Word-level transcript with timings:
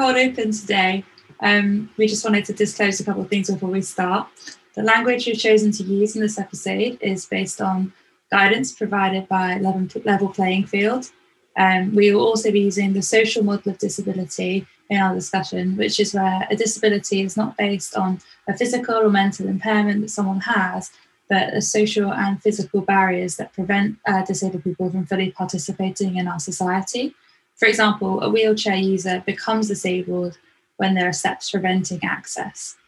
cold 0.00 0.16
open 0.16 0.50
today. 0.50 1.04
Um, 1.40 1.90
we 1.98 2.06
just 2.06 2.24
wanted 2.24 2.46
to 2.46 2.54
disclose 2.54 3.00
a 3.00 3.04
couple 3.04 3.20
of 3.20 3.28
things 3.28 3.50
before 3.50 3.68
we 3.68 3.82
start. 3.82 4.28
The 4.74 4.82
language 4.82 5.26
we've 5.26 5.38
chosen 5.38 5.72
to 5.72 5.82
use 5.82 6.16
in 6.16 6.22
this 6.22 6.38
episode 6.38 6.96
is 7.02 7.26
based 7.26 7.60
on 7.60 7.92
guidance 8.30 8.72
provided 8.72 9.28
by 9.28 9.58
Level, 9.58 10.28
Playing 10.30 10.64
Field. 10.66 11.10
Um, 11.58 11.94
we 11.94 12.14
will 12.14 12.24
also 12.24 12.50
be 12.50 12.60
using 12.60 12.94
the 12.94 13.02
social 13.02 13.44
model 13.44 13.72
of 13.72 13.78
disability 13.78 14.66
in 14.88 15.02
our 15.02 15.14
discussion, 15.14 15.76
which 15.76 16.00
is 16.00 16.14
where 16.14 16.48
a 16.50 16.56
disability 16.56 17.20
is 17.20 17.36
not 17.36 17.58
based 17.58 17.94
on 17.94 18.20
a 18.48 18.56
physical 18.56 18.94
or 18.94 19.10
mental 19.10 19.48
impairment 19.48 20.00
that 20.00 20.08
someone 20.08 20.40
has, 20.40 20.90
but 21.28 21.52
the 21.52 21.60
social 21.60 22.10
and 22.10 22.42
physical 22.42 22.80
barriers 22.80 23.36
that 23.36 23.52
prevent 23.52 23.98
uh, 24.06 24.24
disabled 24.24 24.64
people 24.64 24.90
from 24.90 25.04
fully 25.04 25.30
participating 25.30 26.16
in 26.16 26.26
our 26.26 26.40
society. 26.40 27.14
For 27.60 27.66
example, 27.66 28.22
a 28.22 28.30
wheelchair 28.30 28.76
user 28.76 29.22
becomes 29.26 29.68
disabled 29.68 30.38
when 30.78 30.94
there 30.94 31.06
are 31.06 31.12
steps 31.12 31.50
preventing 31.50 32.02
access. 32.02 32.78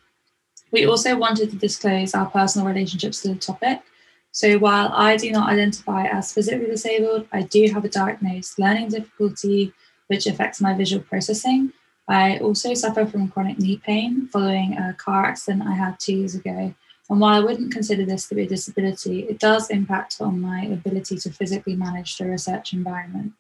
We 0.71 0.87
also 0.87 1.15
wanted 1.15 1.51
to 1.51 1.57
disclose 1.57 2.15
our 2.15 2.25
personal 2.31 2.67
relationships 2.67 3.21
to 3.21 3.29
the 3.29 3.35
topic. 3.35 3.83
So 4.31 4.57
while 4.59 4.91
I 4.95 5.19
do 5.19 5.31
not 5.31 5.51
identify 5.51 6.07
as 6.07 6.33
physically 6.33 6.69
disabled, 6.69 7.29
I 7.33 7.43
do 7.43 7.71
have 7.71 7.85
a 7.85 7.91
diagnosed 7.91 8.59
learning 8.59 8.89
difficulty 8.89 9.75
which 10.07 10.27
affects 10.27 10.63
my 10.63 10.73
visual 10.73 11.05
processing. 11.05 11.75
I 12.09 12.39
also 12.39 12.73
suffer 12.73 13.05
from 13.05 13.29
chronic 13.29 13.59
knee 13.59 13.77
pain 13.77 14.27
following 14.29 14.79
a 14.79 14.95
car 14.95 15.27
accident 15.27 15.65
I 15.67 15.75
had 15.75 16.01
two 16.01 16.15
years 16.15 16.35
ago, 16.35 16.75
and 17.11 17.21
while 17.21 17.35
I 17.35 17.45
wouldn't 17.45 17.75
consider 17.75 18.07
this 18.07 18.27
to 18.29 18.35
be 18.35 18.45
a 18.45 18.49
disability, 18.49 19.25
it 19.25 19.39
does 19.39 19.69
impact 19.69 20.17
on 20.23 20.41
my 20.41 20.65
ability 20.65 21.19
to 21.19 21.31
physically 21.31 21.77
manage 21.77 22.17
the 22.17 22.25
research 22.25 22.73
environment. 22.73 23.35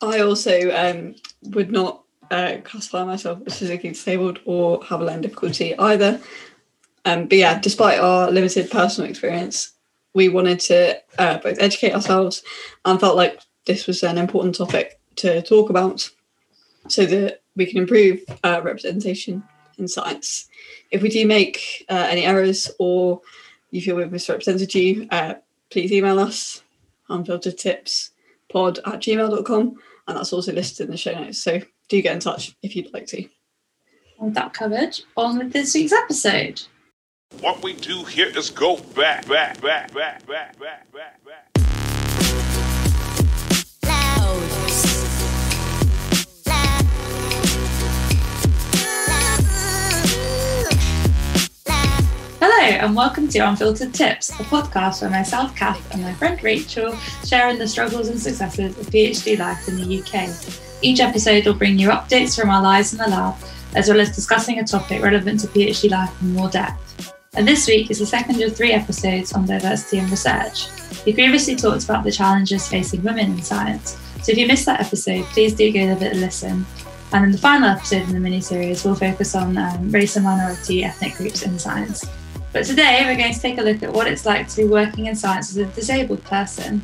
I 0.00 0.20
also 0.20 0.70
um, 0.70 1.14
would 1.42 1.70
not 1.70 2.04
uh, 2.30 2.58
classify 2.62 3.04
myself 3.04 3.40
as 3.46 3.58
physically 3.58 3.90
disabled 3.90 4.40
or 4.44 4.84
have 4.84 5.00
a 5.00 5.04
learning 5.04 5.22
difficulty 5.22 5.76
either. 5.78 6.20
Um, 7.04 7.26
but 7.26 7.38
yeah, 7.38 7.58
despite 7.58 7.98
our 7.98 8.30
limited 8.30 8.70
personal 8.70 9.10
experience, 9.10 9.72
we 10.14 10.28
wanted 10.28 10.60
to 10.60 11.00
uh, 11.18 11.38
both 11.38 11.58
educate 11.60 11.94
ourselves 11.94 12.42
and 12.84 13.00
felt 13.00 13.16
like 13.16 13.40
this 13.66 13.86
was 13.86 14.02
an 14.02 14.18
important 14.18 14.54
topic 14.54 15.00
to 15.16 15.42
talk 15.42 15.70
about 15.70 16.08
so 16.88 17.04
that 17.06 17.42
we 17.56 17.66
can 17.66 17.78
improve 17.78 18.20
uh, 18.44 18.60
representation 18.62 19.42
in 19.78 19.88
science. 19.88 20.48
If 20.90 21.02
we 21.02 21.08
do 21.08 21.26
make 21.26 21.86
uh, 21.88 22.06
any 22.08 22.24
errors 22.24 22.70
or 22.78 23.20
you 23.70 23.80
feel 23.80 23.96
we've 23.96 24.12
misrepresented 24.12 24.74
you, 24.74 25.08
uh, 25.10 25.34
please 25.70 25.92
email 25.92 26.18
us. 26.18 26.62
Unfiltered 27.08 27.58
tips 27.58 28.10
pod 28.52 28.78
at 28.78 29.00
gmail.com 29.00 29.76
and 30.08 30.16
that's 30.16 30.32
also 30.32 30.52
listed 30.52 30.86
in 30.86 30.90
the 30.90 30.96
show 30.96 31.12
notes. 31.12 31.42
So 31.42 31.60
do 31.88 32.02
get 32.02 32.14
in 32.14 32.20
touch 32.20 32.56
if 32.62 32.74
you'd 32.74 32.92
like 32.92 33.06
to. 33.08 33.28
With 34.18 34.34
that 34.34 34.52
covered, 34.52 34.98
on 35.16 35.38
with 35.38 35.52
this 35.52 35.74
week's 35.74 35.92
episode. 35.92 36.62
What 37.40 37.62
we 37.62 37.74
do 37.74 38.04
here 38.04 38.32
is 38.36 38.50
go 38.50 38.78
back, 38.96 39.28
back, 39.28 39.60
back, 39.60 39.92
back, 39.92 40.26
back, 40.26 40.58
back, 40.58 40.90
back, 40.92 41.24
back. 41.24 41.50
Hello, 43.84 44.87
and 52.76 52.94
welcome 52.94 53.26
to 53.26 53.38
Unfiltered 53.38 53.94
Tips, 53.94 54.28
a 54.28 54.44
podcast 54.44 55.00
where 55.00 55.08
myself, 55.08 55.56
Kath, 55.56 55.90
and 55.90 56.02
my 56.02 56.12
friend 56.12 56.40
Rachel 56.42 56.94
share 57.24 57.48
in 57.48 57.58
the 57.58 57.66
struggles 57.66 58.08
and 58.08 58.20
successes 58.20 58.78
of 58.78 58.86
PhD 58.88 59.38
life 59.38 59.66
in 59.68 59.76
the 59.76 60.02
UK. 60.02 60.28
Each 60.82 61.00
episode 61.00 61.46
will 61.46 61.54
bring 61.54 61.78
you 61.78 61.88
updates 61.88 62.38
from 62.38 62.50
our 62.50 62.62
lives 62.62 62.92
in 62.92 62.98
the 62.98 63.08
lab, 63.08 63.36
as 63.74 63.88
well 63.88 63.98
as 63.98 64.14
discussing 64.14 64.58
a 64.58 64.64
topic 64.64 65.02
relevant 65.02 65.40
to 65.40 65.46
PhD 65.46 65.90
life 65.90 66.12
in 66.20 66.34
more 66.34 66.50
depth. 66.50 67.14
And 67.34 67.48
this 67.48 67.66
week 67.66 67.90
is 67.90 68.00
the 68.00 68.06
second 68.06 68.40
of 68.42 68.54
three 68.54 68.72
episodes 68.72 69.32
on 69.32 69.46
diversity 69.46 70.00
and 70.00 70.10
research. 70.10 70.68
We 71.06 71.14
previously 71.14 71.56
talked 71.56 71.84
about 71.84 72.04
the 72.04 72.12
challenges 72.12 72.68
facing 72.68 73.02
women 73.02 73.32
in 73.32 73.42
science, 73.42 73.96
so 74.22 74.32
if 74.32 74.36
you 74.36 74.46
missed 74.46 74.66
that 74.66 74.80
episode, 74.80 75.24
please 75.26 75.54
do 75.54 75.72
go 75.72 75.80
give 75.80 76.02
it 76.02 76.16
a 76.16 76.20
listen. 76.20 76.66
And 77.12 77.24
in 77.24 77.32
the 77.32 77.38
final 77.38 77.70
episode 77.70 78.02
in 78.02 78.12
the 78.12 78.20
mini-series, 78.20 78.84
we'll 78.84 78.94
focus 78.94 79.34
on 79.34 79.56
um, 79.56 79.90
race 79.90 80.16
and 80.16 80.26
minority 80.26 80.84
ethnic 80.84 81.14
groups 81.14 81.42
in 81.42 81.58
science. 81.58 82.04
But 82.52 82.64
today 82.64 83.02
we're 83.04 83.16
going 83.16 83.34
to 83.34 83.40
take 83.40 83.58
a 83.58 83.62
look 83.62 83.82
at 83.82 83.92
what 83.92 84.06
it's 84.06 84.24
like 84.24 84.48
to 84.48 84.56
be 84.56 84.64
working 84.64 85.06
in 85.06 85.14
science 85.14 85.50
as 85.50 85.58
a 85.58 85.66
disabled 85.66 86.24
person. 86.24 86.82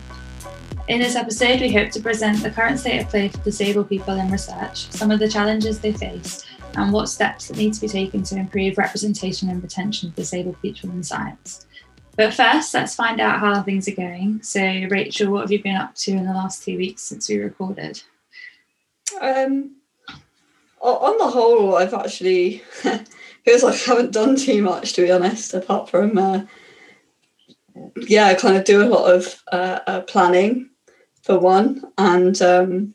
In 0.89 1.01
this 1.01 1.17
episode, 1.17 1.63
we 1.63 1.73
hope 1.73 1.91
to 1.93 2.01
present 2.01 2.43
the 2.43 2.51
current 2.51 2.79
state 2.79 3.01
of 3.01 3.09
play 3.09 3.29
for 3.29 3.39
disabled 3.39 3.89
people 3.89 4.15
in 4.15 4.31
research, 4.31 4.91
some 4.91 5.11
of 5.11 5.19
the 5.19 5.29
challenges 5.29 5.81
they 5.81 5.93
face, 5.93 6.45
and 6.77 6.93
what 6.93 7.09
steps 7.09 7.49
that 7.49 7.57
need 7.57 7.73
to 7.73 7.81
be 7.81 7.89
taken 7.89 8.23
to 8.25 8.37
improve 8.37 8.77
representation 8.77 9.49
and 9.49 9.63
retention 9.63 10.11
of 10.11 10.15
disabled 10.15 10.61
people 10.61 10.91
in 10.91 11.03
science. 11.03 11.67
But 12.17 12.35
first, 12.35 12.75
let's 12.75 12.95
find 12.95 13.19
out 13.19 13.41
how 13.41 13.63
things 13.63 13.89
are 13.89 13.95
going. 13.95 14.43
So, 14.43 14.61
Rachel, 14.61 15.33
what 15.33 15.41
have 15.41 15.51
you 15.51 15.63
been 15.63 15.77
up 15.77 15.95
to 15.97 16.13
in 16.13 16.27
the 16.27 16.35
last 16.35 16.63
two 16.63 16.77
weeks 16.77 17.03
since 17.03 17.29
we 17.31 17.39
recorded? 17.39 18.03
Um, 19.19 19.77
on 20.81 21.17
the 21.17 21.29
whole, 21.29 21.77
I've 21.77 21.95
actually 21.95 22.63
feels 23.45 23.63
like 23.63 23.75
I 23.75 23.91
haven't 23.91 24.13
done 24.13 24.37
too 24.37 24.63
much 24.63 24.95
to 24.95 25.03
be 25.03 25.11
honest, 25.11 25.55
apart 25.55 25.89
from 25.89 26.19
uh, 26.19 26.45
yeah, 27.97 28.35
kind 28.35 28.57
of 28.57 28.65
do 28.65 28.83
a 28.83 28.89
lot 28.89 29.13
of 29.13 29.43
uh, 29.53 29.81
uh, 29.87 30.01
planning 30.03 30.71
for 31.23 31.39
one, 31.39 31.83
and 31.99 32.41
um, 32.43 32.95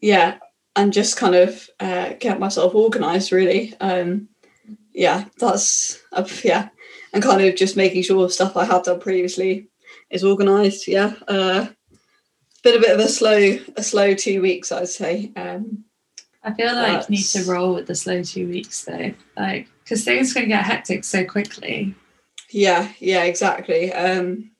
yeah, 0.00 0.38
and 0.76 0.92
just 0.92 1.16
kind 1.16 1.34
of 1.34 1.68
uh, 1.80 2.14
get 2.20 2.40
myself 2.40 2.74
organised 2.74 3.32
really. 3.32 3.74
Um, 3.80 4.28
yeah, 4.92 5.24
that's 5.38 6.02
uh, 6.12 6.26
yeah, 6.42 6.68
and 7.12 7.22
kind 7.22 7.42
of 7.42 7.56
just 7.56 7.76
making 7.76 8.02
sure 8.02 8.28
stuff 8.30 8.56
I 8.56 8.64
have 8.64 8.84
done 8.84 9.00
previously 9.00 9.68
is 10.10 10.24
organised. 10.24 10.88
Yeah, 10.88 11.14
uh, 11.28 11.66
been 12.62 12.76
a 12.76 12.80
bit 12.80 12.98
of 12.98 13.00
a 13.00 13.08
slow 13.08 13.58
a 13.76 13.82
slow 13.82 14.14
two 14.14 14.40
weeks, 14.40 14.72
I'd 14.72 14.88
say. 14.88 15.32
Um, 15.36 15.84
I 16.44 16.52
feel 16.52 16.74
like 16.74 17.08
you 17.08 17.16
need 17.16 17.24
to 17.24 17.44
roll 17.44 17.74
with 17.74 17.86
the 17.86 17.94
slow 17.94 18.22
two 18.22 18.46
weeks 18.48 18.84
though, 18.84 19.14
like 19.36 19.68
because 19.82 20.04
things 20.04 20.32
can 20.32 20.48
get 20.48 20.64
hectic 20.64 21.04
so 21.04 21.24
quickly. 21.24 21.94
Yeah, 22.50 22.92
yeah, 22.98 23.24
exactly. 23.24 23.92
Um, 23.92 24.50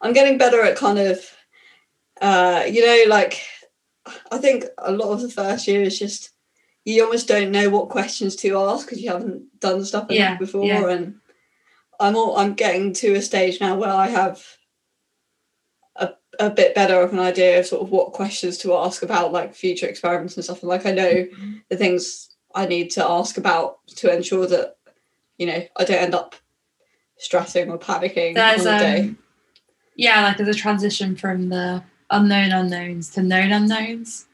I'm 0.00 0.12
getting 0.12 0.36
better 0.36 0.62
at 0.62 0.76
kind 0.76 0.98
of, 0.98 1.18
uh, 2.20 2.64
you 2.68 2.84
know, 2.84 3.04
like 3.08 3.40
I 4.32 4.38
think 4.38 4.64
a 4.78 4.90
lot 4.92 5.12
of 5.12 5.22
the 5.22 5.30
first 5.30 5.68
year 5.68 5.82
is 5.82 5.98
just 5.98 6.30
you 6.84 7.04
almost 7.04 7.28
don't 7.28 7.52
know 7.52 7.70
what 7.70 7.88
questions 7.88 8.36
to 8.36 8.58
ask 8.58 8.86
because 8.86 9.00
you 9.00 9.10
haven't 9.10 9.60
done 9.60 9.84
stuff 9.84 10.06
yeah, 10.10 10.36
before, 10.36 10.64
yeah. 10.66 10.88
and 10.88 11.16
I'm 12.00 12.16
all 12.16 12.36
I'm 12.36 12.54
getting 12.54 12.92
to 12.94 13.14
a 13.14 13.22
stage 13.22 13.60
now 13.60 13.76
where 13.76 13.90
I 13.90 14.08
have 14.08 14.44
a 16.38 16.50
bit 16.50 16.74
better 16.74 17.00
of 17.00 17.12
an 17.12 17.18
idea 17.18 17.58
of 17.58 17.66
sort 17.66 17.82
of 17.82 17.90
what 17.90 18.12
questions 18.12 18.58
to 18.58 18.74
ask 18.74 19.02
about 19.02 19.32
like 19.32 19.54
future 19.54 19.86
experiments 19.86 20.36
and 20.36 20.44
stuff. 20.44 20.60
And 20.60 20.68
like 20.68 20.86
I 20.86 20.92
know 20.92 21.12
mm-hmm. 21.12 21.54
the 21.68 21.76
things 21.76 22.30
I 22.54 22.66
need 22.66 22.90
to 22.92 23.08
ask 23.08 23.36
about 23.36 23.86
to 23.96 24.14
ensure 24.14 24.46
that 24.46 24.76
you 25.38 25.46
know 25.46 25.62
I 25.76 25.84
don't 25.84 26.02
end 26.02 26.14
up 26.14 26.34
stressing 27.18 27.70
or 27.70 27.78
panicking 27.78 28.34
there's, 28.34 28.66
on 28.66 28.72
the 28.72 28.78
day. 28.78 29.00
Um, 29.00 29.18
yeah, 29.96 30.22
like 30.22 30.36
there's 30.36 30.54
a 30.54 30.58
transition 30.58 31.16
from 31.16 31.48
the 31.48 31.82
unknown 32.10 32.52
unknowns 32.52 33.10
to 33.10 33.22
known 33.22 33.52
unknowns. 33.52 34.26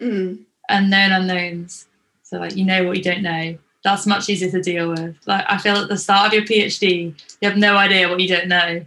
Mm. 0.00 0.44
And 0.68 0.90
known 0.90 1.12
unknowns. 1.12 1.86
So 2.22 2.38
like 2.38 2.56
you 2.56 2.64
know 2.64 2.84
what 2.84 2.96
you 2.96 3.02
don't 3.02 3.22
know. 3.22 3.56
That's 3.84 4.06
much 4.06 4.28
easier 4.28 4.50
to 4.50 4.60
deal 4.60 4.90
with. 4.90 5.16
Like 5.26 5.44
I 5.48 5.58
feel 5.58 5.76
at 5.76 5.88
the 5.88 5.96
start 5.96 6.28
of 6.28 6.32
your 6.32 6.42
PhD, 6.42 7.14
you 7.40 7.48
have 7.48 7.56
no 7.56 7.76
idea 7.76 8.08
what 8.08 8.20
you 8.20 8.28
don't 8.28 8.48
know. 8.48 8.84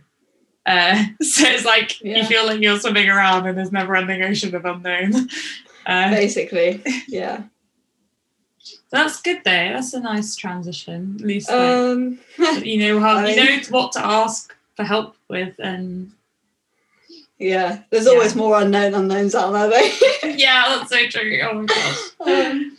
Uh, 0.69 1.03
so 1.21 1.47
it's 1.47 1.65
like 1.65 1.99
yeah. 2.01 2.17
you 2.17 2.25
feel 2.25 2.45
like 2.45 2.61
you're 2.61 2.79
swimming 2.79 3.09
around 3.09 3.47
and 3.47 3.57
there's 3.57 3.71
never 3.71 3.95
ending 3.95 4.23
ocean 4.23 4.55
of 4.55 4.65
unknown. 4.65 5.29
Uh, 5.85 6.11
Basically, 6.11 6.83
yeah. 7.07 7.43
That's 8.91 9.21
good 9.23 9.37
though. 9.43 9.51
That's 9.73 9.93
a 9.95 9.99
nice 9.99 10.35
transition. 10.35 11.15
At 11.19 11.25
least 11.25 11.49
um, 11.49 12.19
you 12.61 12.77
know 12.77 12.99
how 12.99 13.17
I 13.17 13.29
you 13.29 13.35
know 13.37 13.59
what 13.69 13.93
to 13.93 14.05
ask 14.05 14.55
for 14.75 14.83
help 14.83 15.15
with 15.29 15.55
and 15.57 16.11
yeah, 17.39 17.79
there's 17.89 18.05
yeah. 18.05 18.11
always 18.11 18.35
more 18.35 18.61
unknown 18.61 18.93
unknowns 18.93 19.33
out 19.33 19.51
there. 19.51 20.35
Yeah, 20.37 20.77
that's 20.77 20.91
so 20.91 21.07
true. 21.07 21.39
Oh 21.41 21.53
my 21.53 21.65
gosh. 21.65 22.09
Um, 22.19 22.77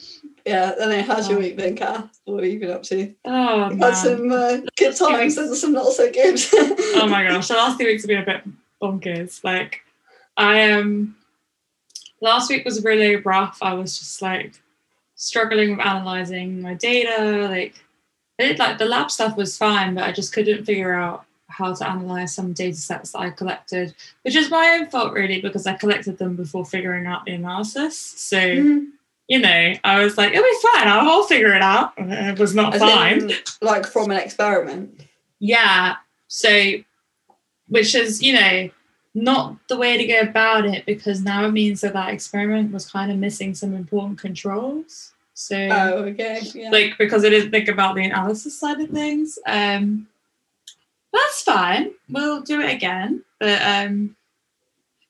yeah, 0.51 0.75
then 0.77 1.05
how's 1.05 1.29
your 1.29 1.39
week 1.39 1.57
been, 1.57 1.77
Kath? 1.77 2.21
What 2.25 2.43
have 2.43 2.53
you 2.53 2.59
been 2.59 2.73
up 2.73 2.83
to? 2.85 3.15
Oh, 3.25 3.71
You've 3.71 3.79
had 3.79 3.95
some 3.95 4.33
uh, 4.33 4.57
good 4.77 4.97
times 4.97 5.39
and 5.39 5.57
some 5.57 5.73
not 5.73 5.93
so 5.93 6.11
good. 6.11 6.41
oh 6.97 7.07
my 7.09 7.23
gosh, 7.23 7.47
the 7.47 7.55
last 7.55 7.77
few 7.77 7.87
weeks 7.87 8.03
have 8.03 8.09
been 8.09 8.23
a 8.23 8.27
bit 8.27 8.43
bonkers. 8.83 9.45
Like, 9.45 9.83
I 10.37 10.59
am. 10.59 10.81
Um, 10.81 11.17
last 12.21 12.51
week 12.51 12.65
was 12.65 12.85
really 12.85 13.15
rough. 13.15 13.59
I 13.63 13.75
was 13.75 13.97
just 13.97 14.21
like 14.21 14.61
struggling 15.15 15.71
with 15.71 15.87
analyzing 15.87 16.61
my 16.61 16.75
data. 16.75 17.47
Like, 17.49 17.77
I 18.41 18.49
did 18.49 18.59
like 18.59 18.79
the 18.79 18.87
lab 18.87 19.13
stuff 19.13 19.37
was 19.37 19.57
fine, 19.57 19.95
but 19.95 20.03
I 20.03 20.11
just 20.11 20.33
couldn't 20.33 20.65
figure 20.65 20.95
out 20.95 21.27
how 21.47 21.75
to 21.75 21.89
analyze 21.89 22.35
some 22.35 22.55
data 22.55 22.77
sets 22.77 23.13
that 23.13 23.21
I 23.21 23.31
collected, 23.31 23.95
which 24.23 24.35
is 24.35 24.51
my 24.51 24.79
own 24.81 24.91
fault 24.91 25.13
really 25.13 25.41
because 25.41 25.69
I 25.69 25.75
collected 25.75 26.19
them 26.19 26.35
before 26.35 26.65
figuring 26.65 27.07
out 27.07 27.25
the 27.25 27.35
analysis. 27.35 27.97
So. 27.97 28.37
Mm-hmm 28.37 28.97
you 29.31 29.39
know, 29.39 29.73
I 29.85 30.03
was 30.03 30.19
like, 30.19 30.33
it'll 30.33 30.43
be 30.43 30.59
fine. 30.75 30.89
I'll, 30.89 31.09
I'll 31.09 31.23
figure 31.23 31.55
it 31.55 31.63
out. 31.63 31.93
It 31.97 32.37
was 32.37 32.53
not 32.53 32.75
As 32.75 32.81
fine. 32.81 33.31
in, 33.31 33.37
like 33.63 33.87
from 33.87 34.11
an 34.11 34.17
experiment. 34.19 35.07
Yeah. 35.39 35.95
So, 36.27 36.73
which 37.69 37.95
is, 37.95 38.21
you 38.21 38.33
know, 38.33 38.69
not 39.15 39.57
the 39.69 39.77
way 39.77 39.97
to 39.97 40.05
go 40.05 40.21
about 40.23 40.67
it 40.67 40.85
because 40.85 41.23
now 41.23 41.45
it 41.47 41.53
means 41.53 41.81
that 41.83 41.93
that 41.93 42.13
experiment 42.13 42.73
was 42.73 42.91
kind 42.91 43.13
of 43.13 43.19
missing 43.19 43.55
some 43.55 43.73
important 43.73 44.19
controls. 44.19 45.13
So, 45.35 45.57
Oh, 45.57 45.93
okay. 46.07 46.41
Yeah. 46.53 46.71
like, 46.71 46.99
because 46.99 47.25
I 47.25 47.29
didn't 47.31 47.53
think 47.53 47.69
about 47.69 47.95
the 47.95 48.03
analysis 48.03 48.59
side 48.59 48.81
of 48.81 48.91
things. 48.91 49.39
Um, 49.47 50.09
that's 51.13 51.43
fine. 51.43 51.93
We'll 52.09 52.41
do 52.41 52.61
it 52.61 52.75
again. 52.75 53.23
But 53.39 53.63
um, 53.63 54.17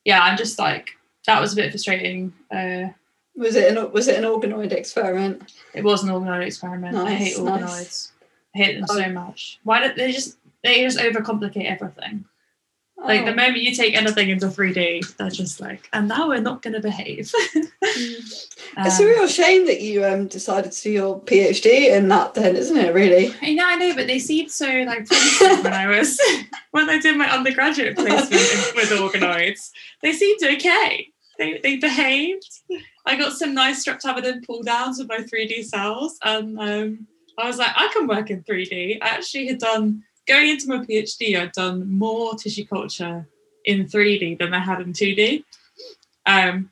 yeah, 0.04 0.20
I'm 0.22 0.36
just 0.36 0.58
like, 0.58 0.90
that 1.26 1.40
was 1.40 1.54
a 1.54 1.56
bit 1.56 1.70
frustrating. 1.70 2.34
Uh, 2.50 2.88
was 3.36 3.56
it 3.56 3.76
an 3.76 3.92
was 3.92 4.08
it 4.08 4.18
an 4.18 4.24
organoid 4.24 4.72
experiment? 4.72 5.52
it 5.74 5.84
was 5.84 6.02
an 6.02 6.10
organoid 6.10 6.46
experiment. 6.46 6.96
I 6.96 7.12
hate 7.14 7.38
Nice, 7.38 7.38
nice. 7.38 7.62
organoids. 7.62 8.10
I 8.54 8.58
hate 8.58 8.74
them 8.74 8.86
Oh. 8.90 8.94
so 9.00 9.08
much. 9.10 9.60
Why 9.64 9.80
did 9.80 9.96
they 9.96 10.12
just 10.12 10.36
they 10.62 10.82
just 10.82 10.98
overcomplicate 10.98 11.64
everything? 11.70 12.24
Like 12.98 13.24
the 13.24 13.32
Oh. 13.32 13.34
moment 13.34 13.62
you 13.62 13.74
take 13.74 13.94
anything 13.96 14.28
into 14.28 14.48
3D, 14.50 15.16
they're 15.16 15.30
just 15.30 15.58
like, 15.58 15.88
and 15.94 16.06
now 16.08 16.28
we're 16.28 16.40
not 16.42 16.60
going 16.60 16.74
to 16.74 16.80
behave. 16.80 17.32
Mm. 17.90 18.86
it's 18.86 19.00
a 19.00 19.02
Um, 19.02 19.08
real 19.08 19.26
shame 19.26 19.66
that 19.66 19.80
you 19.80 20.04
um 20.04 20.28
decided 20.28 20.70
to 20.72 20.82
do 20.82 20.90
your 20.90 21.20
PhD 21.22 21.90
in 21.96 22.06
that 22.08 22.34
then, 22.34 22.54
isn't 22.56 22.76
it, 22.76 22.94
really? 22.94 23.34
I 23.42 23.54
know, 23.54 23.64
I 23.66 23.74
know, 23.76 23.94
but 23.96 24.06
they 24.06 24.18
seemed 24.20 24.50
so 24.52 24.66
like 24.66 25.10
when 25.10 25.72
I 25.72 25.88
was 25.88 26.20
when 26.70 26.88
I 26.88 26.98
did 27.00 27.16
my 27.16 27.28
undergraduate 27.28 27.96
placement 27.96 28.30
with 28.76 28.90
organoids. 28.90 29.70
They 30.02 30.12
seemed 30.12 30.40
okay. 30.44 31.08
They 31.40 31.58
they 31.62 31.76
behaved. 31.76 32.60
I 33.06 33.16
got 33.16 33.32
some 33.32 33.54
nice 33.54 33.82
streptavidin 33.84 34.44
pull 34.46 34.62
downs 34.62 34.98
with 34.98 35.08
my 35.08 35.20
3D 35.20 35.64
cells, 35.64 36.18
and 36.22 36.60
um, 36.60 37.06
I 37.38 37.46
was 37.46 37.56
like, 37.56 37.72
I 37.74 37.88
can 37.94 38.06
work 38.06 38.28
in 38.30 38.42
3D. 38.42 38.98
I 39.00 39.08
actually 39.08 39.46
had 39.46 39.58
done 39.58 40.02
going 40.28 40.50
into 40.50 40.68
my 40.68 40.84
PhD. 40.84 41.40
I'd 41.40 41.52
done 41.52 41.90
more 41.90 42.34
tissue 42.34 42.66
culture 42.66 43.26
in 43.64 43.86
3D 43.86 44.38
than 44.38 44.52
I 44.52 44.58
had 44.58 44.82
in 44.82 44.92
2D. 44.92 45.44
Um, 46.26 46.70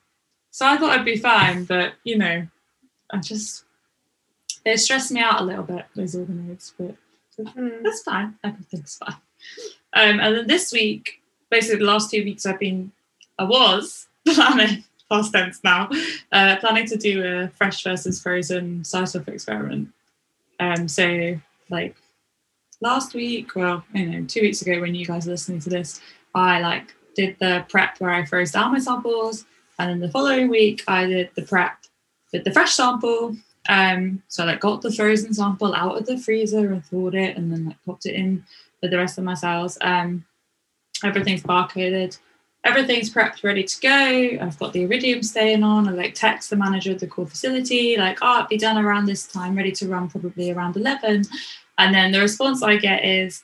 so 0.50 0.67
I 0.67 0.76
thought 0.76 0.91
I'd 0.99 1.05
be 1.05 1.17
fine, 1.17 1.64
but 1.64 1.94
you 2.05 2.19
know, 2.19 2.47
I 3.11 3.17
just 3.19 3.64
they 4.67 4.76
stressed 4.76 5.11
me 5.11 5.21
out 5.21 5.41
a 5.41 5.44
little 5.44 5.64
bit 5.64 5.87
those 5.97 6.14
organoids, 6.14 6.73
but 6.79 6.94
Mm. 7.38 7.85
that's 7.85 8.03
fine. 8.03 8.35
Everything's 8.43 8.97
fine. 8.97 9.14
Um, 9.93 10.19
and 10.19 10.37
then 10.37 10.47
this 10.49 10.73
week, 10.73 11.23
basically 11.50 11.79
the 11.79 11.85
last 11.85 12.11
two 12.11 12.25
weeks, 12.25 12.44
I've 12.44 12.59
been, 12.59 12.91
I 13.38 13.44
was 13.44 14.08
planning, 14.35 14.85
past 15.11 15.33
tense 15.33 15.61
now, 15.65 15.89
uh, 16.33 16.57
planning 16.57 16.87
to 16.87 16.97
do 16.97 17.25
a 17.25 17.49
fresh 17.49 17.83
versus 17.83 18.21
frozen 18.21 18.81
CyTOF 18.83 19.29
experiment. 19.29 19.89
Um, 20.61 20.89
so 20.89 21.39
like 21.71 21.97
last 22.81 23.15
week, 23.15 23.55
well, 23.55 23.85
you 23.95 24.07
know, 24.07 24.27
two 24.27 24.43
weeks 24.43 24.63
ago 24.63 24.81
when 24.81 24.95
you 24.95 25.07
guys 25.07 25.27
are 25.27 25.33
listening 25.33 25.61
to 25.61 25.71
this, 25.71 26.01
I 26.35 26.61
like 26.61 26.95
did 27.15 27.37
the 27.41 27.65
prep 27.69 27.99
where 27.99 28.11
I 28.11 28.25
froze 28.25 28.53
down 28.53 28.73
my 28.73 28.79
samples, 28.79 29.45
and 29.79 29.91
then 29.91 30.01
the 30.01 30.11
following 30.11 30.49
week 30.49 30.85
I 30.87 31.07
did 31.07 31.31
the 31.35 31.43
prep 31.43 31.79
with 32.33 32.45
the 32.45 32.53
fresh 32.53 32.75
sample. 32.75 33.37
Um, 33.69 34.23
so 34.29 34.45
I 34.45 34.47
like 34.47 34.61
got 34.61 34.83
the 34.83 34.93
frozen 34.93 35.35
sample 35.35 35.75
out 35.75 35.99
of 35.99 36.07
the 36.07 36.19
freezer 36.19 36.73
and 36.73 36.85
thawed 36.85 37.15
it, 37.15 37.37
and 37.37 37.53
then 37.53 37.67
like 37.67 37.85
popped 37.85 38.07
it 38.07 38.15
in 38.15 38.45
with 38.81 38.91
the 38.91 38.99
rest 38.99 39.19
of 39.19 39.25
my 39.25 39.35
cells. 39.35 39.79
Um, 39.81 40.25
everything's 41.05 41.43
barcoded, 41.43 42.19
everything's 42.69 43.12
prepped, 43.12 43.43
ready 43.43 43.65
to 43.65 43.81
go. 43.81 44.44
I've 44.44 44.59
got 44.59 44.73
the 44.73 44.82
iridium 44.82 45.23
staying 45.23 45.62
on. 45.62 45.88
I 45.88 45.93
like 45.93 46.15
text 46.15 46.50
the 46.50 46.56
manager 46.56 46.93
of 46.93 47.00
the 47.00 47.06
core 47.06 47.26
facility, 47.26 47.97
like, 47.97 48.19
oh, 48.20 48.37
it'll 48.37 48.49
be 48.49 48.59
done 48.59 48.76
around 48.76 49.06
this 49.06 49.26
time, 49.26 49.56
ready 49.56 49.73
to 49.73 49.88
run 49.88 50.09
probably 50.09 50.50
around 50.50 50.76
11. 50.76 51.25
And 51.79 51.94
then 51.94 52.12
the 52.12 52.20
response 52.20 52.62
I 52.62 52.76
get 52.76 53.05
is, 53.05 53.43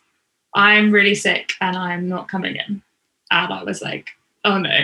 I'm 0.55 0.93
really 0.93 1.15
sick 1.15 1.53
and 1.61 1.77
I'm 1.77 2.07
not 2.09 2.29
coming 2.29 2.57
in. 2.57 2.83
And 3.31 3.53
I 3.53 3.65
was 3.65 3.81
like, 3.81 4.11
oh 4.45 4.59
no. 4.59 4.79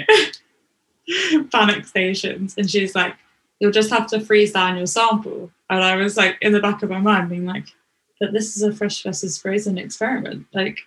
Panic 1.53 1.85
stations. 1.87 2.55
And 2.57 2.71
she's 2.71 2.95
like, 2.95 3.15
you'll 3.61 3.73
just 3.73 3.91
have 3.91 4.07
to 4.09 4.21
freeze 4.21 4.53
down 4.53 4.79
your 4.79 4.87
sample. 4.87 5.51
And 5.69 5.85
I 5.85 5.97
was 5.97 6.17
like, 6.17 6.39
in 6.41 6.53
the 6.53 6.61
back 6.61 6.83
of 6.83 6.91
my 6.91 6.99
mind, 6.99 7.29
being 7.29 7.47
like, 7.47 7.67
but 8.19 8.33
this 8.33 8.57
is 8.57 8.63
a 8.63 8.73
fresh 8.73 9.03
versus 9.03 9.39
frozen 9.39 9.79
experiment. 9.79 10.47
Like, 10.53 10.79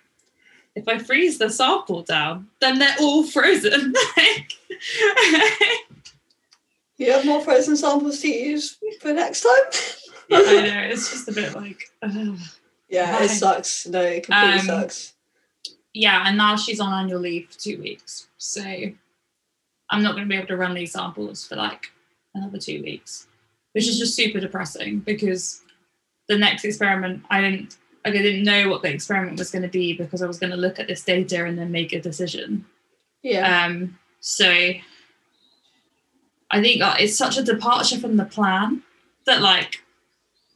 if 0.76 0.88
I 0.88 0.98
freeze 0.98 1.38
the 1.38 1.48
sample 1.50 2.02
down, 2.02 2.48
then 2.60 2.78
they're 2.78 2.96
all 3.00 3.24
frozen. 3.24 3.92
You 6.96 7.10
have 7.12 7.26
more 7.26 7.40
frozen 7.42 7.76
samples 7.76 8.20
to 8.20 8.28
use 8.28 8.76
for 9.00 9.12
next 9.12 9.40
time? 9.40 9.82
I 10.32 10.42
know 10.62 10.80
it's 10.92 11.10
just 11.10 11.28
a 11.28 11.32
bit 11.32 11.54
like, 11.56 11.90
ugh. 12.02 12.38
Yeah, 12.88 13.12
Right. 13.12 13.24
it 13.24 13.30
sucks. 13.30 13.86
No, 13.88 14.00
it 14.00 14.24
completely 14.26 14.60
Um, 14.60 14.66
sucks. 14.66 15.14
yeah. 15.92 16.22
And 16.26 16.36
now 16.36 16.54
she's 16.56 16.78
on 16.78 16.92
annual 16.92 17.18
leave 17.20 17.48
for 17.50 17.58
two 17.58 17.78
weeks, 17.80 18.28
so 18.38 18.62
I'm 18.62 20.02
not 20.04 20.12
going 20.12 20.22
to 20.24 20.28
be 20.28 20.36
able 20.36 20.46
to 20.48 20.56
run 20.56 20.74
these 20.74 20.92
samples 20.92 21.44
for 21.46 21.56
like 21.56 21.90
another 22.34 22.58
two 22.58 22.80
weeks, 22.82 23.26
which 23.72 23.88
is 23.88 23.98
just 23.98 24.14
super 24.14 24.38
depressing 24.38 25.00
because 25.00 25.62
the 26.28 26.38
next 26.38 26.64
experiment 26.64 27.24
I 27.28 27.40
didn't. 27.40 27.76
Like 28.04 28.14
I 28.14 28.22
didn't 28.22 28.44
know 28.44 28.68
what 28.68 28.82
the 28.82 28.92
experiment 28.92 29.38
was 29.38 29.50
going 29.50 29.62
to 29.62 29.68
be 29.68 29.94
because 29.94 30.22
I 30.22 30.26
was 30.26 30.38
going 30.38 30.50
to 30.50 30.56
look 30.58 30.78
at 30.78 30.88
this 30.88 31.02
data 31.02 31.44
and 31.44 31.58
then 31.58 31.72
make 31.72 31.92
a 31.92 32.00
decision. 32.00 32.66
Yeah. 33.22 33.64
Um, 33.64 33.98
so 34.20 34.46
I 36.50 36.60
think 36.60 36.82
uh, 36.82 36.96
it's 36.98 37.16
such 37.16 37.38
a 37.38 37.42
departure 37.42 37.98
from 37.98 38.16
the 38.16 38.24
plan 38.24 38.82
that 39.26 39.40
like 39.40 39.82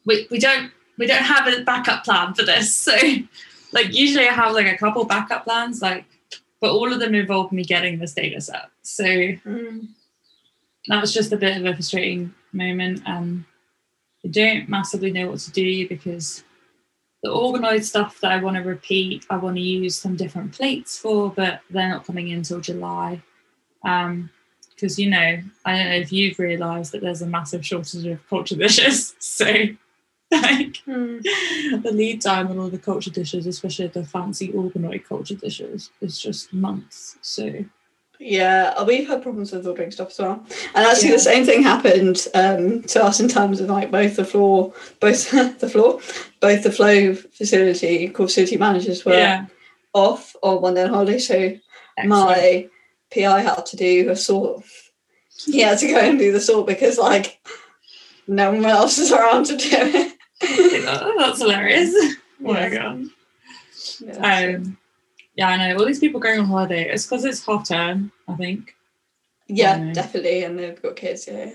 we, 0.04 0.26
we 0.30 0.38
don't 0.38 0.70
we 0.98 1.06
don't 1.06 1.22
have 1.22 1.46
a 1.46 1.62
backup 1.64 2.04
plan 2.04 2.34
for 2.34 2.44
this. 2.44 2.88
So 3.70 3.76
like 3.76 3.94
usually 3.94 4.26
I 4.26 4.32
have 4.32 4.52
like 4.54 4.66
a 4.66 4.78
couple 4.78 5.04
backup 5.04 5.44
plans, 5.44 5.82
like 5.82 6.04
but 6.60 6.70
all 6.70 6.92
of 6.92 7.00
them 7.00 7.14
involve 7.14 7.52
me 7.52 7.64
getting 7.64 7.98
this 7.98 8.14
data 8.14 8.40
set. 8.40 8.66
So 8.82 9.04
Mm. 9.04 9.88
that 10.88 11.00
was 11.00 11.12
just 11.14 11.32
a 11.32 11.36
bit 11.36 11.56
of 11.56 11.64
a 11.66 11.74
frustrating 11.74 12.34
moment 12.52 13.02
and 13.06 13.44
I 14.24 14.28
don't 14.28 14.68
massively 14.68 15.12
know 15.12 15.28
what 15.30 15.40
to 15.40 15.50
do 15.52 15.88
because 15.88 16.42
the 17.22 17.30
organoid 17.30 17.84
stuff 17.84 18.20
that 18.20 18.32
I 18.32 18.42
want 18.42 18.56
to 18.56 18.62
repeat, 18.62 19.26
I 19.30 19.36
want 19.36 19.56
to 19.56 19.62
use 19.62 19.96
some 19.96 20.16
different 20.16 20.52
plates 20.52 20.98
for, 20.98 21.30
but 21.30 21.60
they're 21.70 21.88
not 21.88 22.06
coming 22.06 22.28
in 22.28 22.38
until 22.38 22.60
July. 22.60 23.22
Um, 23.84 24.30
because 24.74 24.98
you 24.98 25.10
know, 25.10 25.40
I 25.64 25.76
don't 25.76 25.88
know 25.88 25.96
if 25.96 26.12
you've 26.12 26.38
realised 26.38 26.92
that 26.92 27.00
there's 27.00 27.22
a 27.22 27.26
massive 27.26 27.66
shortage 27.66 28.06
of 28.06 28.28
culture 28.28 28.56
dishes. 28.56 29.14
So 29.20 29.46
like 30.30 30.82
Mm. 30.86 31.22
the 31.82 31.90
lead 31.92 32.20
time 32.20 32.48
on 32.48 32.58
all 32.58 32.68
the 32.68 32.78
culture 32.78 33.10
dishes, 33.10 33.46
especially 33.46 33.86
the 33.88 34.04
fancy 34.04 34.48
organoid 34.52 35.04
culture 35.04 35.34
dishes, 35.34 35.90
is 36.00 36.18
just 36.18 36.52
months. 36.52 37.16
So 37.22 37.64
Yeah, 38.20 38.82
we've 38.82 39.06
had 39.06 39.22
problems 39.22 39.52
with 39.52 39.66
ordering 39.66 39.90
stuff 39.92 40.10
as 40.10 40.18
well. 40.18 40.44
And 40.74 40.86
actually, 40.86 41.10
Yeah. 41.10 41.14
the 41.16 41.20
same 41.20 41.44
thing 41.44 41.62
happened 41.62 42.26
um, 42.34 42.82
to 42.84 43.04
us 43.04 43.20
in 43.20 43.28
terms 43.28 43.60
of 43.60 43.68
like 43.68 43.90
both 43.90 44.16
the 44.16 44.24
floor, 44.24 44.72
both 45.00 45.30
the 45.60 45.68
floor, 45.68 46.00
both 46.40 46.62
the 46.64 46.72
flow 46.72 47.14
facility, 47.14 48.08
core 48.08 48.26
facility 48.26 48.56
managers 48.56 49.04
were 49.04 49.12
yeah, 49.14 49.46
off 49.92 50.34
on 50.42 50.60
one 50.62 50.74
day 50.74 50.82
on 50.82 50.90
holiday. 50.90 51.18
So 51.18 51.34
excellent. 51.96 52.08
my 52.08 52.68
PI 53.14 53.40
had 53.42 53.66
to 53.66 53.76
do 53.76 54.10
a 54.10 54.16
sort. 54.16 54.64
He 55.46 55.60
had 55.60 55.78
to 55.78 55.86
go 55.86 55.98
and 56.00 56.18
do 56.18 56.32
the 56.32 56.40
sort 56.40 56.66
because 56.66 56.98
like 56.98 57.40
no 58.26 58.50
one 58.52 58.64
else 58.64 58.98
is 58.98 59.12
around 59.12 59.44
to 59.46 59.56
do 59.56 59.68
it. 59.70 60.14
Oh, 60.90 61.14
that's 61.18 61.40
hilarious. 61.40 61.92
Oh 62.44 62.52
my 62.52 62.68
god. 62.68 63.04
Yeah, 64.00 64.54
Um, 64.56 64.78
yeah, 65.38 65.50
I 65.50 65.56
know. 65.56 65.78
All 65.78 65.86
these 65.86 66.00
people 66.00 66.18
going 66.18 66.40
on 66.40 66.46
holiday. 66.46 66.90
It's 66.90 67.06
because 67.06 67.24
it's 67.24 67.46
half 67.46 67.68
term, 67.68 68.10
I 68.26 68.34
think. 68.34 68.74
yeah, 69.46 69.76
yeah. 69.76 69.92
definitely, 69.92 70.42
and 70.42 70.58
they've 70.58 70.82
got 70.82 70.96
kids. 70.96 71.28
Yeah, 71.28 71.54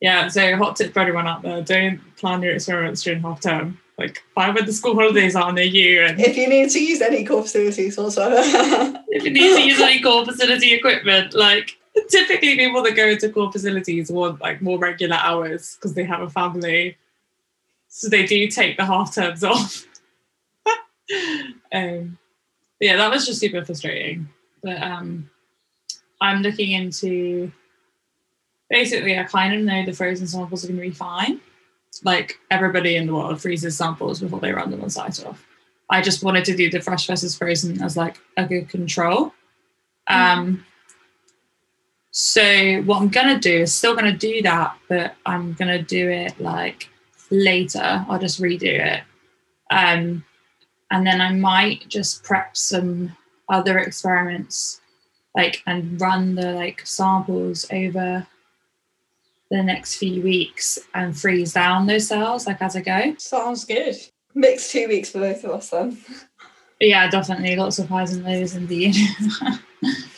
yeah. 0.00 0.28
So 0.28 0.56
hot 0.56 0.76
tip 0.76 0.92
for 0.92 1.00
everyone 1.00 1.26
out 1.26 1.42
there: 1.42 1.60
don't 1.60 1.98
plan 2.16 2.40
your 2.40 2.54
experiments 2.54 3.02
during 3.02 3.22
half 3.22 3.40
term. 3.40 3.80
Like, 3.98 4.22
find 4.32 4.54
when 4.54 4.64
the 4.64 4.72
school 4.72 4.94
holidays 4.94 5.34
are 5.34 5.52
near 5.52 5.64
you, 5.64 6.02
and 6.02 6.20
if 6.20 6.36
you 6.36 6.48
need 6.48 6.70
to 6.70 6.80
use 6.80 7.02
any 7.02 7.24
core 7.24 7.42
facilities 7.42 7.98
whatsoever. 7.98 8.36
if 9.08 9.24
you 9.24 9.30
need 9.30 9.56
to 9.56 9.62
use 9.62 9.80
any 9.80 10.00
core 10.00 10.24
facility 10.24 10.72
equipment, 10.72 11.34
like 11.34 11.76
typically 12.08 12.54
people 12.54 12.80
that 12.84 12.94
go 12.94 13.08
into 13.08 13.28
core 13.30 13.50
facilities 13.50 14.08
want 14.08 14.40
like 14.40 14.62
more 14.62 14.78
regular 14.78 15.16
hours 15.16 15.74
because 15.74 15.94
they 15.94 16.04
have 16.04 16.20
a 16.20 16.30
family, 16.30 16.96
so 17.88 18.08
they 18.08 18.24
do 18.24 18.46
take 18.46 18.76
the 18.76 18.84
half 18.84 19.12
terms 19.12 19.42
off. 19.52 19.84
um, 21.72 22.18
yeah, 22.80 22.96
that 22.96 23.10
was 23.10 23.26
just 23.26 23.40
super 23.40 23.64
frustrating. 23.64 24.28
But 24.62 24.82
um, 24.82 25.30
I'm 26.20 26.42
looking 26.42 26.72
into 26.72 27.52
basically, 28.68 29.18
I 29.18 29.24
kind 29.24 29.54
of 29.54 29.60
know 29.60 29.84
the 29.84 29.92
frozen 29.92 30.26
samples 30.26 30.64
are 30.64 30.68
going 30.68 30.80
to 30.80 30.86
be 30.86 30.90
fine. 30.90 31.40
Like 32.04 32.38
everybody 32.50 32.96
in 32.96 33.06
the 33.06 33.14
world 33.14 33.40
freezes 33.40 33.76
samples 33.76 34.20
before 34.20 34.40
they 34.40 34.52
run 34.52 34.70
them 34.70 34.82
on 34.82 34.88
CyTOF. 34.88 35.36
I 35.88 36.02
just 36.02 36.22
wanted 36.22 36.44
to 36.46 36.56
do 36.56 36.68
the 36.68 36.80
fresh 36.80 37.06
versus 37.06 37.36
frozen 37.36 37.80
as 37.82 37.96
like 37.96 38.18
a 38.36 38.44
good 38.44 38.68
control. 38.68 39.32
Um, 40.08 40.64
So 42.10 42.80
what 42.82 43.00
I'm 43.02 43.08
gonna 43.08 43.38
do 43.38 43.62
is 43.62 43.74
still 43.74 43.94
gonna 43.94 44.16
do 44.16 44.40
that, 44.42 44.74
but 44.88 45.14
I'm 45.26 45.52
gonna 45.52 45.82
do 45.82 46.08
it 46.08 46.40
like 46.40 46.88
later. 47.30 48.06
I'll 48.08 48.18
just 48.18 48.40
redo 48.40 48.62
it. 48.64 49.02
Um, 49.70 50.24
and 50.90 51.06
then 51.06 51.20
I 51.20 51.32
might 51.32 51.88
just 51.88 52.22
prep 52.22 52.56
some 52.56 53.16
other 53.48 53.78
experiments 53.78 54.80
like 55.36 55.62
and 55.66 56.00
run 56.00 56.34
the 56.34 56.52
like 56.52 56.84
samples 56.86 57.66
over 57.70 58.26
the 59.50 59.62
next 59.62 59.96
few 59.96 60.22
weeks 60.22 60.78
and 60.94 61.16
freeze 61.16 61.52
down 61.52 61.86
those 61.86 62.08
cells 62.08 62.46
like 62.46 62.60
as 62.60 62.76
I 62.76 62.80
go. 62.80 63.14
Sounds 63.18 63.64
good. 63.64 63.96
Mixed 64.34 64.72
two 64.72 64.88
weeks 64.88 65.10
for 65.10 65.20
both 65.20 65.44
of 65.44 65.50
us 65.52 65.70
then. 65.70 65.98
Yeah, 66.80 67.08
definitely 67.08 67.56
lots 67.56 67.78
of 67.78 67.88
highs 67.88 68.12
and 68.12 68.24
lows 68.24 68.54
indeed. 68.54 68.96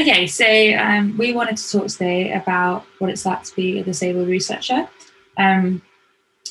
Okay, 0.00 0.26
so 0.26 0.46
um, 0.78 1.14
we 1.18 1.34
wanted 1.34 1.58
to 1.58 1.70
talk 1.72 1.88
today 1.88 2.32
about 2.32 2.86
what 3.00 3.10
it's 3.10 3.26
like 3.26 3.42
to 3.42 3.54
be 3.54 3.80
a 3.80 3.84
disabled 3.84 4.28
researcher. 4.28 4.88
Um, 5.36 5.82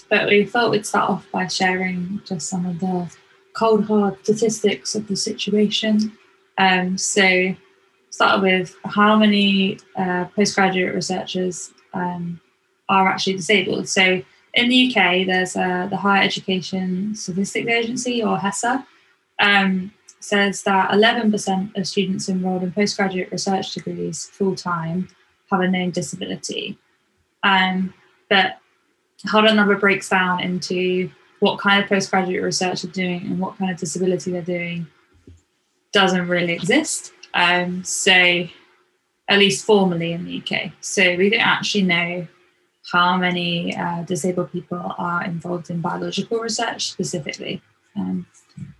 but 0.08 0.28
we 0.28 0.46
thought 0.46 0.70
we'd 0.70 0.86
start 0.86 1.10
off 1.10 1.26
by 1.32 1.48
sharing 1.48 2.22
just 2.26 2.48
some 2.48 2.68
of 2.68 2.80
the 2.80 3.12
cold 3.54 3.86
hard 3.86 4.20
statistics 4.22 4.94
of 4.94 5.08
the 5.08 5.16
situation. 5.16 6.16
Um, 6.60 6.96
so, 6.96 7.56
start 8.12 8.44
with 8.44 8.76
how 8.86 9.16
many 9.16 9.80
uh, 9.96 10.26
postgraduate 10.36 10.94
researchers 10.94 11.72
um, 11.96 12.40
are 12.88 13.08
actually 13.08 13.38
disabled. 13.38 13.90
So, 13.90 14.22
in 14.54 14.70
the 14.70 14.90
UK, 14.96 15.26
there's 15.26 15.56
uh, 15.56 15.88
the 15.90 15.98
Higher 15.98 16.22
Education 16.22 17.16
Statistics 17.16 17.68
Agency, 17.68 18.22
or 18.22 18.38
HESA, 18.38 18.86
um, 19.40 19.92
says 20.20 20.64
that 20.64 20.92
11% 20.92 21.78
of 21.78 21.88
students 21.88 22.30
enrolled 22.30 22.64
in 22.64 22.72
postgraduate 22.72 23.32
research 23.32 23.74
degrees 23.74 24.26
full 24.26 24.56
time 24.56 25.08
have 25.50 25.62
a 25.62 25.68
known 25.68 25.92
disability. 25.92 26.78
Um, 27.44 27.94
but 28.30 28.58
how 29.26 29.42
that 29.42 29.56
number 29.56 29.76
breaks 29.76 30.10
down 30.10 30.42
into 30.42 31.10
what 31.40 31.60
kind 31.60 31.82
of 31.82 31.90
postgraduate 31.90 32.44
research 32.44 32.82
they're 32.82 32.92
doing 32.92 33.22
and 33.22 33.40
what 33.40 33.58
kind 33.58 33.72
of 33.72 33.78
disability 33.78 34.32
they're 34.32 34.42
doing 34.42 34.88
doesn't 35.92 36.28
really 36.28 36.54
exist. 36.54 37.14
Um, 37.34 37.84
so, 37.84 38.48
at 39.28 39.38
least 39.38 39.66
formally 39.66 40.12
in 40.14 40.26
the 40.26 40.42
UK. 40.42 40.72
So, 40.82 41.16
we 41.16 41.30
don't 41.30 41.40
actually 41.40 41.84
know 41.84 42.28
how 42.92 43.18
many 43.18 43.76
uh, 43.76 44.04
disabled 44.04 44.52
people 44.52 44.96
are 44.98 45.24
involved 45.24 45.70
in 45.70 45.82
biological 45.82 46.40
research 46.40 46.92
specifically. 46.92 47.62
Um, 47.96 48.26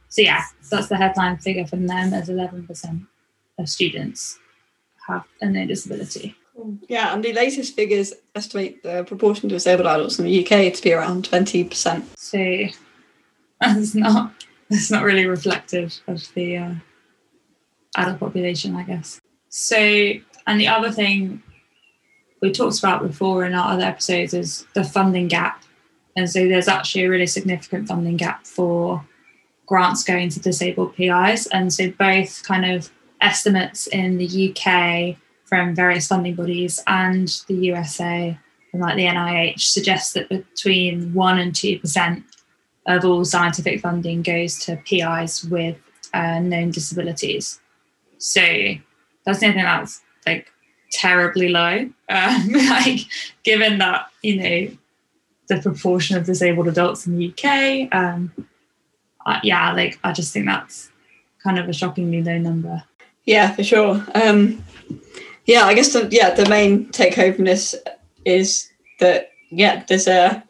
so 0.10 0.22
yeah, 0.22 0.44
that's 0.70 0.88
the 0.88 0.98
headline 0.98 1.38
figure 1.38 1.66
from 1.66 1.88
them 1.88 2.14
as 2.14 2.30
11% 2.30 3.08
of 3.58 3.70
students 3.70 4.40
have 5.08 5.26
a 5.42 5.48
known 5.48 5.68
disability. 5.68 6.36
Yeah, 6.88 7.14
and 7.14 7.24
the 7.24 7.32
latest 7.34 7.76
figures 7.76 8.14
estimate 8.36 8.84
the 8.84 9.04
proportion 9.06 9.46
of 9.46 9.52
disabled 9.52 9.88
adults 9.88 10.20
in 10.20 10.26
the 10.26 10.44
UK 10.44 10.74
to 10.74 10.82
be 10.82 10.94
around 10.94 11.30
20%. 11.30 12.04
So 12.18 12.80
that's 13.62 13.96
not 13.96 14.34
that's 14.70 14.92
not 14.92 15.04
really 15.04 15.26
reflective 15.26 16.00
of 16.08 16.32
the 16.36 16.58
uh, 16.58 16.74
adult 17.98 18.20
population, 18.20 18.76
I 18.76 18.84
guess. 18.84 19.20
So, 19.50 19.78
and 19.78 20.60
the 20.60 20.68
other 20.68 20.92
thing 20.92 21.42
we 22.42 22.52
talked 22.52 22.80
about 22.80 23.02
before 23.02 23.46
in 23.46 23.54
our 23.54 23.74
other 23.74 23.84
episodes 23.84 24.34
is 24.34 24.66
the 24.76 24.84
funding 24.84 25.28
gap. 25.28 25.64
And 26.16 26.30
so 26.30 26.48
there's 26.48 26.68
actually 26.68 27.06
a 27.06 27.10
really 27.10 27.28
significant 27.28 27.88
funding 27.88 28.18
gap 28.18 28.46
for 28.46 29.04
grants 29.70 30.04
going 30.04 30.30
to 30.30 30.40
disabled 30.40 30.96
PIs. 30.96 31.46
And 31.48 31.72
so 31.72 31.92
both 31.92 32.44
kind 32.44 32.66
of 32.66 32.90
estimates 33.22 33.86
in 33.88 34.18
the 34.18 34.50
UK 34.50 35.16
from 35.46 35.76
various 35.76 36.08
funding 36.08 36.34
bodies 36.36 36.82
and 36.88 37.28
the 37.48 37.54
USA 37.54 38.38
and 38.74 38.82
like 38.82 38.96
the 38.96 39.06
NIH 39.06 39.62
suggest 39.62 40.16
that 40.16 40.28
between 40.30 41.14
one 41.14 41.40
and 41.40 41.56
two 41.56 41.80
percent 41.80 42.24
of 42.88 43.06
all 43.06 43.24
scientific 43.24 43.82
funding 43.82 44.22
goes 44.22 44.58
to 44.66 44.78
PIs 44.78 45.44
with 45.46 45.78
uh, 46.14 46.40
known 46.40 46.72
disabilities. 46.72 47.60
So 48.18 48.42
that's 49.26 49.40
something 49.40 49.64
that's 49.64 50.02
like 50.26 50.52
terribly 50.92 51.50
low. 51.50 51.90
Um, 52.10 52.50
like 52.52 53.02
given 53.44 53.78
that 53.80 54.08
you 54.22 54.36
know 54.42 54.78
the 55.48 55.62
proportion 55.62 56.16
of 56.18 56.26
disabled 56.26 56.68
adults 56.68 57.08
in 57.08 57.18
the 57.18 57.34
UK, 57.34 57.94
um, 57.94 58.32
uh, 59.30 59.40
yeah, 59.44 59.74
like 59.74 60.00
I 60.04 60.12
just 60.12 60.34
think 60.34 60.48
that's 60.48 60.90
kind 61.44 61.60
of 61.60 61.70
a 61.70 61.74
shockingly 61.74 62.24
low 62.24 62.38
number. 62.38 62.84
Yeah, 63.26 63.54
for 63.54 63.64
sure. 63.64 64.04
Um, 64.16 64.64
yeah, 65.46 65.66
I 65.66 65.74
guess 65.76 65.94
the 65.94 66.08
yeah 66.12 66.34
the 66.34 66.50
main 66.50 66.90
take 66.90 67.16
home 67.16 67.36
from 67.36 67.46
this 67.46 67.76
is 68.26 68.70
that 69.00 69.32
yeah 69.52 69.84
there's 69.88 70.08
a 70.08 70.44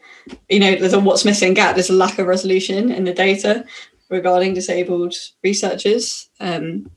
you 0.47 0.59
know 0.59 0.75
there's 0.75 0.93
a 0.93 0.99
what's 0.99 1.25
missing 1.25 1.53
gap. 1.53 1.75
There's 1.75 1.89
a 1.89 1.93
lack 1.93 2.19
of 2.19 2.27
resolution 2.27 2.89
in 2.91 3.03
the 3.03 3.13
data 3.13 3.65
regarding 4.09 4.53
disabled 4.53 5.13
researchers, 5.43 6.29
um, 6.39 6.89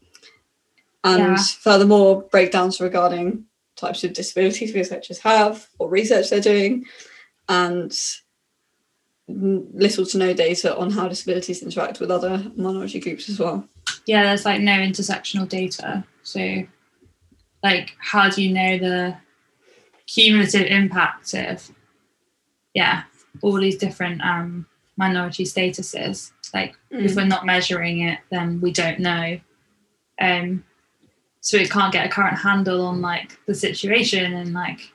and 1.04 1.36
yeah. 1.36 1.36
furthermore 1.36 2.22
breakdowns 2.30 2.80
regarding 2.80 3.44
types 3.76 4.04
of 4.04 4.12
disabilities 4.12 4.74
researchers 4.74 5.18
have, 5.18 5.66
or 5.80 5.88
research 5.88 6.30
they're 6.30 6.40
doing, 6.40 6.84
and 7.48 7.92
little 9.32 10.06
to 10.06 10.18
no 10.18 10.32
data 10.32 10.76
on 10.76 10.90
how 10.90 11.08
disabilities 11.08 11.62
interact 11.62 12.00
with 12.00 12.10
other 12.10 12.50
minority 12.56 13.00
groups 13.00 13.28
as 13.28 13.38
well. 13.38 13.66
Yeah, 14.06 14.24
there's 14.24 14.44
like 14.44 14.60
no 14.60 14.72
intersectional 14.72 15.48
data. 15.48 16.04
So, 16.22 16.64
like, 17.62 17.92
how 17.98 18.30
do 18.30 18.42
you 18.42 18.52
know 18.52 18.78
the 18.78 19.16
cumulative 20.06 20.66
impact 20.66 21.34
of, 21.34 21.70
yeah, 22.74 23.04
all 23.40 23.60
these 23.60 23.76
different 23.76 24.22
um, 24.22 24.66
minority 24.96 25.44
statuses? 25.44 26.32
Like, 26.52 26.74
mm. 26.92 27.04
if 27.04 27.16
we're 27.16 27.24
not 27.24 27.46
measuring 27.46 28.02
it, 28.02 28.18
then 28.30 28.60
we 28.60 28.72
don't 28.72 28.98
know. 28.98 29.40
Um, 30.20 30.64
so 31.40 31.58
we 31.58 31.66
can't 31.66 31.92
get 31.92 32.06
a 32.06 32.10
current 32.10 32.38
handle 32.38 32.86
on 32.86 33.00
like 33.00 33.36
the 33.46 33.54
situation 33.54 34.32
and 34.32 34.52
like 34.52 34.92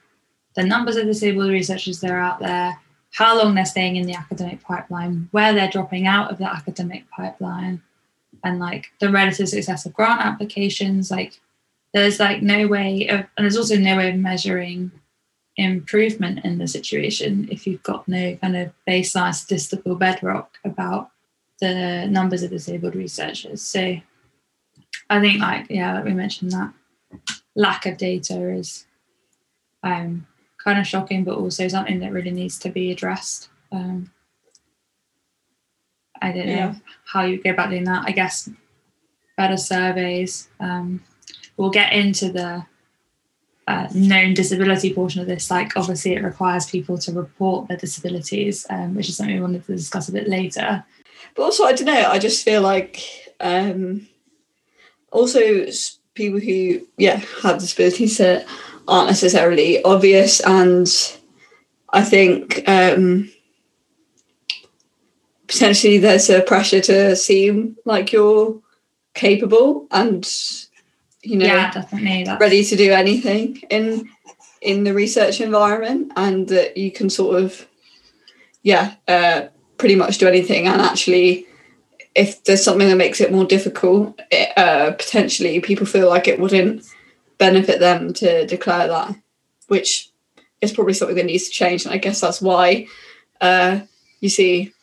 the 0.56 0.64
numbers 0.64 0.96
of 0.96 1.06
disabled 1.06 1.50
researchers 1.50 2.00
that 2.00 2.12
are 2.12 2.20
out 2.20 2.40
there 2.40 2.80
how 3.18 3.36
long 3.36 3.56
they're 3.56 3.66
staying 3.66 3.96
in 3.96 4.06
the 4.06 4.14
academic 4.14 4.62
pipeline, 4.62 5.28
where 5.32 5.52
they're 5.52 5.72
dropping 5.72 6.06
out 6.06 6.30
of 6.30 6.38
the 6.38 6.46
academic 6.46 7.10
pipeline, 7.10 7.82
and 8.44 8.60
like 8.60 8.92
the 9.00 9.10
relative 9.10 9.50
success 9.50 9.88
of 9.88 9.94
grant 9.94 10.22
applications. 10.22 11.10
Like 11.10 11.42
there's 11.96 12.20
like 12.20 12.44
no 12.44 12.68
way 12.68 13.08
of, 13.08 13.22
and 13.36 13.44
there's 13.44 13.58
also 13.58 13.76
no 13.76 13.98
way 13.98 14.12
of 14.12 14.18
measuring 14.18 14.92
improvement 15.56 16.46
in 16.46 16.60
the 16.60 16.68
situation 16.68 17.48
if 17.52 17.66
you've 17.66 17.82
got 17.82 18.08
no 18.08 18.36
kind 18.36 18.56
of 18.56 18.72
baseline 18.88 19.34
statistical 19.34 19.96
bedrock 19.96 20.52
about 20.64 21.10
the 21.60 22.06
numbers 22.06 22.44
of 22.44 22.52
disabled 22.52 22.94
researchers. 22.94 23.64
So 23.64 23.98
I 25.10 25.20
think 25.20 25.42
like 25.42 25.72
yeah, 25.72 25.96
like 25.96 26.06
we 26.06 26.14
mentioned 26.14 26.52
that 26.52 26.72
lack 27.56 27.88
of 27.88 27.98
data 27.98 28.52
is 28.52 28.86
um 29.82 30.28
kind 30.68 30.80
of 30.80 30.86
shocking, 30.86 31.24
but 31.24 31.38
also 31.38 31.66
something 31.70 32.02
that 32.02 32.12
really 32.12 32.30
needs 32.30 32.60
to 32.60 32.70
be 32.70 32.92
addressed. 32.92 33.48
Um, 33.72 34.12
I 36.22 36.34
don't 36.34 36.48
know 36.48 36.54
yeah. 36.54 36.76
how 37.06 37.22
you 37.24 37.42
go 37.42 37.52
about 37.52 37.70
doing 37.70 37.86
that. 37.86 38.04
I 38.06 38.12
guess 38.12 38.50
better 39.38 39.56
surveys. 39.56 40.50
Um, 40.60 41.02
we'll 41.56 41.70
get 41.70 41.94
into 41.94 42.34
the 42.34 42.66
uh, 43.66 43.88
known 43.94 44.34
disability 44.34 44.94
portion 44.94 45.22
of 45.22 45.28
this. 45.28 45.50
Like, 45.50 45.78
obviously, 45.78 46.16
it 46.16 46.24
requires 46.24 46.66
people 46.66 46.98
to 46.98 47.14
report 47.14 47.70
their 47.70 47.78
disabilities, 47.78 48.66
um, 48.70 48.94
which 48.94 49.08
is 49.08 49.16
something 49.16 49.36
we 49.36 49.42
wanted 49.42 49.66
to 49.68 49.76
discuss 49.76 50.10
a 50.10 50.12
bit 50.12 50.28
later. 50.28 50.84
But 51.34 51.44
also, 51.44 51.64
I 51.64 51.72
don't 51.72 51.86
know. 51.86 52.10
I 52.10 52.20
just 52.20 52.44
feel 52.44 52.62
like 52.62 53.02
um, 53.40 54.06
also 55.14 55.68
people 56.14 56.42
who, 56.42 56.86
yeah, 56.98 57.22
have 57.42 57.60
disabilities 57.60 58.18
aren't 58.88 59.10
necessarily 59.10 59.84
obvious 59.84 60.40
and 60.42 61.18
i 61.94 62.02
think 62.02 62.68
um, 62.68 63.30
potentially 65.48 65.98
there's 65.98 66.30
a 66.30 66.42
pressure 66.42 66.82
to 66.82 67.16
seem 67.16 67.78
like 67.86 68.12
you're 68.12 68.60
capable 69.14 69.88
and 69.92 70.30
you 71.24 71.38
know 71.38 71.46
yeah, 71.46 71.72
definitely. 71.72 72.26
ready 72.40 72.64
to 72.64 72.76
do 72.76 72.92
anything 72.92 73.62
in 73.70 74.08
in 74.62 74.84
the 74.84 74.94
research 74.94 75.42
environment 75.42 76.12
and 76.16 76.48
that 76.50 76.78
you 76.78 76.92
can 76.92 77.10
sort 77.10 77.42
of 77.42 77.68
yeah 78.64 78.96
uh, 79.08 79.48
pretty 79.78 79.96
much 79.96 80.18
do 80.18 80.28
anything 80.28 80.68
and 80.68 80.82
actually 80.82 81.46
if 82.16 82.44
there's 82.46 82.64
something 82.64 82.88
that 82.88 82.96
makes 82.96 83.22
it 83.22 83.32
more 83.32 83.46
difficult 83.46 84.20
it, 84.32 84.56
uh, 84.58 84.92
potentially 84.92 85.60
people 85.60 85.86
feel 85.86 86.10
like 86.10 86.28
it 86.28 86.40
wouldn't 86.40 86.84
benefit 87.38 87.80
them 87.80 88.14
to 88.14 88.46
declare 88.46 88.88
that, 88.88 89.16
which 89.68 90.10
is 90.62 90.72
probably 90.72 90.94
something 90.94 91.16
that 91.16 91.26
needs 91.26 91.46
to 91.46 91.52
change. 91.52 91.86
And 91.86 91.94
I 91.94 91.98
guess 91.98 92.22
that's 92.22 92.42
why 92.42 92.88
uh, 93.42 93.82
you 94.20 94.30
see 94.30 94.74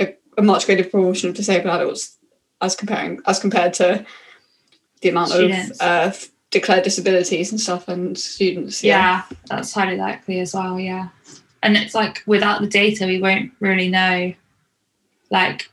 a, 0.00 0.14
a, 0.36 0.42
much 0.42 0.66
greater 0.66 0.82
proportion 0.82 1.28
of 1.28 1.36
disabled 1.36 1.74
adults 1.74 2.16
as 2.60 2.74
comparing 2.74 3.20
as 3.26 3.38
compared 3.38 3.74
to 3.74 4.04
the 5.00 5.08
amount 5.08 5.30
students. 5.30 5.70
of 5.80 5.80
uh, 5.80 6.12
declared 6.50 6.82
disabilities 6.82 7.52
and 7.52 7.60
stuff 7.60 7.88
and 7.88 8.18
students. 8.18 8.82
Yeah. 8.82 9.22
yeah, 9.30 9.36
that's 9.46 9.72
highly 9.72 9.96
likely 9.96 10.40
as 10.40 10.52
well. 10.52 10.78
Yeah, 10.78 11.08
and 11.62 11.76
it's 11.76 11.94
like 11.94 12.22
without 12.26 12.60
the 12.60 12.66
data, 12.66 13.06
we 13.06 13.20
won't 13.20 13.52
really 13.60 13.88
know 13.88 14.34
like 15.30 15.70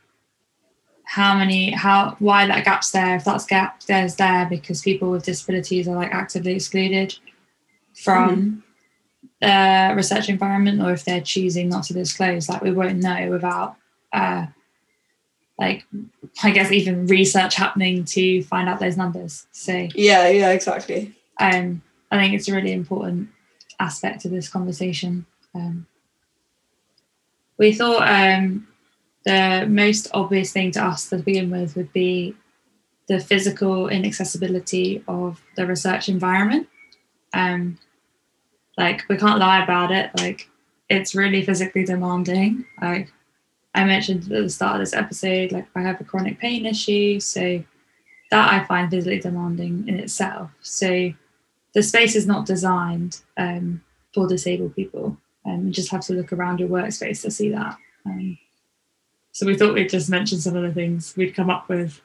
how 1.08 1.34
many 1.34 1.70
how 1.70 2.14
why 2.18 2.46
that 2.46 2.66
gap's 2.66 2.90
there 2.90 3.16
if 3.16 3.24
that's 3.24 3.46
gap 3.46 3.82
there's 3.84 4.16
there 4.16 4.46
because 4.50 4.82
people 4.82 5.10
with 5.10 5.24
disabilities 5.24 5.88
are 5.88 5.96
like 5.96 6.12
actively 6.12 6.52
excluded 6.52 7.16
from 7.94 8.62
mm-hmm. 9.40 9.88
the 9.88 9.96
research 9.96 10.28
environment 10.28 10.82
or 10.82 10.92
if 10.92 11.06
they're 11.06 11.22
choosing 11.22 11.70
not 11.70 11.82
to 11.82 11.94
disclose 11.94 12.46
like 12.50 12.60
we 12.60 12.70
won't 12.70 12.98
know 12.98 13.30
without 13.30 13.76
uh 14.12 14.44
like 15.58 15.86
i 16.42 16.50
guess 16.50 16.70
even 16.72 17.06
research 17.06 17.54
happening 17.54 18.04
to 18.04 18.42
find 18.42 18.68
out 18.68 18.78
those 18.78 18.98
numbers 18.98 19.46
so. 19.50 19.88
Yeah 19.94 20.28
yeah 20.28 20.50
exactly. 20.50 21.14
Um 21.40 21.80
i 22.10 22.18
think 22.18 22.34
it's 22.34 22.48
a 22.48 22.54
really 22.54 22.72
important 22.72 23.30
aspect 23.80 24.26
of 24.26 24.30
this 24.30 24.50
conversation. 24.50 25.24
Um 25.54 25.86
we 27.56 27.72
thought 27.72 28.06
um 28.06 28.68
the 29.24 29.66
most 29.68 30.08
obvious 30.14 30.52
thing 30.52 30.70
to 30.72 30.84
us 30.84 31.08
to 31.10 31.18
begin 31.18 31.50
with 31.50 31.76
would 31.76 31.92
be 31.92 32.34
the 33.08 33.18
physical 33.18 33.88
inaccessibility 33.88 35.02
of 35.08 35.42
the 35.56 35.66
research 35.66 36.08
environment. 36.08 36.68
Um, 37.32 37.78
like 38.76 39.02
we 39.08 39.16
can't 39.16 39.40
lie 39.40 39.62
about 39.62 39.90
it. 39.90 40.10
Like 40.16 40.48
it's 40.88 41.14
really 41.14 41.44
physically 41.44 41.84
demanding. 41.84 42.64
Like 42.80 43.12
I 43.74 43.84
mentioned 43.84 44.24
at 44.24 44.28
the 44.28 44.48
start 44.48 44.76
of 44.76 44.80
this 44.80 44.94
episode, 44.94 45.52
like 45.52 45.66
I 45.74 45.82
have 45.82 46.00
a 46.00 46.04
chronic 46.04 46.38
pain 46.38 46.64
issue, 46.64 47.20
so 47.20 47.62
that 48.30 48.52
I 48.52 48.64
find 48.64 48.90
physically 48.90 49.20
demanding 49.20 49.88
in 49.88 49.98
itself. 49.98 50.50
So 50.60 51.12
the 51.74 51.82
space 51.82 52.14
is 52.14 52.26
not 52.26 52.46
designed 52.46 53.20
um, 53.36 53.82
for 54.14 54.26
disabled 54.26 54.76
people. 54.76 55.16
Um, 55.44 55.66
you 55.66 55.72
just 55.72 55.90
have 55.90 56.02
to 56.02 56.12
look 56.12 56.32
around 56.32 56.60
your 56.60 56.68
workspace 56.68 57.22
to 57.22 57.30
see 57.30 57.50
that. 57.50 57.76
Um, 58.04 58.38
so 59.38 59.46
we 59.46 59.56
thought 59.56 59.74
we'd 59.74 59.88
just 59.88 60.10
mention 60.10 60.40
some 60.40 60.56
of 60.56 60.64
the 60.64 60.72
things 60.72 61.14
we'd 61.16 61.36
come 61.36 61.48
up 61.48 61.68
with, 61.68 62.00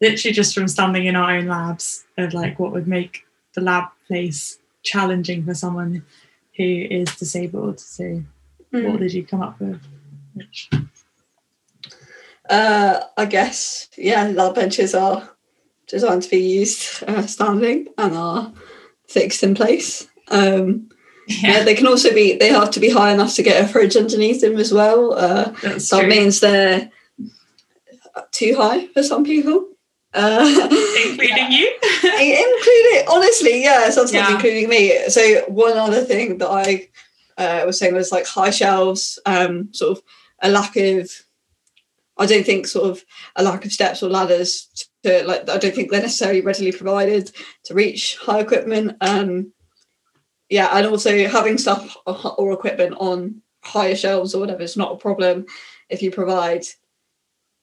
literally 0.00 0.32
just 0.32 0.54
from 0.54 0.66
standing 0.66 1.04
in 1.04 1.14
our 1.14 1.36
own 1.36 1.44
labs 1.44 2.06
of 2.16 2.32
like 2.32 2.58
what 2.58 2.72
would 2.72 2.88
make 2.88 3.26
the 3.54 3.60
lab 3.60 3.90
place 4.06 4.58
challenging 4.82 5.44
for 5.44 5.52
someone 5.52 6.02
who 6.56 6.64
is 6.64 7.14
disabled. 7.16 7.80
So 7.80 8.22
mm. 8.72 8.90
what 8.90 8.98
did 8.98 9.12
you 9.12 9.26
come 9.26 9.42
up 9.42 9.60
with? 9.60 9.78
Rich? 10.34 10.70
Uh, 12.48 13.00
I 13.14 13.26
guess, 13.26 13.90
yeah, 13.98 14.28
lab 14.28 14.54
benches 14.54 14.94
are 14.94 15.28
designed 15.86 16.22
to 16.22 16.30
be 16.30 16.38
used 16.38 17.04
uh, 17.06 17.26
standing 17.26 17.88
and 17.98 18.16
are 18.16 18.54
fixed 19.06 19.42
in 19.42 19.54
place. 19.54 20.08
Um, 20.28 20.88
yeah. 21.30 21.58
yeah. 21.58 21.64
they 21.64 21.74
can 21.74 21.86
also 21.86 22.12
be. 22.12 22.36
They 22.36 22.48
have 22.48 22.70
to 22.72 22.80
be 22.80 22.90
high 22.90 23.12
enough 23.12 23.34
to 23.34 23.42
get 23.42 23.64
a 23.64 23.68
fridge 23.68 23.96
underneath 23.96 24.40
them 24.40 24.56
as 24.56 24.72
well. 24.72 25.14
Uh, 25.14 25.50
that 25.62 25.86
true. 25.88 26.06
means 26.06 26.40
they're 26.40 26.90
too 28.32 28.54
high 28.56 28.86
for 28.88 29.02
some 29.02 29.24
people. 29.24 29.66
Uh, 30.12 30.68
including 31.06 31.52
you, 31.52 31.72
including 32.02 33.08
honestly, 33.08 33.62
yeah, 33.62 33.88
sometimes 33.90 34.12
yeah. 34.12 34.34
including 34.34 34.68
me. 34.68 35.08
So 35.08 35.44
one 35.46 35.76
other 35.76 36.04
thing 36.04 36.38
that 36.38 36.48
I 36.50 36.88
uh, 37.38 37.64
was 37.64 37.78
saying 37.78 37.94
was 37.94 38.10
like 38.10 38.26
high 38.26 38.50
shelves, 38.50 39.20
um, 39.24 39.72
sort 39.72 39.98
of 39.98 40.04
a 40.42 40.50
lack 40.50 40.76
of. 40.76 41.10
I 42.18 42.26
don't 42.26 42.44
think 42.44 42.66
sort 42.66 42.90
of 42.90 43.02
a 43.36 43.42
lack 43.42 43.64
of 43.64 43.72
steps 43.72 44.02
or 44.02 44.10
ladders 44.10 44.68
to 45.04 45.24
like. 45.24 45.48
I 45.48 45.58
don't 45.58 45.74
think 45.74 45.90
they're 45.90 46.02
necessarily 46.02 46.40
readily 46.40 46.72
provided 46.72 47.30
to 47.64 47.74
reach 47.74 48.16
high 48.16 48.40
equipment. 48.40 48.96
Um, 49.00 49.52
yeah, 50.50 50.68
and 50.76 50.86
also 50.86 51.28
having 51.28 51.56
stuff 51.56 51.96
or 52.06 52.52
equipment 52.52 52.96
on 52.98 53.40
higher 53.62 53.94
shelves 53.94 54.34
or 54.34 54.40
whatever 54.40 54.62
is 54.62 54.76
not 54.76 54.92
a 54.92 54.96
problem 54.96 55.46
if 55.88 56.02
you 56.02 56.10
provide 56.10 56.64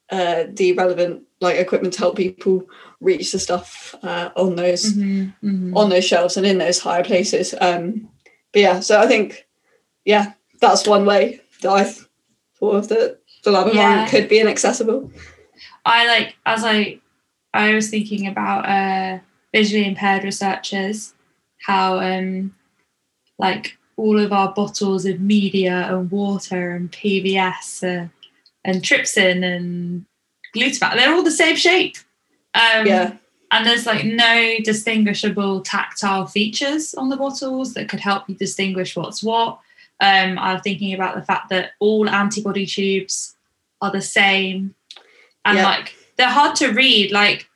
uh, 0.09 0.45
the 0.53 0.71
relevant 0.73 1.23
like 1.41 1.57
equipment 1.57 1.93
to 1.93 1.99
help 1.99 2.15
people 2.15 2.63
reach 3.01 3.31
the 3.31 3.39
stuff 3.39 3.93
uh, 4.03 4.29
on 4.35 4.55
those 4.55 4.93
mm-hmm, 4.93 5.47
mm-hmm. 5.47 5.77
on 5.77 5.89
those 5.89 6.05
shelves 6.05 6.37
and 6.37 6.45
in 6.45 6.57
those 6.57 6.79
higher 6.79 7.03
places. 7.03 7.53
Um, 7.59 8.09
but 8.53 8.61
yeah, 8.61 8.79
so 8.79 8.99
I 9.01 9.05
think 9.05 9.45
yeah, 10.05 10.33
that's 10.61 10.87
one 10.87 11.05
way 11.05 11.41
that 11.61 11.69
I 11.69 11.83
thought 12.57 12.75
of 12.75 12.87
that 12.87 13.19
the 13.43 13.51
lab 13.51 13.67
environment 13.67 14.09
could 14.09 14.29
be 14.29 14.39
inaccessible. 14.39 15.11
I 15.85 16.07
like 16.07 16.35
as 16.45 16.63
I 16.63 16.99
I 17.53 17.73
was 17.73 17.89
thinking 17.89 18.27
about 18.27 18.65
uh, 18.65 19.19
visually 19.53 19.85
impaired 19.85 20.23
researchers, 20.23 21.13
how 21.65 21.99
um, 21.99 22.55
like 23.39 23.77
all 23.97 24.19
of 24.19 24.31
our 24.31 24.53
bottles 24.53 25.05
of 25.05 25.19
media 25.19 25.87
and 25.89 26.11
water 26.11 26.71
and 26.71 26.91
PBS 26.91 27.83
uh, 27.83 28.07
and 28.63 28.81
trypsin 28.81 29.43
and 29.43 30.05
glutamate, 30.55 30.95
they're 30.95 31.13
all 31.13 31.23
the 31.23 31.31
same 31.31 31.55
shape. 31.55 31.97
Um, 32.53 32.85
yeah. 32.85 33.17
And 33.51 33.65
there's 33.65 33.85
like 33.85 34.03
no 34.05 34.57
distinguishable 34.63 35.61
tactile 35.61 36.25
features 36.25 36.93
on 36.93 37.09
the 37.09 37.17
bottles 37.17 37.73
that 37.73 37.87
could 37.87 38.01
help 38.01 38.27
you 38.27 38.35
distinguish 38.35 38.95
what's 38.95 39.23
what. 39.23 39.59
Um, 39.99 40.37
I'm 40.37 40.61
thinking 40.61 40.93
about 40.93 41.15
the 41.15 41.23
fact 41.23 41.49
that 41.49 41.71
all 41.79 42.09
antibody 42.09 42.65
tubes 42.65 43.35
are 43.81 43.91
the 43.91 44.01
same, 44.01 44.75
and 45.45 45.57
yeah. 45.57 45.65
like 45.65 45.95
they're 46.17 46.29
hard 46.29 46.55
to 46.57 46.67
read. 46.67 47.11
Like, 47.11 47.47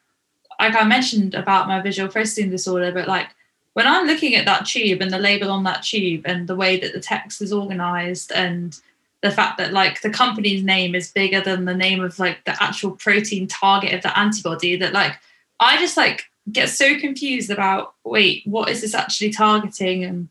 like 0.60 0.76
I 0.76 0.84
mentioned 0.84 1.36
about 1.36 1.67
my 1.67 1.82
visual 1.82 2.10
processing 2.10 2.50
disorder, 2.50 2.91
but 2.91 3.08
like 3.08 3.28
when 3.73 3.88
I'm 3.88 4.05
looking 4.05 4.36
at 4.36 4.45
that 4.45 4.65
tube 4.65 5.01
and 5.01 5.12
the 5.12 5.19
label 5.19 5.49
on 5.49 5.63
that 5.63 5.84
tube 5.84 6.23
and 6.25 6.47
the 6.47 6.55
way 6.55 6.79
that 6.79 6.93
the 6.93 6.99
text 6.99 7.41
is 7.41 7.53
organized 7.53 8.31
and 8.31 8.79
the 9.21 9.31
fact 9.31 9.57
that 9.57 9.71
like 9.71 10.01
the 10.01 10.10
company's 10.10 10.63
name 10.63 10.95
is 10.95 11.12
bigger 11.12 11.41
than 11.41 11.65
the 11.65 11.75
name 11.75 12.03
of 12.03 12.17
like 12.19 12.43
the 12.45 12.62
actual 12.62 12.91
protein 12.91 13.47
target 13.47 13.93
of 13.93 14.01
the 14.01 14.17
antibody 14.17 14.75
that 14.75 14.93
like 14.93 15.17
I 15.60 15.77
just 15.77 15.95
like 15.95 16.25
get 16.51 16.69
so 16.69 16.99
confused 16.99 17.51
about 17.51 17.93
wait 18.03 18.41
what 18.45 18.69
is 18.69 18.81
this 18.81 18.95
actually 18.95 19.31
targeting? 19.31 20.03
And 20.03 20.29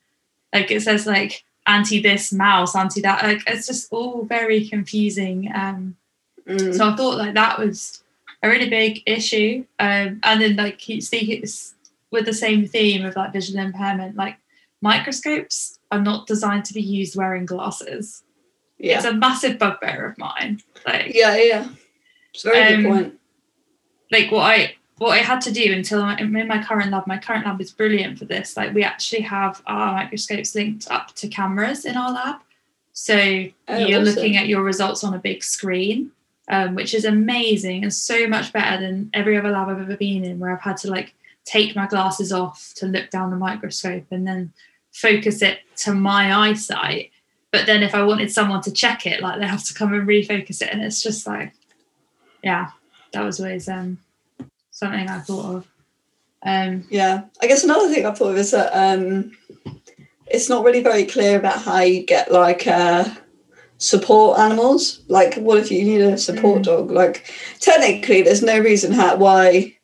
like 0.52 0.70
it 0.70 0.82
says 0.82 1.06
like 1.06 1.44
anti 1.66 2.02
this 2.02 2.32
mouse 2.32 2.74
anti 2.74 3.00
that 3.02 3.22
like 3.22 3.42
it's 3.46 3.68
just 3.68 3.92
all 3.92 4.24
very 4.24 4.66
confusing. 4.66 5.50
Um 5.54 5.96
mm. 6.46 6.76
so 6.76 6.90
I 6.90 6.96
thought 6.96 7.18
like 7.18 7.34
that 7.34 7.58
was 7.58 8.02
a 8.42 8.48
really 8.48 8.68
big 8.68 9.02
issue. 9.06 9.64
Um 9.78 10.20
and 10.24 10.42
then 10.42 10.56
like 10.56 10.80
speaking 10.80 11.44
with 12.10 12.24
the 12.24 12.32
same 12.32 12.66
theme 12.66 13.04
of 13.04 13.16
like 13.16 13.32
visual 13.32 13.64
impairment, 13.64 14.16
like 14.16 14.36
microscopes 14.80 15.78
are 15.90 16.00
not 16.00 16.26
designed 16.26 16.64
to 16.66 16.74
be 16.74 16.82
used 16.82 17.16
wearing 17.16 17.46
glasses. 17.46 18.22
Yeah. 18.78 18.96
It's 18.96 19.04
a 19.04 19.12
massive 19.12 19.58
bugbear 19.58 20.06
of 20.06 20.18
mine. 20.18 20.60
Like 20.86 21.12
yeah, 21.14 21.36
yeah, 21.36 21.68
it's 22.32 22.44
a 22.44 22.50
very 22.50 22.74
um, 22.74 22.82
good 22.82 22.88
point. 22.88 23.20
Like 24.10 24.30
what 24.30 24.42
I 24.42 24.74
what 25.00 25.12
I 25.12 25.18
had 25.18 25.40
to 25.42 25.52
do 25.52 25.72
until 25.72 26.02
I'm 26.02 26.36
in 26.36 26.48
my 26.48 26.62
current 26.62 26.90
lab, 26.90 27.06
my 27.06 27.18
current 27.18 27.46
lab 27.46 27.60
is 27.60 27.72
brilliant 27.72 28.18
for 28.18 28.24
this. 28.24 28.56
Like 28.56 28.74
we 28.74 28.82
actually 28.82 29.22
have 29.22 29.62
our 29.66 29.94
microscopes 29.94 30.54
linked 30.54 30.90
up 30.90 31.14
to 31.16 31.28
cameras 31.28 31.84
in 31.84 31.96
our 31.96 32.12
lab. 32.12 32.36
So 32.92 33.14
oh, 33.16 33.78
you're 33.78 34.00
awesome. 34.00 34.14
looking 34.14 34.36
at 34.36 34.48
your 34.48 34.62
results 34.62 35.04
on 35.04 35.14
a 35.14 35.18
big 35.18 35.42
screen, 35.42 36.10
um, 36.48 36.74
which 36.74 36.92
is 36.92 37.04
amazing 37.04 37.82
and 37.82 37.92
so 37.92 38.26
much 38.26 38.52
better 38.52 38.78
than 38.80 39.10
every 39.14 39.38
other 39.38 39.50
lab 39.50 39.68
I've 39.68 39.80
ever 39.80 39.96
been 39.96 40.24
in 40.24 40.38
where 40.38 40.52
I've 40.52 40.60
had 40.60 40.76
to 40.78 40.90
like 40.90 41.14
take 41.50 41.74
my 41.74 41.86
glasses 41.86 42.32
off 42.32 42.72
to 42.76 42.86
look 42.86 43.10
down 43.10 43.30
the 43.30 43.36
microscope 43.36 44.04
and 44.12 44.26
then 44.26 44.52
focus 44.92 45.42
it 45.42 45.58
to 45.76 45.92
my 45.92 46.48
eyesight. 46.48 47.10
But 47.50 47.66
then 47.66 47.82
if 47.82 47.92
I 47.94 48.04
wanted 48.04 48.30
someone 48.30 48.62
to 48.62 48.72
check 48.72 49.04
it, 49.04 49.20
like 49.20 49.40
they 49.40 49.46
have 49.46 49.64
to 49.64 49.74
come 49.74 49.92
and 49.92 50.06
refocus 50.06 50.62
it. 50.62 50.68
And 50.70 50.80
it's 50.80 51.02
just 51.02 51.26
like, 51.26 51.52
yeah, 52.44 52.70
that 53.12 53.24
was 53.24 53.40
always 53.40 53.68
um, 53.68 53.98
something 54.70 55.08
I 55.08 55.18
thought 55.18 55.56
of. 55.56 55.68
Um, 56.42 56.86
yeah, 56.88 57.24
I 57.42 57.48
guess 57.48 57.64
another 57.64 57.92
thing 57.92 58.06
I 58.06 58.12
thought 58.12 58.30
of 58.30 58.38
is 58.38 58.52
that 58.52 58.70
um, 58.72 59.32
it's 60.26 60.48
not 60.48 60.64
really 60.64 60.82
very 60.82 61.04
clear 61.04 61.36
about 61.36 61.62
how 61.62 61.80
you 61.80 62.06
get 62.06 62.30
like 62.30 62.68
uh, 62.68 63.12
support 63.78 64.38
animals. 64.38 65.02
Like, 65.08 65.34
what 65.34 65.58
if 65.58 65.72
you 65.72 65.82
need 65.82 66.00
a 66.00 66.16
support 66.16 66.60
mm. 66.60 66.64
dog? 66.64 66.90
Like, 66.92 67.34
technically, 67.58 68.22
there's 68.22 68.42
no 68.42 68.58
reason 68.60 68.92
how 68.92 69.16
why 69.16 69.76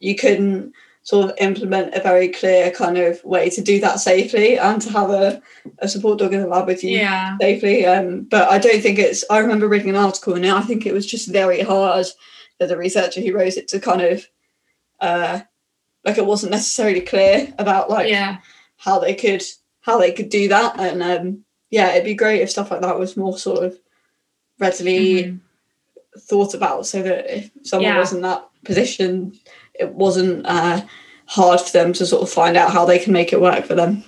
you 0.00 0.16
can 0.16 0.72
sort 1.02 1.24
of 1.30 1.36
implement 1.38 1.94
a 1.94 2.00
very 2.00 2.28
clear 2.28 2.70
kind 2.70 2.98
of 2.98 3.24
way 3.24 3.48
to 3.48 3.62
do 3.62 3.80
that 3.80 4.00
safely 4.00 4.58
and 4.58 4.82
to 4.82 4.90
have 4.90 5.10
a, 5.10 5.40
a 5.78 5.88
support 5.88 6.18
dog 6.18 6.34
in 6.34 6.40
the 6.42 6.46
lab 6.46 6.66
with 6.66 6.84
you 6.84 6.98
yeah. 6.98 7.38
safely. 7.40 7.86
Um, 7.86 8.22
but 8.24 8.48
I 8.50 8.58
don't 8.58 8.82
think 8.82 8.98
it's, 8.98 9.24
I 9.30 9.38
remember 9.38 9.66
reading 9.66 9.88
an 9.88 9.96
article 9.96 10.34
and 10.34 10.46
I 10.46 10.60
think 10.60 10.84
it 10.84 10.92
was 10.92 11.06
just 11.06 11.32
very 11.32 11.62
hard 11.62 12.06
for 12.58 12.66
the 12.66 12.76
researcher 12.76 13.22
who 13.22 13.32
wrote 13.32 13.56
it 13.56 13.68
to 13.68 13.80
kind 13.80 14.02
of, 14.02 14.26
uh, 15.00 15.40
like 16.04 16.18
it 16.18 16.26
wasn't 16.26 16.52
necessarily 16.52 17.00
clear 17.00 17.52
about 17.58 17.88
like 17.88 18.08
yeah. 18.08 18.38
how 18.76 18.98
they 18.98 19.14
could 19.14 19.42
how 19.80 19.98
they 19.98 20.12
could 20.12 20.28
do 20.28 20.48
that. 20.48 20.78
And 20.78 21.02
um, 21.02 21.44
yeah, 21.70 21.92
it'd 21.92 22.04
be 22.04 22.14
great 22.14 22.42
if 22.42 22.50
stuff 22.50 22.70
like 22.70 22.82
that 22.82 22.98
was 22.98 23.16
more 23.16 23.38
sort 23.38 23.64
of 23.64 23.78
readily 24.58 25.24
Mhm. 25.24 25.40
thought 26.28 26.54
about, 26.54 26.86
so 26.86 27.02
that 27.02 27.34
if 27.34 27.50
someone 27.62 27.92
Yeah. 27.92 27.98
was 27.98 28.12
in 28.12 28.20
that 28.20 28.46
position, 28.64 29.32
it 29.80 29.94
wasn't 29.94 30.46
uh, 30.46 30.82
hard 31.26 31.60
for 31.60 31.72
them 31.72 31.92
to 31.94 32.06
sort 32.06 32.22
of 32.22 32.30
find 32.30 32.56
out 32.56 32.72
how 32.72 32.84
they 32.84 32.98
can 32.98 33.12
make 33.12 33.32
it 33.32 33.40
work 33.40 33.64
for 33.64 33.74
them. 33.74 34.04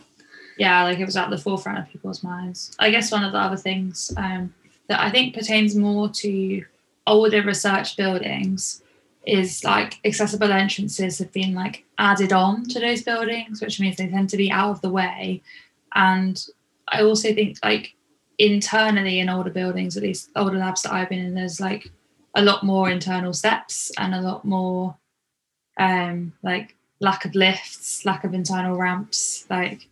yeah, 0.58 0.84
like 0.84 0.98
it 0.98 1.04
was 1.04 1.16
at 1.16 1.30
the 1.30 1.38
forefront 1.38 1.78
of 1.78 1.88
people's 1.88 2.22
minds. 2.22 2.76
I 2.78 2.90
guess 2.90 3.10
one 3.10 3.24
of 3.24 3.32
the 3.32 3.38
other 3.38 3.56
things 3.56 4.12
um, 4.16 4.54
that 4.88 5.00
I 5.00 5.10
think 5.10 5.34
pertains 5.34 5.74
more 5.74 6.08
to 6.08 6.64
older 7.06 7.42
research 7.42 7.96
buildings 7.96 8.82
is 9.24 9.62
like 9.64 9.98
accessible 10.04 10.52
entrances 10.52 11.18
have 11.18 11.32
been 11.32 11.54
like 11.54 11.84
added 11.98 12.32
on 12.32 12.64
to 12.64 12.80
those 12.80 13.02
buildings, 13.02 13.60
which 13.60 13.80
means 13.80 13.96
they 13.96 14.08
tend 14.08 14.28
to 14.30 14.36
be 14.36 14.50
out 14.50 14.70
of 14.70 14.80
the 14.80 14.90
way. 14.90 15.42
And 15.94 16.44
I 16.88 17.02
also 17.02 17.32
think 17.32 17.58
like 17.62 17.94
internally 18.38 19.20
in 19.20 19.28
older 19.28 19.50
buildings, 19.50 19.96
at 19.96 20.02
least 20.02 20.30
older 20.34 20.58
labs 20.58 20.82
that 20.82 20.92
I've 20.92 21.08
been 21.08 21.20
in, 21.20 21.34
there's 21.34 21.60
like 21.60 21.90
a 22.34 22.42
lot 22.42 22.64
more 22.64 22.90
internal 22.90 23.32
steps 23.32 23.92
and 23.98 24.14
a 24.14 24.20
lot 24.20 24.44
more 24.44 24.96
um 25.78 26.32
like 26.42 26.76
lack 27.02 27.24
of 27.24 27.34
lifts, 27.34 28.04
lack 28.06 28.24
of 28.24 28.32
internal 28.32 28.76
ramps, 28.76 29.44
like 29.50 29.88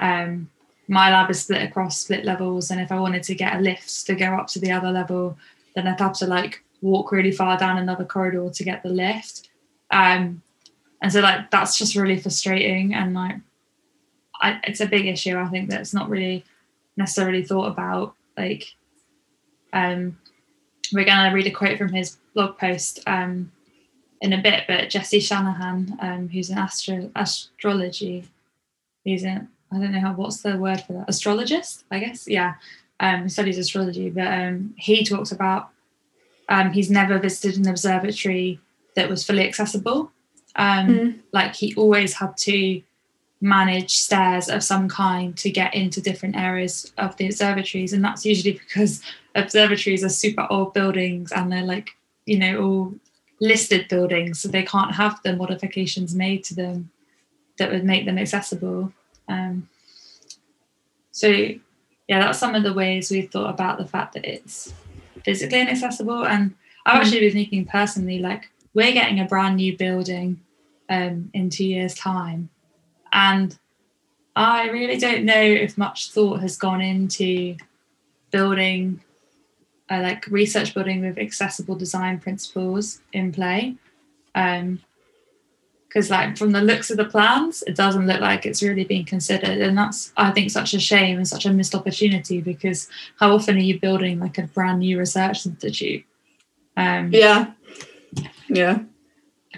um, 0.00 0.50
my 0.88 1.10
lab 1.10 1.30
is 1.30 1.42
split 1.42 1.62
across 1.62 2.00
split 2.00 2.24
levels, 2.24 2.70
and 2.70 2.80
if 2.80 2.90
I 2.90 2.98
wanted 2.98 3.22
to 3.24 3.34
get 3.34 3.56
a 3.56 3.60
lift 3.60 4.06
to 4.06 4.14
go 4.14 4.34
up 4.34 4.46
to 4.48 4.58
the 4.58 4.72
other 4.72 4.90
level, 4.90 5.36
then 5.74 5.86
I'd 5.86 6.00
have 6.00 6.14
to 6.14 6.26
like 6.26 6.64
walk 6.80 7.12
really 7.12 7.32
far 7.32 7.58
down 7.58 7.78
another 7.78 8.04
corridor 8.04 8.48
to 8.50 8.64
get 8.64 8.82
the 8.82 8.88
lift. 8.88 9.50
Um, 9.90 10.42
and 11.02 11.12
so 11.12 11.20
like 11.20 11.50
that's 11.50 11.76
just 11.76 11.94
really 11.94 12.18
frustrating, 12.18 12.94
and 12.94 13.14
like 13.14 13.36
I, 14.40 14.58
it's 14.64 14.80
a 14.80 14.86
big 14.86 15.06
issue. 15.06 15.36
I 15.36 15.48
think 15.48 15.68
that's 15.68 15.92
not 15.92 16.08
really 16.08 16.44
necessarily 16.96 17.44
thought 17.44 17.70
about. 17.70 18.14
Like, 18.36 18.64
um, 19.72 20.18
we're 20.92 21.04
gonna 21.04 21.34
read 21.34 21.46
a 21.46 21.50
quote 21.50 21.76
from 21.76 21.92
his 21.92 22.16
blog 22.34 22.56
post 22.56 23.00
um, 23.06 23.52
in 24.20 24.32
a 24.32 24.42
bit, 24.42 24.64
but 24.66 24.90
Jesse 24.90 25.20
Shanahan, 25.20 25.96
um, 26.00 26.28
who's 26.28 26.50
an 26.50 26.58
astro 26.58 27.10
astrology, 27.14 28.24
he's 29.04 29.24
an 29.24 29.48
I 29.70 29.78
don't 29.78 29.92
know 29.92 30.00
how 30.00 30.14
what's 30.14 30.40
the 30.42 30.56
word 30.56 30.80
for 30.80 30.94
that? 30.94 31.08
Astrologist 31.08 31.84
I 31.90 31.98
guess? 32.00 32.26
Yeah. 32.26 32.54
Um 33.00 33.24
he 33.24 33.28
studies 33.28 33.58
astrology 33.58 34.10
but 34.10 34.26
um 34.26 34.74
he 34.76 35.04
talks 35.04 35.30
about 35.30 35.68
um 36.48 36.72
he's 36.72 36.90
never 36.90 37.18
visited 37.18 37.58
an 37.58 37.68
observatory 37.68 38.60
that 38.96 39.08
was 39.10 39.24
fully 39.24 39.46
accessible. 39.46 40.10
Um 40.56 40.88
Mm. 40.88 41.18
like 41.32 41.54
he 41.54 41.74
always 41.76 42.14
had 42.14 42.36
to 42.38 42.82
manage 43.40 43.96
stairs 43.96 44.48
of 44.48 44.64
some 44.64 44.88
kind 44.88 45.36
to 45.36 45.50
get 45.50 45.74
into 45.74 46.00
different 46.00 46.34
areas 46.36 46.92
of 46.98 47.16
the 47.18 47.26
observatories 47.26 47.92
and 47.92 48.02
that's 48.04 48.26
usually 48.26 48.52
because 48.64 49.00
observatories 49.34 50.02
are 50.02 50.08
super 50.08 50.46
old 50.50 50.72
buildings 50.74 51.30
and 51.30 51.52
they're 51.52 51.62
like 51.74 51.90
you 52.26 52.38
know 52.38 52.60
all 52.62 52.94
listed 53.40 53.86
buildings 53.88 54.40
so 54.40 54.48
they 54.48 54.62
can't 54.62 54.94
have 54.94 55.20
the 55.22 55.36
modifications 55.36 56.14
made 56.14 56.42
to 56.44 56.54
them 56.54 56.90
that 57.58 57.70
would 57.70 57.84
make 57.84 58.04
them 58.04 58.18
accessible. 58.18 58.92
Um, 59.28 59.68
so 61.12 61.28
yeah, 61.28 62.20
that's 62.20 62.38
some 62.38 62.54
of 62.54 62.62
the 62.62 62.72
ways 62.72 63.10
we've 63.10 63.30
thought 63.30 63.50
about 63.50 63.78
the 63.78 63.86
fact 63.86 64.14
that 64.14 64.24
it's 64.24 64.72
physically 65.24 65.60
inaccessible. 65.60 66.24
And 66.24 66.54
I've 66.86 67.02
actually 67.02 67.20
been 67.20 67.32
thinking 67.32 67.66
personally, 67.66 68.18
like 68.18 68.50
we're 68.74 68.92
getting 68.92 69.20
a 69.20 69.26
brand 69.26 69.56
new 69.56 69.76
building 69.76 70.40
um, 70.88 71.30
in 71.34 71.50
two 71.50 71.66
years' 71.66 71.94
time, 71.94 72.48
and 73.12 73.58
I 74.34 74.70
really 74.70 74.96
don't 74.96 75.24
know 75.24 75.40
if 75.40 75.76
much 75.76 76.12
thought 76.12 76.40
has 76.40 76.56
gone 76.56 76.80
into 76.80 77.56
building 78.30 79.02
like 79.90 80.26
research 80.26 80.74
building 80.74 81.00
with 81.00 81.18
accessible 81.18 81.74
design 81.74 82.18
principles 82.18 83.00
in 83.12 83.32
play. 83.32 83.74
Um, 84.34 84.80
because 85.88 86.10
like 86.10 86.36
from 86.36 86.52
the 86.52 86.60
looks 86.60 86.90
of 86.90 86.96
the 86.98 87.04
plans 87.04 87.62
it 87.66 87.74
doesn't 87.74 88.06
look 88.06 88.20
like 88.20 88.44
it's 88.44 88.62
really 88.62 88.84
being 88.84 89.04
considered 89.04 89.58
and 89.58 89.76
that's 89.76 90.12
i 90.16 90.30
think 90.30 90.50
such 90.50 90.74
a 90.74 90.78
shame 90.78 91.16
and 91.16 91.26
such 91.26 91.46
a 91.46 91.52
missed 91.52 91.74
opportunity 91.74 92.40
because 92.40 92.88
how 93.18 93.34
often 93.34 93.56
are 93.56 93.60
you 93.60 93.80
building 93.80 94.20
like 94.20 94.38
a 94.38 94.42
brand 94.42 94.80
new 94.80 94.98
research 94.98 95.46
institute 95.46 96.04
um 96.76 97.10
Yeah, 97.12 97.52
yeah, 98.48 98.80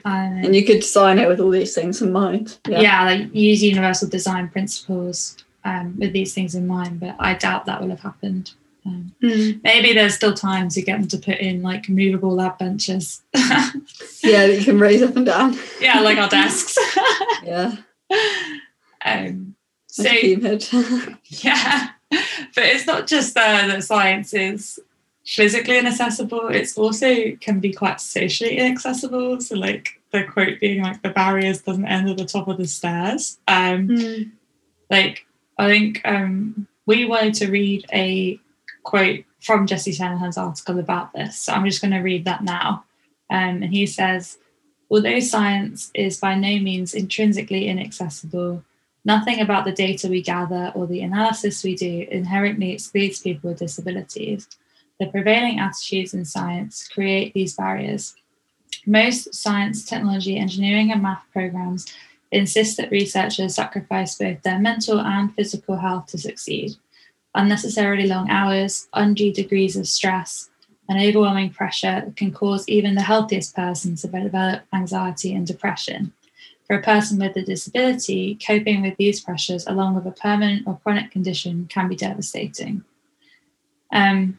and, 0.05 0.45
and 0.47 0.55
you 0.57 0.64
could 0.64 0.81
design 0.81 1.19
it 1.19 1.29
with 1.29 1.40
all 1.40 1.51
these 1.51 1.75
things 1.75 2.01
in 2.01 2.12
mind. 2.12 2.59
yeah. 2.69 3.05
like 3.05 3.35
use 3.35 3.62
universal 3.62 4.09
design 4.09 4.49
principles 4.49 5.37
um 5.64 5.97
with 5.99 6.12
these 6.12 6.33
things 6.33 6.55
in 6.55 6.66
mind 6.66 7.01
but 7.01 7.16
i 7.19 7.35
doubt 7.35 7.66
that 7.66 7.81
will 7.83 7.90
have 7.90 8.01
happened 8.01 8.53
um, 8.87 9.12
Mm. 9.23 9.61
maybe 9.62 9.93
there's 9.93 10.14
still 10.14 10.33
time 10.35 10.69
to 10.71 10.81
get 10.83 10.99
them 10.99 11.09
to 11.09 11.19
put 11.19 11.38
in 11.38 11.62
like 11.62 11.88
movable 11.88 12.35
lab 12.35 12.59
benches 12.59 13.21
yeah, 13.35 13.71
that 14.23 14.57
you 14.59 14.64
can 14.64 14.79
raise 14.81 15.03
up 15.03 15.14
and 15.16 15.27
down. 15.27 15.57
yeah 15.81 16.01
like 16.01 16.16
our 16.19 16.29
desks 16.29 16.79
Yeah, 17.45 17.77
um 19.05 19.55
so 19.88 20.03
like 20.05 20.12
a 20.12 20.23
beam 20.23 20.43
head. 20.43 20.64
Yeah, 21.29 21.88
but 22.11 22.64
it's 22.64 22.87
not 22.87 23.07
just 23.07 23.37
uh, 23.37 23.66
that 23.66 23.83
science 23.85 24.33
is 24.35 24.79
physically 25.27 25.79
inaccessible; 25.79 26.49
it's 26.49 26.77
also 26.79 27.33
can 27.40 27.61
be 27.61 27.73
quite 27.73 28.01
socially 28.01 28.57
inaccessible. 28.57 29.40
So, 29.40 29.57
like 29.57 30.01
the 30.12 30.25
quote 30.25 30.61
being 30.61 30.83
like, 30.83 31.03
"The 31.03 31.11
barriers 31.11 31.62
doesn't 31.62 31.87
end 31.87 32.09
at 32.09 32.16
the 32.19 32.25
top 32.25 32.47
of 32.49 32.57
the 32.59 32.66
stairs." 32.66 33.38
Um, 33.49 33.88
Mm. 33.88 34.31
like 34.90 35.27
I 35.59 35.69
think 35.69 36.01
um, 36.05 36.66
we 36.87 37.05
wanted 37.05 37.35
to 37.35 37.51
read 37.51 37.85
a 37.93 38.38
quote 38.83 39.25
from 39.40 39.66
Jesse 39.66 39.93
Shanahan's 39.93 40.38
article 40.38 40.79
about 40.79 41.12
this, 41.12 41.38
so 41.38 41.53
I'm 41.53 41.64
just 41.64 41.81
going 41.81 41.93
to 41.93 41.99
read 41.99 42.25
that 42.25 42.45
now. 42.45 42.85
Um, 43.31 43.62
and 43.62 43.73
he 43.73 43.87
says, 43.87 44.38
although 44.90 45.21
science 45.21 45.90
is 45.95 46.19
by 46.19 46.35
no 46.35 46.59
means 46.59 46.95
intrinsically 46.95 47.69
inaccessible, 47.69 48.64
nothing 49.05 49.40
about 49.40 49.64
the 49.64 49.73
data 49.73 50.09
we 50.09 50.23
gather 50.23 50.73
or 50.75 50.87
the 50.87 51.03
analysis 51.03 51.62
we 51.62 51.75
do 51.75 52.07
inherently 52.11 52.73
excludes 52.73 53.21
people 53.21 53.51
with 53.51 53.61
disabilities. 53.61 54.49
The 54.99 55.07
prevailing 55.07 55.59
attitudes 55.59 56.12
in 56.12 56.25
science 56.25 56.87
create 56.88 57.33
these 57.33 57.55
barriers. 57.55 58.14
Most 58.87 59.35
science, 59.35 59.85
technology, 59.85 60.37
engineering, 60.37 60.93
and 60.93 61.03
math 61.03 61.25
programs 61.33 61.87
insist 62.33 62.77
that 62.77 62.90
researchers 62.90 63.55
sacrifice 63.55 64.16
both 64.16 64.43
their 64.43 64.59
mental 64.59 65.01
and 65.01 65.35
physical 65.35 65.77
health 65.77 66.07
to 66.09 66.19
succeed. 66.19 66.73
Unnecessarily 67.35 68.07
long 68.07 68.29
hours, 68.29 68.88
undue 68.93 69.33
degrees 69.33 69.77
of 69.77 69.87
stress, 69.87 70.51
and 70.88 71.01
overwhelming 71.01 71.51
pressure 71.51 72.12
can 72.16 72.33
cause 72.33 72.69
even 72.69 72.95
the 72.95 73.03
healthiest 73.03 73.55
person 73.55 73.95
to 73.97 74.09
develop 74.09 74.62
anxiety 74.73 75.33
and 75.35 75.47
depression. 75.47 76.12
For 76.66 76.77
a 76.77 76.83
person 76.83 77.19
with 77.19 77.37
a 77.37 77.43
disability, 77.43 78.38
coping 78.45 78.83
with 78.83 78.97
these 78.97 79.21
pressures 79.21 79.66
along 79.66 79.95
with 79.95 80.07
a 80.07 80.12
permanent 80.12 80.66
or 80.66 80.79
chronic 80.83 81.11
condition 81.11 81.66
can 81.69 81.88
be 81.88 81.97
devastating. 81.97 82.85
Um, 83.93 84.38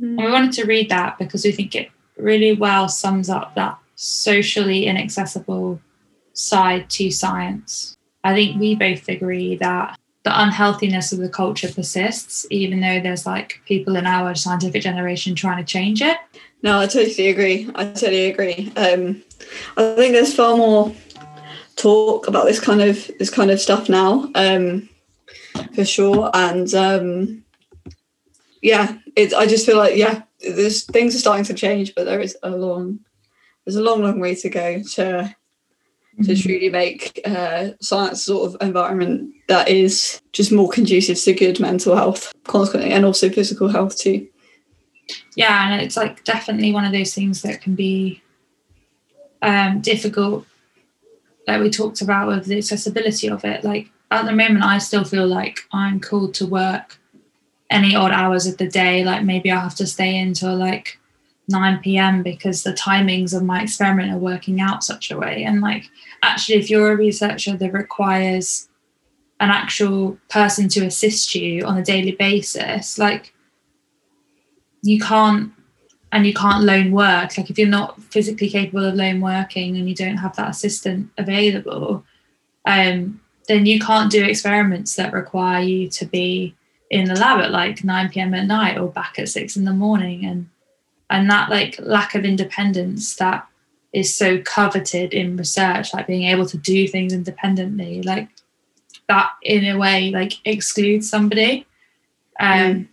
and 0.00 0.18
we 0.18 0.30
wanted 0.30 0.52
to 0.52 0.64
read 0.64 0.90
that 0.90 1.18
because 1.18 1.44
we 1.44 1.52
think 1.52 1.74
it 1.74 1.90
really 2.16 2.54
well 2.54 2.88
sums 2.88 3.28
up 3.28 3.54
that 3.54 3.78
socially 3.94 4.86
inaccessible 4.86 5.80
side 6.32 6.90
to 6.90 7.10
science. 7.10 7.96
I 8.22 8.34
think 8.34 8.60
we 8.60 8.74
both 8.74 9.08
agree 9.08 9.56
that 9.56 9.98
the 10.24 10.42
unhealthiness 10.42 11.12
of 11.12 11.18
the 11.18 11.28
culture 11.28 11.70
persists, 11.70 12.46
even 12.50 12.80
though 12.80 12.98
there's 13.00 13.26
like 13.26 13.60
people 13.66 13.94
in 13.96 14.06
our 14.06 14.34
scientific 14.34 14.82
generation 14.82 15.34
trying 15.34 15.64
to 15.64 15.70
change 15.70 16.00
it. 16.00 16.16
No, 16.62 16.80
I 16.80 16.86
totally 16.86 17.28
agree. 17.28 17.70
I 17.74 17.84
totally 17.84 18.30
agree. 18.30 18.72
Um, 18.74 19.22
I 19.76 19.94
think 19.96 20.12
there's 20.12 20.34
far 20.34 20.56
more 20.56 20.94
talk 21.76 22.26
about 22.26 22.46
this 22.46 22.58
kind 22.58 22.80
of 22.80 23.10
this 23.18 23.28
kind 23.28 23.50
of 23.50 23.60
stuff 23.60 23.90
now, 23.90 24.30
um, 24.34 24.88
for 25.74 25.84
sure. 25.84 26.30
And 26.32 26.72
um, 26.74 27.44
yeah, 28.62 28.96
it's. 29.14 29.34
I 29.34 29.46
just 29.46 29.66
feel 29.66 29.76
like 29.76 29.96
yeah, 29.96 30.22
there's 30.40 30.84
things 30.84 31.14
are 31.14 31.18
starting 31.18 31.44
to 31.44 31.54
change, 31.54 31.94
but 31.94 32.04
there 32.04 32.20
is 32.20 32.34
a 32.42 32.48
long, 32.48 33.00
there's 33.66 33.76
a 33.76 33.82
long, 33.82 34.02
long 34.02 34.20
way 34.20 34.34
to 34.36 34.48
go 34.48 34.82
to 34.94 35.36
to 36.22 36.36
truly 36.36 36.68
make 36.68 37.20
uh, 37.24 37.70
science 37.80 38.22
sort 38.24 38.48
of 38.48 38.56
environment 38.66 39.32
that 39.48 39.68
is 39.68 40.20
just 40.32 40.52
more 40.52 40.68
conducive 40.68 41.18
to 41.18 41.32
good 41.32 41.58
mental 41.58 41.96
health, 41.96 42.32
consequently, 42.44 42.92
and 42.92 43.04
also 43.04 43.28
physical 43.28 43.68
health 43.68 43.98
too. 43.98 44.26
yeah 45.36 45.70
and 45.70 45.82
it's 45.82 45.96
like 45.96 46.22
definitely 46.24 46.72
one 46.72 46.84
of 46.84 46.92
those 46.92 47.14
things 47.14 47.42
that 47.42 47.60
can 47.60 47.74
be 47.74 48.22
um, 49.42 49.80
difficult 49.80 50.46
like 51.46 51.60
we 51.60 51.70
talked 51.70 52.00
about 52.00 52.28
with 52.28 52.46
the 52.46 52.58
accessibility 52.58 53.28
of 53.28 53.44
it. 53.44 53.64
Like 53.64 53.90
at 54.10 54.26
the 54.26 54.32
moment 54.32 54.62
i 54.62 54.78
still 54.78 55.02
feel 55.02 55.26
like 55.26 55.60
i'm 55.72 55.98
called 55.98 56.34
to 56.34 56.46
work 56.46 56.98
any 57.70 57.96
odd 57.96 58.12
hours 58.12 58.46
of 58.46 58.56
the 58.58 58.68
day. 58.68 59.04
Like 59.04 59.24
maybe 59.24 59.50
i 59.50 59.58
have 59.58 59.74
to 59.76 59.86
stay 59.86 60.18
until 60.18 60.56
like 60.56 60.98
9 61.48 61.80
p.m 61.80 62.22
because 62.22 62.62
the 62.62 62.72
timings 62.72 63.36
of 63.36 63.42
my 63.42 63.62
experiment 63.62 64.12
are 64.12 64.18
working 64.18 64.60
out 64.60 64.82
such 64.82 65.10
a 65.10 65.18
way 65.18 65.44
and 65.44 65.60
like 65.60 65.90
actually 66.22 66.56
if 66.56 66.70
you're 66.70 66.92
a 66.92 66.96
researcher 66.96 67.56
that 67.56 67.72
requires 67.72 68.68
an 69.40 69.50
actual 69.50 70.16
person 70.28 70.68
to 70.70 70.86
assist 70.86 71.34
you 71.34 71.64
on 71.64 71.76
a 71.76 71.84
daily 71.84 72.12
basis, 72.12 72.98
like 72.98 73.34
you 74.82 74.98
can't 74.98 75.52
and 76.12 76.26
you 76.26 76.32
can't 76.32 76.64
lone 76.64 76.92
work. 76.92 77.36
Like 77.36 77.50
if 77.50 77.58
you're 77.58 77.68
not 77.68 78.00
physically 78.02 78.48
capable 78.48 78.84
of 78.84 78.94
lone 78.94 79.20
working 79.20 79.76
and 79.76 79.88
you 79.88 79.94
don't 79.94 80.18
have 80.18 80.36
that 80.36 80.50
assistant 80.50 81.10
available, 81.18 82.04
um, 82.64 83.20
then 83.48 83.66
you 83.66 83.80
can't 83.80 84.10
do 84.10 84.24
experiments 84.24 84.94
that 84.94 85.12
require 85.12 85.62
you 85.62 85.88
to 85.90 86.06
be 86.06 86.54
in 86.90 87.06
the 87.06 87.16
lab 87.16 87.40
at 87.40 87.50
like 87.50 87.82
9 87.82 88.08
p.m. 88.10 88.34
at 88.34 88.46
night 88.46 88.78
or 88.78 88.88
back 88.88 89.18
at 89.18 89.28
six 89.28 89.56
in 89.56 89.64
the 89.64 89.72
morning. 89.72 90.24
And 90.24 90.48
and 91.10 91.30
that 91.30 91.50
like 91.50 91.78
lack 91.80 92.14
of 92.14 92.24
independence 92.24 93.16
that 93.16 93.46
is 93.92 94.14
so 94.14 94.40
coveted 94.42 95.14
in 95.14 95.36
research, 95.36 95.94
like 95.94 96.06
being 96.06 96.24
able 96.24 96.46
to 96.46 96.58
do 96.58 96.88
things 96.88 97.12
independently, 97.12 98.02
like 98.02 98.28
that 99.08 99.30
in 99.42 99.64
a 99.64 99.78
way 99.78 100.10
like 100.10 100.34
excludes 100.44 101.08
somebody. 101.08 101.66
Um 102.40 102.48
mm. 102.48 102.88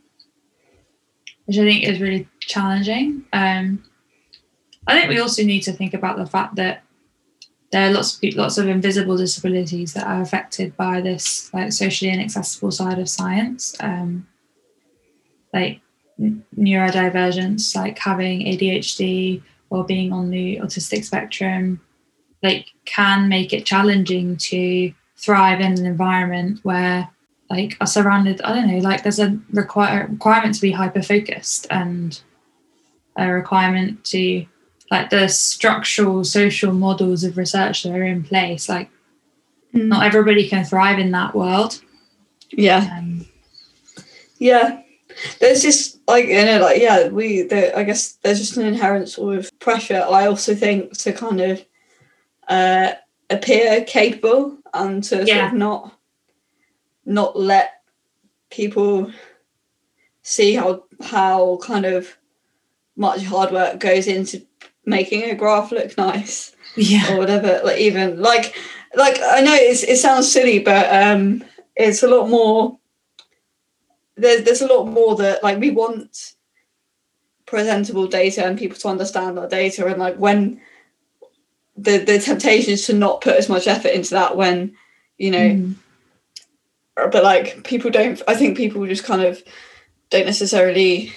which 1.45 1.57
I 1.57 1.63
think 1.63 1.83
is 1.83 1.99
really 1.99 2.27
challenging. 2.39 3.25
Um 3.33 3.83
I 4.87 4.99
think 4.99 5.09
we 5.09 5.19
also 5.19 5.43
need 5.43 5.61
to 5.61 5.73
think 5.73 5.93
about 5.93 6.17
the 6.17 6.25
fact 6.25 6.55
that 6.55 6.83
there 7.71 7.89
are 7.89 7.93
lots 7.93 8.19
of 8.21 8.35
lots 8.35 8.57
of 8.57 8.67
invisible 8.67 9.17
disabilities 9.17 9.93
that 9.93 10.05
are 10.05 10.21
affected 10.21 10.75
by 10.75 11.01
this 11.01 11.53
like 11.53 11.71
socially 11.71 12.11
inaccessible 12.11 12.71
side 12.71 12.99
of 12.99 13.09
science 13.09 13.75
um, 13.79 14.27
like 15.53 15.81
neurodivergence 16.19 17.75
like 17.75 17.97
having 17.97 18.41
adhd 18.41 19.41
or 19.69 19.83
being 19.83 20.11
on 20.11 20.29
the 20.29 20.57
autistic 20.57 21.03
spectrum 21.03 21.79
like 22.43 22.67
can 22.85 23.27
make 23.27 23.53
it 23.53 23.65
challenging 23.65 24.37
to 24.37 24.93
thrive 25.17 25.59
in 25.59 25.73
an 25.73 25.85
environment 25.85 26.59
where 26.63 27.09
like 27.49 27.75
are 27.81 27.87
surrounded 27.87 28.41
i 28.41 28.53
don't 28.53 28.67
know 28.67 28.77
like 28.79 29.03
there's 29.03 29.19
a 29.19 29.37
require, 29.51 30.07
requirement 30.11 30.53
to 30.53 30.61
be 30.61 30.71
hyper 30.71 31.01
focused 31.01 31.67
and 31.69 32.21
a 33.17 33.27
requirement 33.27 34.03
to 34.03 34.45
like 34.89 35.09
the 35.09 35.27
structural 35.27 36.23
social 36.23 36.73
models 36.73 37.23
of 37.23 37.37
research 37.37 37.83
that 37.83 37.93
are 37.93 38.03
in 38.03 38.23
place 38.23 38.67
like 38.69 38.89
mm. 39.73 39.85
not 39.85 40.05
everybody 40.05 40.47
can 40.47 40.65
thrive 40.65 40.99
in 40.99 41.11
that 41.11 41.33
world. 41.33 41.81
Yeah. 42.51 42.97
Um, 42.97 43.25
yeah 44.37 44.81
there's 45.39 45.61
just 45.61 45.99
like 46.07 46.25
you 46.25 46.43
know 46.45 46.59
like 46.59 46.81
yeah 46.81 47.07
we 47.07 47.43
there, 47.43 47.75
i 47.77 47.83
guess 47.83 48.13
there's 48.23 48.39
just 48.39 48.57
an 48.57 48.65
inherent 48.65 49.09
sort 49.09 49.37
of 49.37 49.59
pressure 49.59 50.05
i 50.09 50.27
also 50.27 50.55
think 50.55 50.97
to 50.97 51.11
kind 51.11 51.41
of 51.41 51.65
uh 52.47 52.91
appear 53.29 53.83
capable 53.85 54.57
and 54.73 55.03
to 55.03 55.23
yeah. 55.25 55.41
sort 55.41 55.53
of 55.53 55.53
not 55.53 55.99
not 57.05 57.39
let 57.39 57.81
people 58.49 59.11
see 60.21 60.53
how 60.55 60.83
how 61.01 61.57
kind 61.63 61.85
of 61.85 62.17
much 62.95 63.23
hard 63.23 63.51
work 63.51 63.79
goes 63.79 64.07
into 64.07 64.45
making 64.85 65.23
a 65.23 65.35
graph 65.35 65.71
look 65.71 65.97
nice 65.97 66.55
yeah 66.75 67.13
or 67.13 67.17
whatever 67.17 67.61
like 67.63 67.79
even 67.79 68.19
like 68.21 68.55
like 68.95 69.17
i 69.31 69.41
know 69.41 69.53
it's, 69.53 69.83
it 69.83 69.97
sounds 69.97 70.31
silly 70.31 70.59
but 70.59 70.87
um 70.93 71.43
it's 71.75 72.03
a 72.03 72.07
lot 72.07 72.29
more 72.29 72.77
there's 74.21 74.43
there's 74.43 74.61
a 74.61 74.67
lot 74.67 74.85
more 74.85 75.15
that 75.15 75.43
like 75.43 75.59
we 75.59 75.71
want 75.71 76.33
presentable 77.45 78.07
data 78.07 78.45
and 78.45 78.57
people 78.57 78.77
to 78.77 78.87
understand 78.87 79.37
our 79.37 79.47
data 79.47 79.85
and 79.85 79.97
like 79.97 80.15
when 80.15 80.61
the 81.75 81.97
the 81.97 82.19
temptation 82.19 82.73
is 82.73 82.85
to 82.85 82.93
not 82.93 83.21
put 83.21 83.35
as 83.35 83.49
much 83.49 83.67
effort 83.67 83.89
into 83.89 84.11
that 84.11 84.37
when 84.37 84.75
you 85.17 85.31
know 85.31 85.49
mm. 85.49 85.75
but 86.95 87.23
like 87.23 87.63
people 87.63 87.89
don't 87.89 88.21
i 88.27 88.35
think 88.35 88.55
people 88.55 88.85
just 88.85 89.03
kind 89.03 89.21
of 89.21 89.43
don't 90.09 90.25
necessarily 90.25 91.11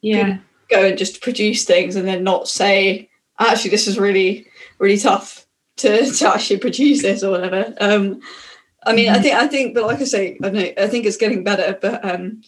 yeah 0.00 0.38
go 0.68 0.84
and 0.86 0.98
just 0.98 1.22
produce 1.22 1.64
things 1.64 1.94
and 1.94 2.08
then 2.08 2.24
not 2.24 2.48
say 2.48 3.08
actually 3.38 3.70
this 3.70 3.86
is 3.86 3.98
really 3.98 4.46
really 4.78 4.98
tough 4.98 5.46
to, 5.76 6.10
to 6.10 6.28
actually 6.28 6.58
produce 6.58 7.02
this 7.02 7.22
or 7.22 7.30
whatever 7.30 7.74
um 7.80 8.20
i 8.86 8.92
mean 8.92 9.10
i 9.10 9.18
think 9.18 9.34
i 9.34 9.46
think 9.46 9.74
but 9.74 9.84
like 9.84 10.00
i 10.00 10.04
say 10.04 10.38
i 10.42 10.48
know 10.48 10.72
i 10.78 10.86
think 10.86 11.04
it's 11.04 11.16
getting 11.16 11.44
better 11.44 11.78
but 11.80 12.04
um 12.04 12.40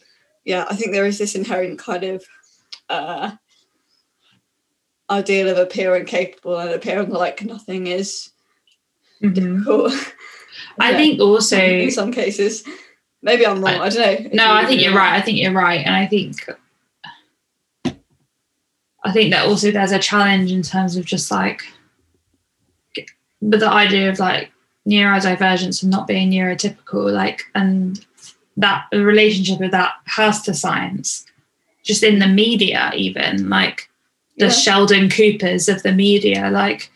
yeah 0.44 0.64
i 0.70 0.74
think 0.74 0.92
there 0.92 1.06
is 1.06 1.18
this 1.18 1.34
inherent 1.34 1.78
kind 1.78 2.04
of 2.04 2.24
uh 2.88 3.30
ideal 5.10 5.48
of 5.48 5.58
appearing 5.58 6.04
capable 6.04 6.58
and 6.58 6.70
appearing 6.70 7.10
like 7.10 7.42
nothing 7.42 7.86
is 7.86 8.30
mm-hmm. 9.22 9.32
difficult. 9.32 9.92
I 10.78 10.90
yeah. 10.90 10.96
think 10.96 11.20
also 11.20 11.56
in 11.86 11.90
some 11.90 12.12
cases. 12.12 12.62
Maybe 13.20 13.44
i'm 13.44 13.60
wrong 13.60 13.80
i, 13.80 13.86
I 13.86 13.88
don't 13.88 14.32
know. 14.32 14.44
No 14.44 14.54
i 14.54 14.64
think 14.64 14.80
you're 14.80 14.94
right 14.94 15.14
i 15.14 15.20
think 15.20 15.38
you're 15.38 15.52
right 15.52 15.84
and 15.84 15.92
i 15.92 16.06
think 16.06 16.36
I 19.04 19.12
think 19.12 19.32
that 19.32 19.46
also 19.46 19.70
there's 19.70 19.92
a 19.92 19.98
challenge 19.98 20.52
in 20.52 20.62
terms 20.62 20.96
of 20.96 21.04
just 21.04 21.30
like, 21.30 21.62
but 23.40 23.60
the 23.60 23.68
idea 23.68 24.10
of 24.10 24.18
like 24.18 24.50
neurodivergence 24.88 25.82
and 25.82 25.90
not 25.90 26.06
being 26.06 26.30
neurotypical, 26.30 27.12
like, 27.12 27.44
and 27.54 28.04
that 28.56 28.86
the 28.90 29.04
relationship 29.04 29.60
of 29.60 29.70
that 29.70 29.94
has 30.06 30.42
to 30.42 30.54
science, 30.54 31.26
just 31.84 32.02
in 32.02 32.18
the 32.18 32.26
media, 32.26 32.90
even 32.96 33.48
like 33.48 33.88
the 34.38 34.46
yeah. 34.46 34.52
Sheldon 34.52 35.10
Coopers 35.10 35.68
of 35.68 35.82
the 35.82 35.92
media, 35.92 36.50
like. 36.50 36.90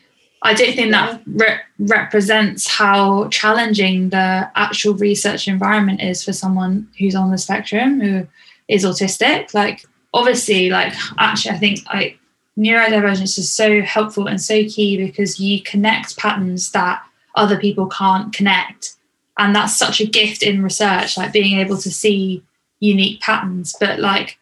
I 0.45 0.53
don't 0.53 0.75
think 0.75 0.91
that 0.91 1.21
re- 1.25 1.61
represents 1.79 2.67
how 2.67 3.29
challenging 3.29 4.09
the 4.09 4.51
actual 4.57 4.93
research 4.95 5.47
environment 5.47 6.01
is 6.01 6.21
for 6.21 6.33
someone 6.33 6.89
who's 6.99 7.15
on 7.15 7.31
the 7.31 7.37
spectrum 7.37 8.01
who 8.01 8.27
is 8.67 8.83
autistic. 8.83 9.53
Like 9.53 9.85
obviously 10.13 10.69
like 10.69 10.93
actually 11.17 11.55
i 11.55 11.57
think 11.57 11.79
like 11.93 12.19
neurodivergence 12.57 13.37
is 13.37 13.51
so 13.51 13.81
helpful 13.81 14.27
and 14.27 14.41
so 14.41 14.63
key 14.65 14.95
because 14.97 15.39
you 15.39 15.61
connect 15.63 16.17
patterns 16.17 16.71
that 16.71 17.01
other 17.35 17.57
people 17.57 17.87
can't 17.87 18.33
connect 18.33 18.95
and 19.37 19.55
that's 19.55 19.75
such 19.75 19.99
a 19.99 20.05
gift 20.05 20.43
in 20.43 20.63
research 20.63 21.17
like 21.17 21.33
being 21.33 21.59
able 21.59 21.77
to 21.77 21.91
see 21.91 22.43
unique 22.79 23.19
patterns 23.21 23.75
but 23.79 23.99
like 23.99 24.37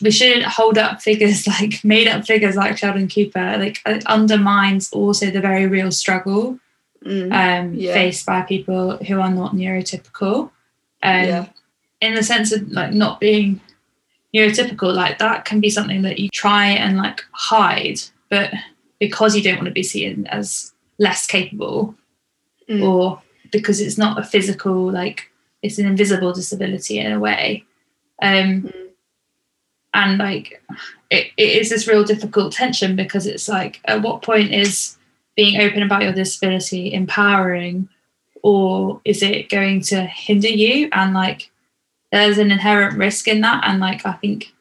we 0.00 0.10
shouldn't 0.10 0.44
hold 0.44 0.78
up 0.78 1.02
figures 1.02 1.46
like 1.60 1.82
made 1.84 2.06
up 2.06 2.24
figures 2.24 2.56
like 2.56 2.78
sheldon 2.78 3.08
cooper 3.08 3.56
like 3.58 3.80
it 3.86 4.06
undermines 4.06 4.92
also 4.92 5.30
the 5.30 5.40
very 5.40 5.66
real 5.66 5.90
struggle 5.90 6.58
mm, 7.04 7.32
um, 7.32 7.74
yeah. 7.74 7.92
faced 7.92 8.24
by 8.24 8.42
people 8.42 8.96
who 8.98 9.20
are 9.20 9.30
not 9.30 9.54
neurotypical 9.54 10.50
um, 11.02 11.24
yeah. 11.24 11.46
in 12.00 12.14
the 12.14 12.22
sense 12.22 12.52
of 12.52 12.70
like 12.70 12.92
not 12.92 13.18
being 13.18 13.60
neurotypical, 14.34 14.94
like 14.94 15.18
that 15.18 15.44
can 15.44 15.60
be 15.60 15.70
something 15.70 16.02
that 16.02 16.18
you 16.18 16.28
try 16.30 16.66
and 16.66 16.96
like 16.96 17.24
hide, 17.32 18.00
but 18.28 18.52
because 18.98 19.36
you 19.36 19.42
don't 19.42 19.56
want 19.56 19.66
to 19.66 19.72
be 19.72 19.82
seen 19.82 20.26
as 20.28 20.71
less 20.98 21.26
capable 21.26 21.94
mm. 22.68 22.82
or 22.82 23.22
because 23.50 23.80
it's 23.80 23.98
not 23.98 24.18
a 24.18 24.24
physical, 24.24 24.90
like 24.90 25.30
it's 25.62 25.78
an 25.78 25.86
invisible 25.86 26.32
disability 26.32 26.98
in 26.98 27.12
a 27.12 27.20
way. 27.20 27.64
Um, 28.20 28.62
mm. 28.62 28.88
And 29.94 30.18
like 30.18 30.62
it, 31.10 31.32
it 31.36 31.60
is 31.60 31.70
this 31.70 31.86
real 31.86 32.04
difficult 32.04 32.52
tension 32.52 32.96
because 32.96 33.26
it's 33.26 33.48
like, 33.48 33.80
at 33.84 34.02
what 34.02 34.22
point 34.22 34.52
is 34.52 34.96
being 35.36 35.60
open 35.60 35.82
about 35.82 36.02
your 36.02 36.12
disability 36.12 36.92
empowering 36.92 37.88
or 38.42 39.00
is 39.04 39.22
it 39.22 39.48
going 39.48 39.80
to 39.80 40.02
hinder 40.02 40.48
you 40.48 40.88
and 40.92 41.14
like 41.14 41.50
there's 42.10 42.38
an 42.38 42.50
inherent 42.50 42.98
risk 42.98 43.28
in 43.28 43.40
that 43.40 43.62
and 43.64 43.80
like 43.80 44.04
i 44.04 44.12
think 44.12 44.52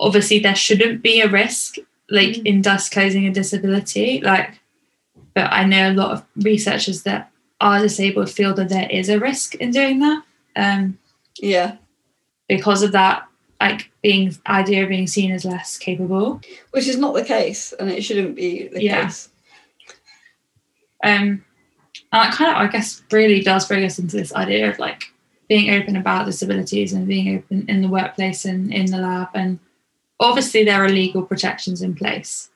obviously 0.00 0.38
there 0.38 0.54
shouldn't 0.54 1.02
be 1.02 1.20
a 1.20 1.28
risk 1.28 1.76
like 2.10 2.30
mm. 2.30 2.46
in 2.46 2.62
disclosing 2.62 3.26
a 3.26 3.32
disability 3.32 4.20
like 4.20 4.58
but 5.34 5.52
i 5.52 5.64
know 5.64 5.90
a 5.90 5.94
lot 5.94 6.12
of 6.12 6.24
researchers 6.36 7.02
that 7.02 7.30
are 7.60 7.80
disabled 7.80 8.30
feel 8.30 8.54
that 8.54 8.68
there 8.68 8.88
is 8.90 9.08
a 9.08 9.18
risk 9.18 9.54
in 9.56 9.70
doing 9.70 9.98
that 10.00 10.22
um 10.56 10.98
yeah 11.38 11.76
because 12.48 12.82
of 12.82 12.92
that 12.92 13.26
like 13.60 13.90
being 14.02 14.34
idea 14.46 14.82
of 14.82 14.88
being 14.88 15.06
seen 15.06 15.30
as 15.30 15.44
less 15.44 15.78
capable 15.78 16.40
which 16.72 16.86
is 16.86 16.98
not 16.98 17.14
the 17.14 17.24
case 17.24 17.72
and 17.78 17.90
it 17.90 18.02
shouldn't 18.02 18.34
be 18.34 18.68
the 18.68 18.82
yeah. 18.82 19.04
case 19.04 19.28
um 21.02 21.10
and 21.10 21.42
that 22.12 22.34
kind 22.34 22.50
of 22.50 22.56
i 22.56 22.66
guess 22.66 23.02
really 23.10 23.40
does 23.40 23.66
bring 23.66 23.84
us 23.84 23.98
into 23.98 24.16
this 24.16 24.34
idea 24.34 24.68
of 24.68 24.78
like 24.78 25.04
being 25.48 25.70
open 25.70 25.96
about 25.96 26.26
disabilities 26.26 26.92
and 26.92 27.06
being 27.06 27.36
open 27.36 27.66
in 27.68 27.82
the 27.82 27.88
workplace 27.88 28.44
and 28.44 28.72
in 28.72 28.86
the 28.86 28.98
lab. 28.98 29.28
And 29.34 29.58
obviously, 30.20 30.64
there 30.64 30.82
are 30.82 30.88
legal 30.88 31.22
protections 31.22 31.82
in 31.82 31.94
place. 31.94 32.50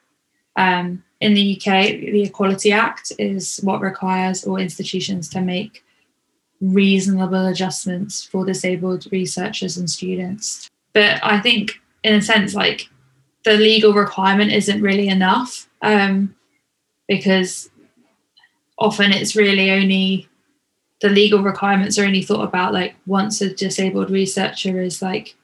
Um, 0.59 1.03
in 1.21 1.35
the 1.35 1.55
UK, 1.55 2.01
the 2.11 2.23
Equality 2.23 2.73
Act 2.73 3.13
is 3.17 3.61
what 3.63 3.79
requires 3.79 4.45
all 4.45 4.57
institutions 4.57 5.29
to 5.29 5.39
make 5.39 5.85
reasonable 6.59 7.47
adjustments 7.47 8.25
for 8.25 8.45
disabled 8.45 9.07
researchers 9.09 9.77
and 9.77 9.89
students. 9.89 10.67
But 10.91 11.23
I 11.23 11.39
think, 11.39 11.79
in 12.03 12.15
a 12.15 12.21
sense, 12.21 12.53
like 12.53 12.89
the 13.45 13.53
legal 13.53 13.93
requirement 13.93 14.51
isn't 14.51 14.81
really 14.81 15.07
enough 15.07 15.69
um, 15.81 16.35
because 17.07 17.69
often 18.77 19.13
it's 19.13 19.37
really 19.37 19.71
only 19.71 20.27
the 20.99 21.09
legal 21.09 21.41
requirements 21.41 21.97
are 21.97 22.03
only 22.03 22.21
thought 22.21 22.43
about 22.43 22.73
like 22.73 22.95
once 23.05 23.39
a 23.39 23.53
disabled 23.53 24.09
researcher 24.09 24.81
is 24.81 25.01
like 25.01 25.37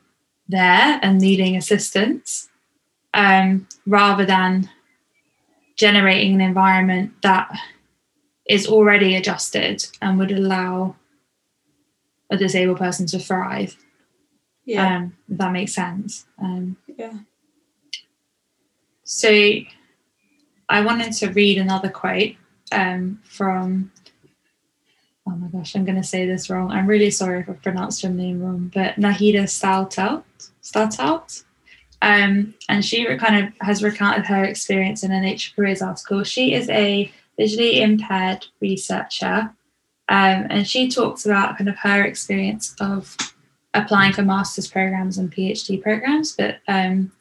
there 0.49 0.99
and 1.01 1.19
needing 1.19 1.55
assistance 1.55 2.49
um, 3.13 3.65
rather 3.85 4.25
than 4.25 4.69
generating 5.75 6.33
an 6.33 6.41
environment 6.41 7.13
that 7.21 7.51
is 8.47 8.67
already 8.67 9.15
adjusted 9.15 9.85
and 10.01 10.17
would 10.17 10.31
allow 10.31 10.95
a 12.29 12.37
disabled 12.37 12.77
person 12.77 13.05
to 13.07 13.19
thrive. 13.19 13.75
Yeah. 14.65 14.97
Um, 14.97 15.17
if 15.29 15.37
that 15.37 15.51
makes 15.51 15.73
sense. 15.73 16.25
Um, 16.41 16.77
yeah. 16.97 17.13
so 19.03 19.29
I 20.69 20.81
wanted 20.81 21.13
to 21.13 21.27
read 21.27 21.57
another 21.57 21.89
quote 21.89 22.33
um, 22.71 23.19
from, 23.23 23.91
oh 25.27 25.35
my 25.35 25.47
gosh, 25.47 25.75
I'm 25.75 25.85
going 25.85 26.01
to 26.01 26.07
say 26.07 26.25
this 26.25 26.49
wrong. 26.49 26.71
I'm 26.71 26.87
really 26.87 27.11
sorry 27.11 27.41
if 27.41 27.49
I 27.49 27.53
pronounced 27.53 28.01
her 28.01 28.09
name 28.09 28.41
wrong, 28.41 28.71
but 28.73 28.95
Nahida 28.95 29.43
Stoutout. 29.43 30.23
Stoutout. 30.63 31.43
Um, 32.05 32.53
and 32.69 32.85
she 32.85 33.03
kind 33.17 33.47
of 33.47 33.53
has 33.61 33.81
recounted 33.81 34.27
her 34.27 34.43
experience 34.43 35.03
in 35.03 35.11
a 35.11 35.19
Nature 35.19 35.53
Careers 35.55 35.81
article. 35.81 36.23
She 36.23 36.53
is 36.53 36.69
a 36.69 37.11
visually 37.35 37.81
impaired 37.81 38.45
researcher, 38.61 39.51
um, 40.07 40.47
and 40.51 40.67
she 40.67 40.87
talks 40.87 41.25
about 41.25 41.57
kind 41.57 41.67
of 41.67 41.75
her 41.77 42.03
experience 42.03 42.75
of 42.79 43.17
applying 43.73 44.13
for 44.13 44.21
master's 44.21 44.67
programs 44.67 45.17
and 45.17 45.33
PhD 45.33 45.81
programs. 45.81 46.33
But 46.33 46.59
um, 46.67 47.11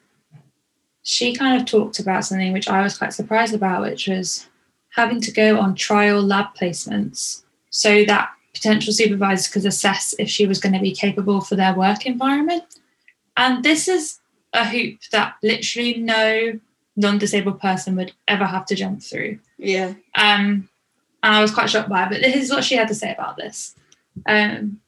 she 1.01 1.33
kind 1.33 1.59
of 1.59 1.65
talked 1.65 1.97
about 1.97 2.23
something 2.23 2.53
which 2.53 2.69
I 2.69 2.83
was 2.83 2.95
quite 2.95 3.11
surprised 3.11 3.55
about, 3.55 3.81
which 3.81 4.07
was 4.07 4.47
having 4.89 5.19
to 5.21 5.31
go 5.31 5.59
on 5.59 5.73
trial 5.73 6.21
lab 6.21 6.53
placements 6.55 7.41
so 7.71 8.05
that 8.05 8.29
potential 8.53 8.93
supervisors 8.93 9.47
could 9.47 9.65
assess 9.65 10.13
if 10.19 10.29
she 10.29 10.45
was 10.45 10.59
going 10.59 10.73
to 10.73 10.79
be 10.79 10.93
capable 10.93 11.41
for 11.41 11.55
their 11.55 11.73
work 11.73 12.05
environment. 12.05 12.63
And 13.35 13.63
this 13.63 13.87
is 13.87 14.19
a 14.55 14.65
hoop 14.65 14.99
that 15.11 15.35
literally 15.43 15.97
no 15.97 16.59
non-disabled 16.95 17.59
person 17.59 17.95
would 17.95 18.13
ever 18.27 18.45
have 18.45 18.65
to 18.67 18.75
jump 18.75 19.03
through. 19.03 19.39
Yeah. 19.57 19.93
Um, 20.15 20.69
and 21.23 21.35
I 21.35 21.41
was 21.41 21.51
quite 21.51 21.69
shocked 21.69 21.89
by 21.89 22.05
it, 22.05 22.09
but 22.09 22.21
this 22.21 22.35
is 22.35 22.51
what 22.51 22.63
she 22.63 22.75
had 22.75 22.87
to 22.87 22.95
say 22.95 23.11
about 23.11 23.37
this. 23.37 23.75
Um, 24.25 24.79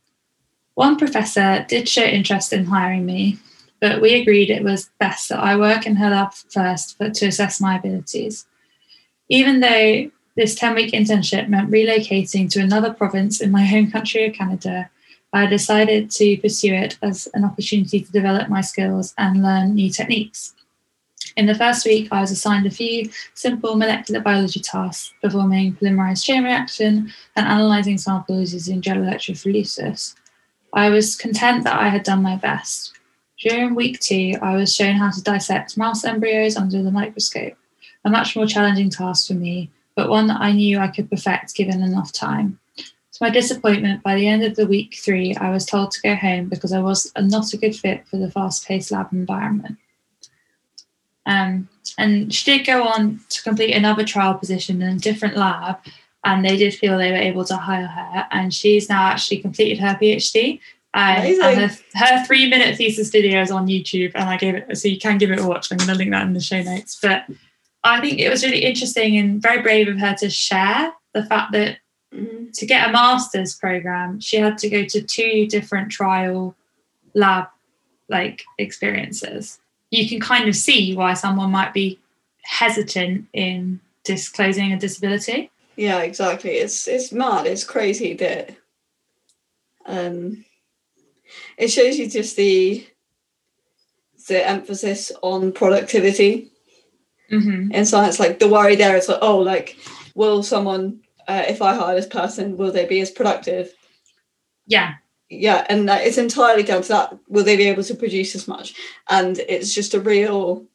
one 0.75 0.95
professor 0.97 1.65
did 1.67 1.89
show 1.89 2.03
interest 2.03 2.53
in 2.53 2.65
hiring 2.65 3.05
me, 3.05 3.39
but 3.81 4.01
we 4.01 4.13
agreed 4.13 4.49
it 4.49 4.63
was 4.63 4.91
best 4.99 5.29
that 5.29 5.39
I 5.39 5.57
work 5.57 5.85
in 5.85 5.95
her 5.95 6.09
lab 6.09 6.33
first 6.33 6.97
for, 6.97 7.09
to 7.09 7.27
assess 7.27 7.59
my 7.59 7.77
abilities. 7.77 8.45
Even 9.29 9.59
though 9.59 10.11
this 10.35 10.55
10 10.55 10.75
week 10.75 10.93
internship 10.93 11.49
meant 11.49 11.71
relocating 11.71 12.49
to 12.51 12.61
another 12.61 12.93
province 12.93 13.41
in 13.41 13.51
my 13.51 13.65
home 13.65 13.91
country 13.91 14.25
of 14.25 14.35
Canada, 14.35 14.89
I 15.33 15.45
decided 15.45 16.09
to 16.11 16.37
pursue 16.37 16.73
it 16.73 16.97
as 17.01 17.27
an 17.33 17.43
opportunity 17.43 18.01
to 18.01 18.11
develop 18.11 18.49
my 18.49 18.61
skills 18.61 19.13
and 19.17 19.43
learn 19.43 19.75
new 19.75 19.89
techniques. 19.89 20.53
In 21.35 21.45
the 21.45 21.55
first 21.55 21.85
week, 21.85 22.07
I 22.11 22.21
was 22.21 22.31
assigned 22.31 22.65
a 22.65 22.71
few 22.71 23.09
simple 23.33 23.75
molecular 23.75 24.21
biology 24.21 24.59
tasks, 24.59 25.13
performing 25.21 25.75
polymerase 25.75 26.23
chain 26.23 26.43
reaction 26.43 27.11
and 27.35 27.45
analysing 27.45 27.97
samples 27.97 28.53
using 28.53 28.81
gel 28.81 28.97
electrophoresis. 28.97 30.15
I 30.73 30.89
was 30.89 31.15
content 31.15 31.63
that 31.65 31.79
I 31.79 31.89
had 31.89 32.03
done 32.03 32.23
my 32.23 32.37
best. 32.37 32.93
During 33.39 33.75
week 33.75 33.99
two, 33.99 34.33
I 34.41 34.55
was 34.55 34.73
shown 34.73 34.95
how 34.95 35.11
to 35.11 35.21
dissect 35.21 35.77
mouse 35.77 36.03
embryos 36.03 36.55
under 36.55 36.81
the 36.81 36.91
microscope, 36.91 37.53
a 38.03 38.09
much 38.09 38.35
more 38.35 38.47
challenging 38.47 38.89
task 38.89 39.27
for 39.27 39.33
me, 39.33 39.69
but 39.95 40.09
one 40.09 40.27
that 40.27 40.41
I 40.41 40.53
knew 40.53 40.79
I 40.79 40.87
could 40.87 41.09
perfect 41.09 41.53
given 41.55 41.83
enough 41.83 42.11
time. 42.11 42.59
To 43.17 43.23
my 43.23 43.31
disappointment, 43.31 44.03
by 44.03 44.13
the 44.13 44.27
end 44.27 44.43
of 44.43 44.55
the 44.55 44.67
week 44.67 44.95
three, 45.03 45.33
I 45.37 45.49
was 45.49 45.65
told 45.65 45.89
to 45.89 46.01
go 46.01 46.13
home 46.13 46.49
because 46.49 46.71
I 46.71 46.79
was 46.81 47.11
not 47.19 47.51
a 47.51 47.57
good 47.57 47.75
fit 47.75 48.07
for 48.07 48.17
the 48.17 48.29
fast 48.29 48.67
paced 48.67 48.91
lab 48.91 49.11
environment. 49.11 49.79
Um, 51.25 51.67
and 51.97 52.31
she 52.31 52.59
did 52.59 52.67
go 52.67 52.83
on 52.83 53.21
to 53.29 53.41
complete 53.41 53.73
another 53.73 54.03
trial 54.03 54.35
position 54.35 54.83
in 54.83 54.97
a 54.97 54.99
different 54.99 55.35
lab, 55.35 55.79
and 56.23 56.45
they 56.45 56.57
did 56.57 56.75
feel 56.75 56.95
they 56.95 57.09
were 57.09 57.17
able 57.17 57.43
to 57.45 57.57
hire 57.57 57.87
her. 57.87 58.27
And 58.29 58.53
she's 58.53 58.87
now 58.87 59.07
actually 59.07 59.39
completed 59.39 59.79
her 59.79 59.97
PhD. 59.99 60.59
Um, 60.93 61.41
and 61.41 61.71
her, 61.71 61.77
her 61.95 62.25
three 62.27 62.47
minute 62.47 62.77
thesis 62.77 63.09
video 63.09 63.41
is 63.41 63.49
on 63.49 63.65
YouTube, 63.65 64.11
and 64.13 64.29
I 64.29 64.37
gave 64.37 64.53
it 64.53 64.77
so 64.77 64.87
you 64.87 64.99
can 64.99 65.17
give 65.17 65.31
it 65.31 65.39
a 65.39 65.47
watch. 65.47 65.71
I'm 65.71 65.79
going 65.79 65.89
to 65.89 65.95
link 65.95 66.11
that 66.11 66.27
in 66.27 66.33
the 66.33 66.39
show 66.39 66.61
notes. 66.61 66.99
But 67.01 67.25
I 67.83 67.99
think 67.99 68.19
it 68.19 68.29
was 68.29 68.43
really 68.43 68.63
interesting 68.63 69.17
and 69.17 69.41
very 69.41 69.63
brave 69.63 69.87
of 69.87 69.97
her 69.97 70.13
to 70.19 70.29
share 70.29 70.93
the 71.15 71.25
fact 71.25 71.51
that 71.53 71.79
Mhm. 72.13 72.53
to 72.53 72.65
get 72.65 72.87
a 72.87 72.91
master's 72.91 73.55
program, 73.55 74.19
she 74.19 74.37
had 74.37 74.57
to 74.59 74.69
go 74.69 74.85
to 74.85 75.01
two 75.01 75.45
different 75.47 75.91
trial 75.91 76.55
lab 77.13 77.47
like 78.07 78.43
experiences. 78.57 79.59
You 79.91 80.07
can 80.07 80.19
kind 80.19 80.47
of 80.47 80.55
see 80.55 80.95
why 80.95 81.13
someone 81.15 81.51
might 81.51 81.73
be 81.73 81.99
hesitant 82.43 83.27
in 83.33 83.81
disclosing 84.05 84.71
a 84.71 84.79
disability. 84.79 85.51
Yeah, 85.75 85.99
exactly. 85.99 86.51
It's 86.51 86.87
it's 86.87 87.11
mad. 87.11 87.45
It's 87.45 87.63
crazy 87.65 88.13
that 88.15 88.51
um 89.85 90.45
it 91.57 91.67
shows 91.69 91.97
you 91.99 92.09
just 92.09 92.35
the 92.37 92.87
the 94.27 94.47
emphasis 94.47 95.11
on 95.21 95.51
productivity 95.51 96.51
Mm-hmm. 97.29 97.71
in 97.73 97.85
science. 97.85 98.21
Like 98.21 98.39
the 98.39 98.47
worry 98.47 98.77
there 98.77 98.95
is 98.95 99.09
like, 99.09 99.19
oh, 99.21 99.39
like 99.39 99.75
will 100.15 100.43
someone 100.43 101.01
uh, 101.27 101.43
if 101.47 101.61
I 101.61 101.75
hire 101.75 101.95
this 101.95 102.07
person, 102.07 102.57
will 102.57 102.71
they 102.71 102.85
be 102.85 103.01
as 103.01 103.11
productive? 103.11 103.73
Yeah, 104.65 104.95
Yeah, 105.29 105.65
and 105.69 105.87
that 105.89 106.05
it's 106.05 106.17
entirely 106.17 106.63
down 106.63 106.81
to 106.83 106.87
that. 106.89 107.17
Will 107.27 107.43
they 107.43 107.57
be 107.57 107.67
able 107.67 107.83
to 107.83 107.95
produce 107.95 108.35
as 108.35 108.47
much? 108.47 108.73
And 109.09 109.39
it's 109.39 109.73
just 109.73 109.93
a 109.93 109.99
real, 109.99 110.65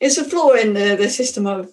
it's 0.00 0.18
a 0.18 0.24
flaw 0.24 0.52
in 0.52 0.74
the, 0.74 0.96
the 0.96 1.08
system 1.08 1.46
of 1.46 1.72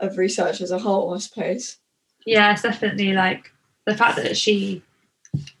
of 0.00 0.18
research 0.18 0.60
as 0.60 0.70
a 0.70 0.78
whole, 0.78 1.14
I 1.14 1.18
suppose. 1.18 1.78
yeah, 2.26 2.52
it's 2.52 2.62
definitely 2.62 3.12
like 3.14 3.50
the 3.86 3.96
fact 3.96 4.16
that 4.16 4.36
she 4.36 4.82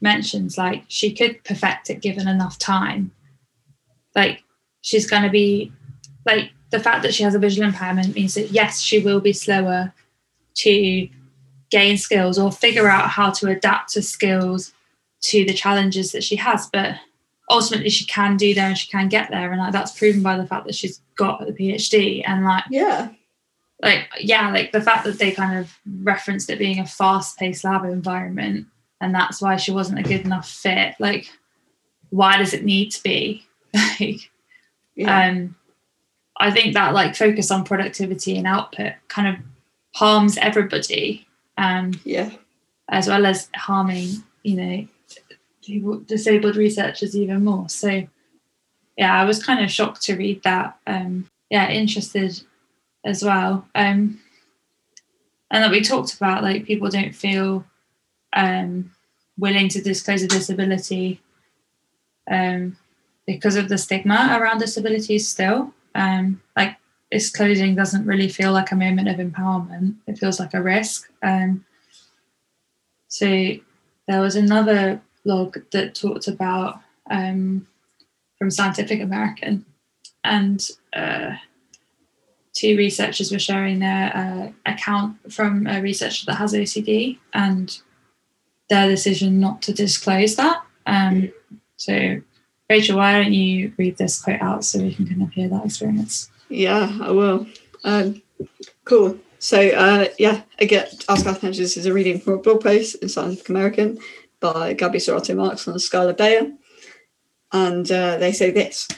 mentions 0.00 0.58
like 0.58 0.84
she 0.88 1.14
could 1.14 1.42
perfect 1.44 1.90
it 1.90 2.00
given 2.00 2.28
enough 2.28 2.58
time. 2.58 3.10
Like 4.14 4.44
she's 4.82 5.08
going 5.08 5.22
to 5.22 5.30
be 5.30 5.72
like 6.26 6.50
the 6.70 6.80
fact 6.80 7.02
that 7.02 7.14
she 7.14 7.22
has 7.22 7.34
a 7.34 7.38
visual 7.38 7.66
impairment 7.66 8.14
means 8.14 8.34
that 8.34 8.50
yes, 8.50 8.80
she 8.80 8.98
will 8.98 9.20
be 9.20 9.32
slower 9.32 9.94
to 10.56 11.08
gain 11.70 11.98
skills 11.98 12.38
or 12.38 12.50
figure 12.50 12.88
out 12.88 13.08
how 13.08 13.30
to 13.30 13.48
adapt 13.48 13.94
her 13.94 14.02
skills 14.02 14.72
to 15.20 15.44
the 15.44 15.54
challenges 15.54 16.12
that 16.12 16.24
she 16.24 16.36
has. 16.36 16.68
But 16.72 16.96
ultimately, 17.50 17.90
she 17.90 18.06
can 18.06 18.36
do 18.36 18.54
there 18.54 18.68
and 18.68 18.78
she 18.78 18.88
can 18.88 19.08
get 19.08 19.30
there, 19.30 19.50
and 19.50 19.60
like, 19.60 19.72
that's 19.72 19.98
proven 19.98 20.22
by 20.22 20.36
the 20.36 20.46
fact 20.46 20.66
that 20.66 20.74
she's 20.74 21.00
got 21.16 21.44
the 21.46 21.52
PhD 21.52 22.22
and 22.26 22.44
like 22.44 22.64
Yeah, 22.70 23.08
like 23.82 24.08
yeah 24.18 24.50
like 24.50 24.72
the 24.72 24.80
fact 24.80 25.04
that 25.04 25.18
they 25.18 25.30
kind 25.30 25.58
of 25.58 25.78
referenced 26.02 26.50
it 26.50 26.58
being 26.58 26.80
a 26.80 26.86
fast-paced 26.86 27.64
lab 27.64 27.84
environment 27.84 28.66
and 29.00 29.14
that's 29.14 29.40
why 29.40 29.56
she 29.56 29.70
wasn't 29.70 29.98
a 29.98 30.02
good 30.02 30.22
enough 30.22 30.48
fit 30.48 30.94
like 30.98 31.30
why 32.10 32.38
does 32.38 32.54
it 32.54 32.64
need 32.64 32.90
to 32.90 33.02
be? 33.02 33.44
Like 34.00 34.30
yeah, 34.96 35.28
um 35.28 35.54
i 36.38 36.50
think 36.50 36.74
that 36.74 36.94
like 36.94 37.14
focus 37.14 37.50
on 37.50 37.64
productivity 37.64 38.36
and 38.38 38.46
output 38.46 38.94
kind 39.08 39.28
of 39.28 39.44
harms 39.94 40.38
everybody 40.38 41.27
um 41.58 41.92
yeah, 42.04 42.30
as 42.88 43.08
well 43.08 43.26
as 43.26 43.50
harming 43.54 44.22
you 44.42 44.56
know 44.56 44.86
people 45.62 45.98
disabled 45.98 46.56
researchers 46.56 47.14
even 47.14 47.44
more. 47.44 47.68
So 47.68 48.08
yeah 48.96 49.20
i 49.20 49.24
was 49.24 49.44
kind 49.44 49.62
of 49.62 49.70
shocked 49.70 50.00
to 50.02 50.16
read 50.16 50.42
that. 50.44 50.78
Um 50.86 51.28
yeah 51.50 51.68
interested 51.70 52.40
as 53.04 53.22
well. 53.22 53.66
Um 53.74 54.20
and 55.50 55.64
that 55.64 55.70
we 55.70 55.80
talked 55.82 56.14
about 56.14 56.42
like 56.42 56.64
people 56.64 56.88
don't 56.88 57.14
feel 57.14 57.64
um 58.32 58.92
willing 59.36 59.68
to 59.68 59.82
disclose 59.82 60.22
a 60.22 60.28
disability 60.28 61.20
um 62.30 62.76
because 63.26 63.56
of 63.56 63.68
the 63.68 63.78
stigma 63.78 64.38
around 64.40 64.58
disabilities 64.58 65.28
still. 65.28 65.74
Um 65.94 66.40
like 67.10 67.20
disclosing 67.20 67.74
doesn't 67.74 68.06
really 68.06 68.28
feel 68.28 68.52
like 68.52 68.70
a 68.70 68.76
moment 68.76 69.08
of 69.08 69.16
empowerment 69.16 69.94
it 70.06 70.18
feels 70.18 70.38
like 70.38 70.54
a 70.54 70.62
risk 70.62 71.10
um 71.22 71.64
so 73.08 73.26
there 74.06 74.20
was 74.20 74.36
another 74.36 75.00
blog 75.24 75.58
that 75.72 75.94
talked 75.94 76.28
about 76.28 76.80
um, 77.10 77.66
from 78.38 78.50
Scientific 78.50 79.00
American, 79.00 79.64
and 80.24 80.68
uh, 80.94 81.32
two 82.52 82.76
researchers 82.76 83.32
were 83.32 83.38
sharing 83.38 83.78
their 83.78 84.16
uh, 84.16 84.70
account 84.70 85.32
from 85.32 85.66
a 85.66 85.80
researcher 85.80 86.26
that 86.26 86.36
has 86.36 86.52
OCD 86.52 87.18
and 87.32 87.80
their 88.68 88.88
decision 88.88 89.40
not 89.40 89.62
to 89.62 89.72
disclose 89.72 90.36
that. 90.36 90.62
Um, 90.86 91.32
so, 91.76 92.20
Rachel, 92.68 92.98
why 92.98 93.22
don't 93.22 93.32
you 93.32 93.72
read 93.78 93.96
this 93.96 94.20
quote 94.22 94.40
out 94.42 94.64
so 94.64 94.80
we 94.80 94.94
can 94.94 95.06
kind 95.06 95.22
of 95.22 95.32
hear 95.32 95.48
that 95.48 95.64
experience? 95.64 96.30
Yeah. 96.48 96.96
I 97.00 97.10
will. 97.10 97.46
Um, 97.84 98.22
cool. 98.84 99.18
So 99.38 99.60
uh, 99.60 100.06
yeah, 100.18 100.42
again, 100.58 100.88
Ask 101.08 101.24
Gareth 101.24 101.42
Mentions 101.42 101.76
is 101.76 101.86
a 101.86 101.92
reading 101.92 102.18
from 102.20 102.34
a 102.34 102.38
blog 102.38 102.62
post 102.62 102.96
in 102.96 103.08
Scientific 103.08 103.48
American 103.48 103.98
by 104.40 104.74
Gabi 104.74 104.96
Serrato 104.96 105.36
Marks 105.36 105.66
and 105.66 105.76
Skylar 105.76 106.16
Bayer. 106.16 106.52
And 107.52 107.90
uh, 107.90 108.18
they 108.18 108.32
say 108.32 108.50
this 108.50 108.88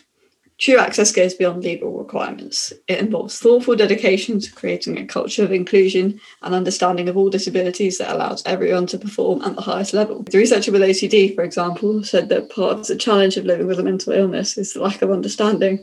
True 0.60 0.76
access 0.76 1.10
goes 1.10 1.32
beyond 1.32 1.64
legal 1.64 1.90
requirements. 1.90 2.70
It 2.86 2.98
involves 2.98 3.38
thoughtful 3.38 3.76
dedication 3.76 4.40
to 4.40 4.52
creating 4.52 4.98
a 4.98 5.06
culture 5.06 5.42
of 5.42 5.52
inclusion 5.52 6.20
and 6.42 6.54
understanding 6.54 7.08
of 7.08 7.16
all 7.16 7.30
disabilities 7.30 7.96
that 7.96 8.14
allows 8.14 8.42
everyone 8.44 8.86
to 8.88 8.98
perform 8.98 9.40
at 9.40 9.56
the 9.56 9.62
highest 9.62 9.94
level. 9.94 10.22
The 10.22 10.36
researcher 10.36 10.70
with 10.70 10.82
OCD, 10.82 11.34
for 11.34 11.44
example, 11.44 12.04
said 12.04 12.28
that 12.28 12.50
part 12.50 12.78
of 12.78 12.86
the 12.86 12.96
challenge 12.96 13.38
of 13.38 13.46
living 13.46 13.68
with 13.68 13.80
a 13.80 13.82
mental 13.82 14.12
illness 14.12 14.58
is 14.58 14.74
the 14.74 14.82
lack 14.82 15.00
of 15.00 15.10
understanding. 15.10 15.82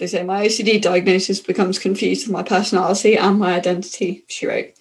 They 0.00 0.06
say, 0.06 0.22
My 0.22 0.46
OCD 0.46 0.80
diagnosis 0.80 1.40
becomes 1.40 1.78
confused 1.78 2.26
with 2.26 2.32
my 2.32 2.42
personality 2.42 3.18
and 3.18 3.38
my 3.38 3.54
identity, 3.54 4.24
she 4.28 4.46
wrote. 4.46 4.72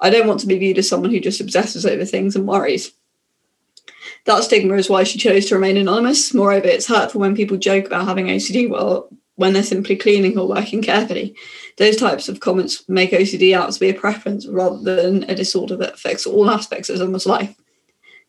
I 0.00 0.08
don't 0.08 0.26
want 0.26 0.40
to 0.40 0.46
be 0.46 0.58
viewed 0.58 0.78
as 0.78 0.88
someone 0.88 1.10
who 1.10 1.20
just 1.20 1.42
obsesses 1.42 1.84
over 1.84 2.06
things 2.06 2.34
and 2.34 2.48
worries. 2.48 2.90
That 4.24 4.42
stigma 4.44 4.74
is 4.76 4.88
why 4.88 5.04
she 5.04 5.18
chose 5.18 5.44
to 5.46 5.56
remain 5.56 5.76
anonymous. 5.76 6.32
Moreover, 6.32 6.68
it's 6.68 6.86
hurtful 6.86 7.20
when 7.20 7.36
people 7.36 7.58
joke 7.58 7.84
about 7.84 8.06
having 8.06 8.28
OCD 8.28 8.70
while 8.70 9.10
when 9.34 9.52
they're 9.52 9.62
simply 9.62 9.94
cleaning 9.94 10.38
or 10.38 10.48
working 10.48 10.80
carefully. 10.80 11.36
Those 11.76 11.96
types 11.96 12.30
of 12.30 12.40
comments 12.40 12.88
make 12.88 13.10
OCD 13.10 13.54
out 13.54 13.70
to 13.72 13.80
be 13.80 13.90
a 13.90 13.94
preference 13.94 14.46
rather 14.46 14.78
than 14.78 15.24
a 15.24 15.34
disorder 15.34 15.76
that 15.76 15.94
affects 15.94 16.26
all 16.26 16.50
aspects 16.50 16.88
of 16.88 16.96
someone's 16.96 17.26
life. 17.26 17.54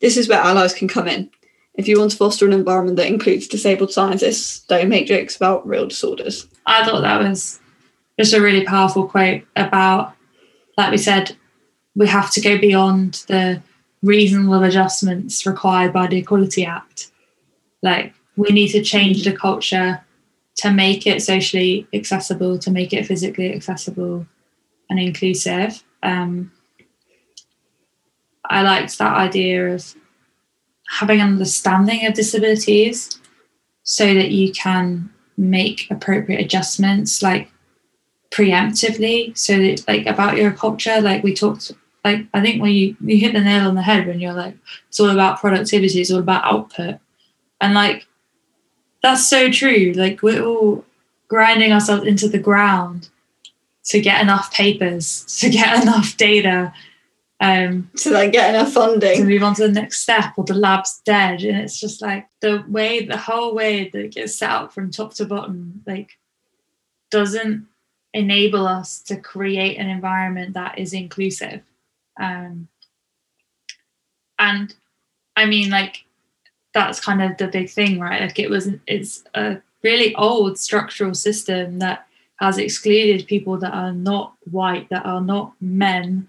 This 0.02 0.18
is 0.18 0.28
where 0.28 0.40
allies 0.40 0.74
can 0.74 0.88
come 0.88 1.08
in. 1.08 1.30
If 1.74 1.88
you 1.88 1.98
want 1.98 2.12
to 2.12 2.16
foster 2.16 2.46
an 2.46 2.52
environment 2.52 2.96
that 2.98 3.08
includes 3.08 3.48
disabled 3.48 3.92
scientists, 3.92 4.60
don't 4.60 4.88
make 4.88 5.06
jokes 5.06 5.36
about 5.36 5.66
real 5.66 5.86
disorders. 5.86 6.46
I 6.66 6.84
thought 6.84 7.00
that 7.00 7.20
was 7.20 7.58
just 8.18 8.32
a 8.32 8.40
really 8.40 8.64
powerful 8.64 9.08
quote 9.08 9.42
about, 9.56 10.14
like 10.78 10.90
we 10.92 10.98
said, 10.98 11.36
we 11.96 12.06
have 12.06 12.30
to 12.32 12.40
go 12.40 12.58
beyond 12.58 13.24
the 13.26 13.60
reasonable 14.02 14.62
adjustments 14.62 15.46
required 15.46 15.92
by 15.92 16.06
the 16.06 16.18
Equality 16.18 16.64
Act. 16.64 17.10
Like, 17.82 18.14
we 18.36 18.50
need 18.50 18.68
to 18.68 18.82
change 18.82 19.24
the 19.24 19.36
culture 19.36 20.04
to 20.56 20.70
make 20.70 21.06
it 21.06 21.22
socially 21.22 21.88
accessible, 21.92 22.58
to 22.58 22.70
make 22.70 22.92
it 22.92 23.06
physically 23.06 23.52
accessible 23.52 24.26
and 24.88 25.00
inclusive. 25.00 25.82
Um, 26.02 26.52
I 28.44 28.62
liked 28.62 28.98
that 28.98 29.16
idea 29.16 29.74
of 29.74 29.94
having 30.88 31.20
an 31.20 31.32
understanding 31.32 32.06
of 32.06 32.14
disabilities 32.14 33.18
so 33.82 34.14
that 34.14 34.30
you 34.30 34.52
can 34.52 35.10
make 35.36 35.90
appropriate 35.90 36.40
adjustments 36.40 37.22
like 37.22 37.50
preemptively 38.30 39.36
so 39.36 39.58
that 39.58 39.86
like 39.88 40.06
about 40.06 40.36
your 40.36 40.52
culture 40.52 41.00
like 41.00 41.22
we 41.22 41.34
talked 41.34 41.72
like 42.04 42.26
I 42.34 42.42
think 42.42 42.60
when 42.60 42.72
you 42.72 42.96
you 43.00 43.16
hit 43.16 43.32
the 43.32 43.40
nail 43.40 43.68
on 43.68 43.74
the 43.74 43.82
head 43.82 44.06
when 44.06 44.20
you're 44.20 44.34
like 44.34 44.56
it's 44.88 45.00
all 45.00 45.10
about 45.10 45.40
productivity, 45.40 46.00
it's 46.00 46.10
all 46.10 46.20
about 46.20 46.44
output, 46.44 46.98
and 47.60 47.74
like 47.74 48.06
that's 49.02 49.26
so 49.26 49.50
true. 49.50 49.92
Like 49.96 50.22
we're 50.22 50.44
all 50.44 50.84
grinding 51.28 51.72
ourselves 51.72 52.06
into 52.06 52.28
the 52.28 52.38
ground 52.38 53.08
to 53.86 54.00
get 54.00 54.20
enough 54.20 54.52
papers, 54.52 55.24
to 55.40 55.48
get 55.48 55.82
enough 55.82 56.16
data, 56.16 56.72
um, 57.40 57.90
to 57.96 58.10
like 58.10 58.32
get 58.32 58.54
enough 58.54 58.72
funding. 58.72 59.18
to 59.18 59.24
move 59.24 59.42
on 59.42 59.54
to 59.54 59.66
the 59.66 59.72
next 59.72 60.00
step, 60.00 60.34
or 60.36 60.44
the 60.44 60.54
lab's 60.54 61.00
dead, 61.04 61.42
and 61.42 61.58
it's 61.58 61.80
just 61.80 62.00
like 62.00 62.26
the 62.40 62.64
way 62.68 63.04
the 63.04 63.16
whole 63.16 63.54
way 63.54 63.88
that 63.88 64.04
it 64.04 64.14
gets 64.14 64.36
set 64.36 64.50
up 64.50 64.72
from 64.72 64.90
top 64.90 65.14
to 65.14 65.24
bottom, 65.24 65.82
like 65.86 66.10
doesn't 67.10 67.66
enable 68.12 68.66
us 68.66 69.00
to 69.00 69.16
create 69.16 69.76
an 69.76 69.88
environment 69.88 70.54
that 70.54 70.78
is 70.78 70.92
inclusive. 70.92 71.60
Um, 72.20 72.68
and 74.38 74.74
I 75.36 75.46
mean, 75.46 75.70
like, 75.70 76.04
that's 76.72 77.00
kind 77.00 77.22
of 77.22 77.36
the 77.36 77.48
big 77.48 77.70
thing, 77.70 78.00
right? 78.00 78.22
Like, 78.22 78.38
it 78.38 78.50
was, 78.50 78.68
it's 78.86 79.24
a 79.34 79.58
really 79.82 80.14
old 80.14 80.58
structural 80.58 81.14
system 81.14 81.80
that 81.80 82.06
has 82.40 82.58
excluded 82.58 83.26
people 83.26 83.58
that 83.58 83.74
are 83.74 83.92
not 83.92 84.34
white, 84.50 84.88
that 84.90 85.06
are 85.06 85.20
not 85.20 85.52
men, 85.60 86.28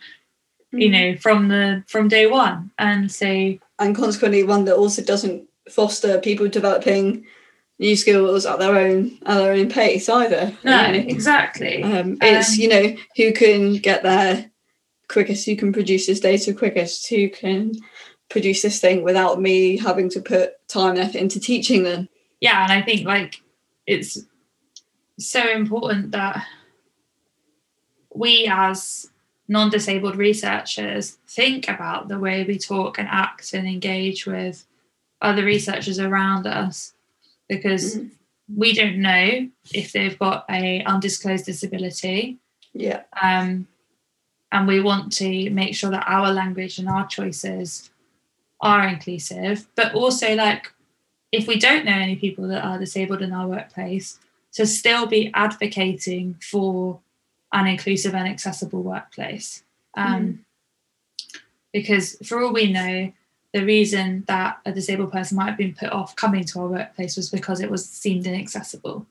mm-hmm. 0.76 0.82
you 0.82 0.90
know, 0.90 1.18
from 1.18 1.48
the, 1.48 1.84
from 1.88 2.08
day 2.08 2.28
one. 2.28 2.72
And 2.78 3.12
so, 3.12 3.58
and 3.80 3.96
consequently, 3.96 4.44
one 4.44 4.66
that 4.66 4.76
also 4.76 5.02
doesn't 5.02 5.48
foster 5.70 6.20
people 6.20 6.48
developing 6.48 7.26
new 7.80 7.96
skills 7.96 8.46
at 8.46 8.60
their 8.60 8.76
own 8.76 9.18
at 9.26 9.38
their 9.38 9.54
own 9.54 9.70
pace 9.70 10.08
either. 10.08 10.54
No, 10.64 10.88
you 10.88 11.04
know? 11.04 11.10
exactly. 11.10 11.84
Um, 11.84 12.18
it's 12.22 12.54
um, 12.54 12.60
you 12.60 12.70
know 12.70 12.96
who 13.18 13.34
can 13.34 13.74
get 13.78 14.04
there 14.04 14.50
quickest, 15.08 15.46
who 15.46 15.56
can 15.56 15.74
produce 15.74 16.08
this 16.08 16.20
data 16.20 16.54
quickest, 16.54 17.08
who 17.10 17.30
can 17.30 17.74
produce 18.30 18.62
this 18.62 18.80
thing 18.80 19.04
without 19.04 19.42
me 19.42 19.78
having 19.78 20.10
to 20.10 20.22
put 20.22 20.54
time 20.68 20.92
and 20.92 21.00
effort 21.00 21.18
into 21.18 21.40
teaching 21.40 21.84
them. 21.84 22.10
Yeah, 22.40 22.64
and 22.64 22.72
I 22.72 22.82
think 22.82 23.06
like 23.06 23.42
it's 23.86 24.20
so 25.20 25.48
important 25.50 26.12
that 26.12 26.46
we 28.14 28.48
as 28.50 29.10
non-disabled 29.48 30.16
researchers 30.16 31.18
think 31.28 31.70
about 31.70 32.08
the 32.08 32.20
way 32.20 32.44
we 32.44 32.58
talk 32.58 32.98
and 32.98 33.08
act 33.10 33.54
and 33.54 33.68
engage 33.68 34.26
with 34.26 34.66
other 35.22 35.44
researchers 35.44 36.00
around 36.00 36.48
us 36.48 36.94
because 37.48 37.98
mm-hmm. 37.98 38.08
we 38.56 38.74
don't 38.74 38.98
know 38.98 39.48
if 39.72 39.92
they've 39.92 40.18
got 40.18 40.46
a 40.50 40.84
undisclosed 40.86 41.46
disability 41.46 42.38
yeah 42.74 43.04
um 43.22 43.68
and 44.52 44.68
we 44.68 44.80
want 44.80 45.12
to 45.12 45.50
make 45.52 45.76
sure 45.76 45.92
that 45.92 46.08
our 46.08 46.32
language 46.32 46.80
and 46.80 46.90
our 46.90 47.06
choices 47.08 47.92
are 48.62 48.88
inclusive 48.88 49.68
but 49.76 49.94
also 49.94 50.34
like 50.36 50.72
if 51.32 51.48
we 51.48 51.60
don't 51.60 51.86
know 51.86 51.92
any 51.92 52.16
people 52.16 52.48
that 52.48 52.64
are 52.64 52.80
disabled 52.80 53.22
in 53.22 53.32
our 53.32 53.48
workplace 53.48 54.20
to 54.54 54.66
still 54.66 55.06
be 55.06 55.30
advocating 55.34 56.36
for 56.42 57.00
an 57.56 57.68
inclusive 57.68 58.14
and 58.14 58.28
accessible 58.28 58.84
workplace 58.84 59.64
um, 59.96 60.24
mm. 60.24 60.40
because 61.74 62.18
for 62.24 62.42
all 62.42 62.54
we 62.54 62.72
know 62.72 63.12
the 63.54 63.66
reason 63.66 64.24
that 64.28 64.60
a 64.66 64.72
disabled 64.72 65.12
person 65.12 65.38
might 65.38 65.48
have 65.48 65.58
been 65.58 65.74
put 65.74 65.90
off 65.90 66.16
coming 66.16 66.44
to 66.44 66.60
our 66.60 66.68
workplace 66.68 67.16
was 67.16 67.30
because 67.30 67.62
it 67.62 67.72
was 67.72 67.88
seemed 67.88 68.28
inaccessible 68.28 69.06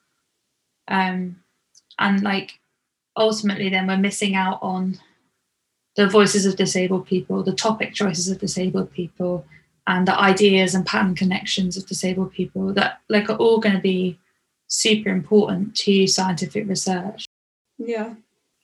um, 0.88 1.36
and 1.98 2.22
like 2.22 2.60
ultimately 3.16 3.68
then 3.68 3.86
we're 3.86 3.96
missing 3.96 4.34
out 4.34 4.58
on 4.62 4.98
the 5.96 6.08
voices 6.08 6.44
of 6.44 6.56
disabled 6.56 7.06
people, 7.06 7.42
the 7.42 7.52
topic 7.52 7.94
choices 7.94 8.28
of 8.28 8.38
disabled 8.38 8.92
people, 8.92 9.46
and 9.86 10.08
the 10.08 10.18
ideas 10.18 10.74
and 10.74 10.86
pattern 10.86 11.14
connections 11.14 11.76
of 11.76 11.86
disabled 11.86 12.32
people 12.32 12.72
that 12.72 13.00
like 13.08 13.28
are 13.28 13.36
all 13.36 13.60
going 13.60 13.74
to 13.74 13.80
be 13.80 14.18
super 14.66 15.10
important 15.10 15.76
to 15.76 16.06
scientific 16.06 16.68
research. 16.68 17.26
Yeah. 17.78 18.14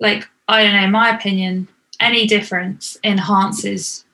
Like, 0.00 0.28
I 0.48 0.64
don't 0.64 0.72
know, 0.72 0.84
in 0.84 0.90
my 0.90 1.14
opinion, 1.14 1.68
any 2.00 2.26
difference 2.26 2.98
enhances 3.04 4.04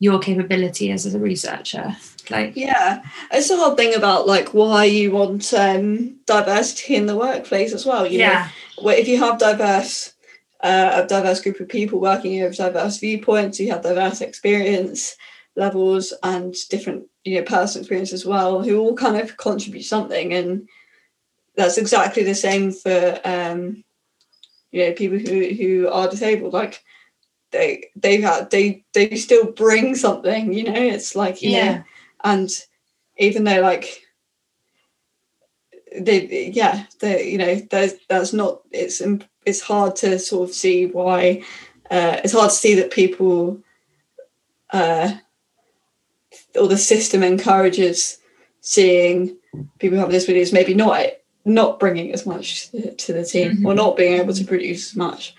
your 0.00 0.18
capability 0.18 0.90
as 0.90 1.12
a 1.12 1.18
researcher. 1.18 1.96
Like 2.30 2.56
Yeah. 2.56 3.02
It's 3.30 3.48
the 3.48 3.56
hard 3.56 3.76
thing 3.76 3.94
about 3.94 4.26
like 4.26 4.54
why 4.54 4.84
you 4.84 5.12
want 5.12 5.52
um 5.52 6.16
diversity 6.26 6.96
in 6.96 7.06
the 7.06 7.16
workplace 7.16 7.72
as 7.72 7.84
well. 7.84 8.06
You 8.06 8.18
yeah. 8.18 8.48
know, 8.80 8.90
if 8.90 9.08
you 9.08 9.18
have 9.18 9.38
diverse 9.38 10.14
uh, 10.62 11.02
a 11.02 11.06
diverse 11.06 11.40
group 11.40 11.58
of 11.60 11.68
people 11.68 12.00
working 12.00 12.42
with 12.42 12.56
diverse 12.56 12.98
viewpoints. 12.98 13.58
You 13.58 13.70
have 13.70 13.82
diverse 13.82 14.20
experience 14.20 15.16
levels 15.56 16.12
and 16.22 16.54
different, 16.68 17.06
you 17.24 17.36
know, 17.36 17.44
personal 17.44 17.82
experience 17.82 18.12
as 18.12 18.26
well, 18.26 18.62
who 18.62 18.78
all 18.78 18.94
kind 18.94 19.16
of 19.16 19.36
contribute 19.36 19.84
something. 19.84 20.32
And 20.32 20.68
that's 21.56 21.78
exactly 21.78 22.22
the 22.22 22.34
same 22.34 22.72
for, 22.72 23.20
um, 23.24 23.84
you 24.70 24.86
know, 24.86 24.92
people 24.92 25.18
who 25.18 25.54
who 25.54 25.88
are 25.88 26.08
disabled. 26.08 26.52
Like 26.52 26.82
they 27.50 27.90
they 27.96 28.20
have 28.20 28.34
had 28.34 28.50
they 28.50 28.84
they 28.92 29.16
still 29.16 29.52
bring 29.52 29.94
something. 29.94 30.52
You 30.52 30.64
know, 30.64 30.74
it's 30.74 31.16
like 31.16 31.42
you 31.42 31.50
yeah. 31.50 31.74
know, 31.78 31.84
and 32.24 32.50
even 33.18 33.44
though 33.44 33.60
like 33.60 34.02
they 35.98 36.50
yeah 36.54 36.84
they 37.00 37.28
you 37.28 37.38
know 37.38 37.56
there's 37.70 37.94
that's 38.08 38.32
not 38.32 38.60
it's 38.70 39.02
it's 39.44 39.60
hard 39.60 39.96
to 39.96 40.18
sort 40.18 40.48
of 40.48 40.54
see 40.54 40.86
why 40.86 41.42
uh, 41.90 42.20
it's 42.22 42.32
hard 42.32 42.50
to 42.50 42.56
see 42.56 42.74
that 42.74 42.92
people 42.92 43.60
uh, 44.72 45.12
or 46.54 46.68
the 46.68 46.78
system 46.78 47.22
encourages 47.22 48.18
seeing 48.60 49.36
people 49.78 49.96
who 49.96 50.02
have 50.02 50.10
disabilities 50.10 50.52
maybe 50.52 50.74
not 50.74 51.00
not 51.44 51.80
bringing 51.80 52.12
as 52.12 52.26
much 52.26 52.70
to 52.70 53.12
the 53.12 53.24
team 53.24 53.52
mm-hmm. 53.52 53.66
or 53.66 53.74
not 53.74 53.96
being 53.96 54.20
able 54.20 54.34
to 54.34 54.44
produce 54.44 54.90
as 54.90 54.96
much 54.96 55.34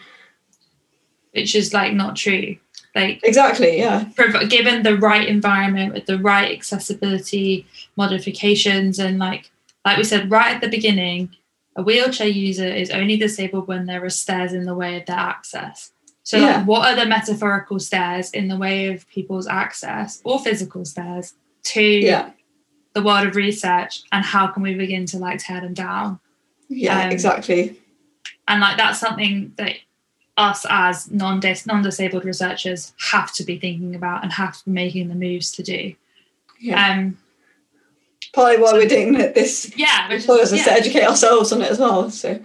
which 1.34 1.56
is 1.56 1.74
like 1.74 1.94
not 1.94 2.16
true 2.16 2.58
like 2.96 3.20
exactly 3.24 3.78
yeah 3.78 4.06
given 4.50 4.84
the 4.84 4.98
right 4.98 5.28
environment 5.28 5.94
with 5.94 6.06
the 6.06 6.18
right 6.18 6.52
accessibility 6.52 7.66
modifications 7.96 9.00
and 9.00 9.20
like 9.20 9.52
like 9.86 9.98
we 9.98 10.04
said 10.04 10.30
right 10.30 10.56
at 10.56 10.62
the 10.62 10.70
beginning 10.70 11.30
a 11.76 11.84
wheelchair 11.84 12.28
user 12.28 12.68
is 12.68 12.92
only 12.92 13.18
disabled 13.18 13.68
when 13.68 13.86
there 13.86 14.04
are 14.04 14.10
stairs 14.10 14.54
in 14.54 14.66
the 14.66 14.76
way 14.76 14.98
of 14.98 15.06
their 15.06 15.18
access. 15.18 15.92
So, 16.24 16.38
Yeah. 16.38 16.58
like, 16.58 16.68
what 16.68 16.88
are 16.88 16.96
the 16.96 17.06
metaphorical 17.06 17.80
stairs 17.80 18.30
in 18.32 18.48
the 18.48 18.58
way 18.58 18.94
of 18.94 19.08
people's 19.10 19.48
access 19.48 20.22
or 20.24 20.40
physical 20.40 20.86
stairs 20.86 21.34
to 21.64 21.82
Yeah. 21.82 22.32
The 22.94 23.02
world 23.02 23.28
of 23.28 23.36
research, 23.36 24.04
and 24.12 24.24
how 24.24 24.48
can 24.48 24.64
we 24.64 24.74
begin 24.76 25.06
to 25.08 25.18
like 25.18 25.40
tear 25.40 25.62
them 25.62 25.74
down? 25.74 26.20
Yeah, 26.70 27.06
Um, 27.06 27.12
exactly. 27.12 27.80
And 28.48 28.62
like 28.62 28.78
that's 28.78 29.00
something 29.00 29.54
that 29.58 29.76
us 30.38 30.66
as 30.70 31.12
non 31.12 31.42
non-disabled 31.66 32.26
researchers 32.26 32.94
have 33.12 33.34
to 33.34 33.44
be 33.44 33.60
thinking 33.60 33.96
about 33.96 34.24
and 34.24 34.32
have 34.34 34.58
to 34.58 34.66
be 34.66 34.72
making 34.72 35.10
the 35.10 35.16
moves 35.16 35.52
to 35.54 35.64
do. 35.64 35.94
Yeah. 36.60 36.92
Um, 36.92 37.18
Partly 38.34 38.62
why 38.62 38.72
we're 38.74 38.88
doing 38.88 39.14
this 39.14 39.72
yeah, 39.76 40.08
which 40.08 40.28
is 40.28 40.54
yeah. 40.54 40.64
to 40.64 40.72
educate 40.72 41.04
ourselves 41.04 41.52
on 41.52 41.62
it 41.62 41.70
as 41.70 41.80
well. 41.80 42.10
So 42.10 42.40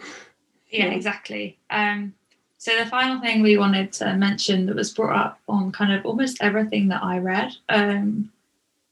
yeah 0.71 0.87
Yeah. 0.87 0.93
exactly 0.93 1.57
um 1.71 2.13
so 2.59 2.77
the 2.77 2.87
final 2.87 3.21
thing 3.21 3.43
we 3.43 3.57
wanted 3.57 3.93
to 3.95 4.17
mention 4.17 4.67
that 4.67 4.77
was 4.77 4.93
brought 4.93 5.17
up 5.17 5.39
on 5.49 5.71
kind 5.73 5.93
of 5.93 6.05
almost 6.05 6.39
everything 6.41 6.89
that 6.89 7.03
i 7.03 7.19
read 7.19 7.53
um 7.69 8.31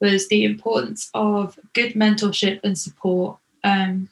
was 0.05 0.29
the 0.29 0.45
importance 0.45 1.11
of 1.15 1.59
good 1.73 1.93
mentorship 1.95 2.61
and 2.63 2.77
support 2.79 3.39
um 3.65 4.09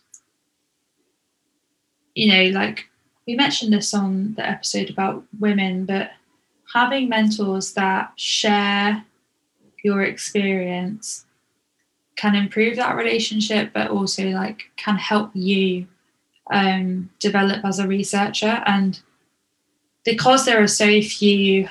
you 2.14 2.26
know 2.32 2.45
like 2.59 2.88
we 3.26 3.34
mentioned 3.34 3.72
this 3.72 3.95
on 3.95 4.34
the 4.34 4.47
episode 4.55 4.90
about 4.90 5.24
women 5.38 5.84
but 5.84 6.11
having 6.74 7.09
mentors 7.09 7.74
that 7.74 8.12
share 8.16 9.05
your 9.84 10.03
experience 10.03 11.26
can 12.16 12.34
improve 12.34 12.76
that 12.76 12.97
relationship 12.97 13.70
but 13.72 13.90
also 13.90 14.24
like 14.30 14.70
can 14.76 14.97
help 14.97 15.30
you 15.34 15.86
um, 16.53 17.11
develop 17.18 17.64
as 17.64 17.78
a 17.78 17.88
researcher. 17.88 18.62
And 18.66 19.01
because 20.05 20.45
there 20.45 20.62
are 20.62 20.68
so 20.68 21.01
few 21.01 21.68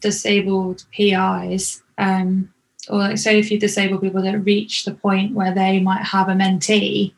disabled 0.00 0.84
PIs, 0.92 1.82
um, 1.96 2.52
or 2.90 2.98
like 2.98 3.18
so 3.18 3.42
few 3.42 3.58
disabled 3.58 4.00
people 4.02 4.22
that 4.22 4.38
reach 4.38 4.84
the 4.84 4.94
point 4.94 5.34
where 5.34 5.54
they 5.54 5.80
might 5.80 6.02
have 6.04 6.28
a 6.28 6.32
mentee, 6.32 7.12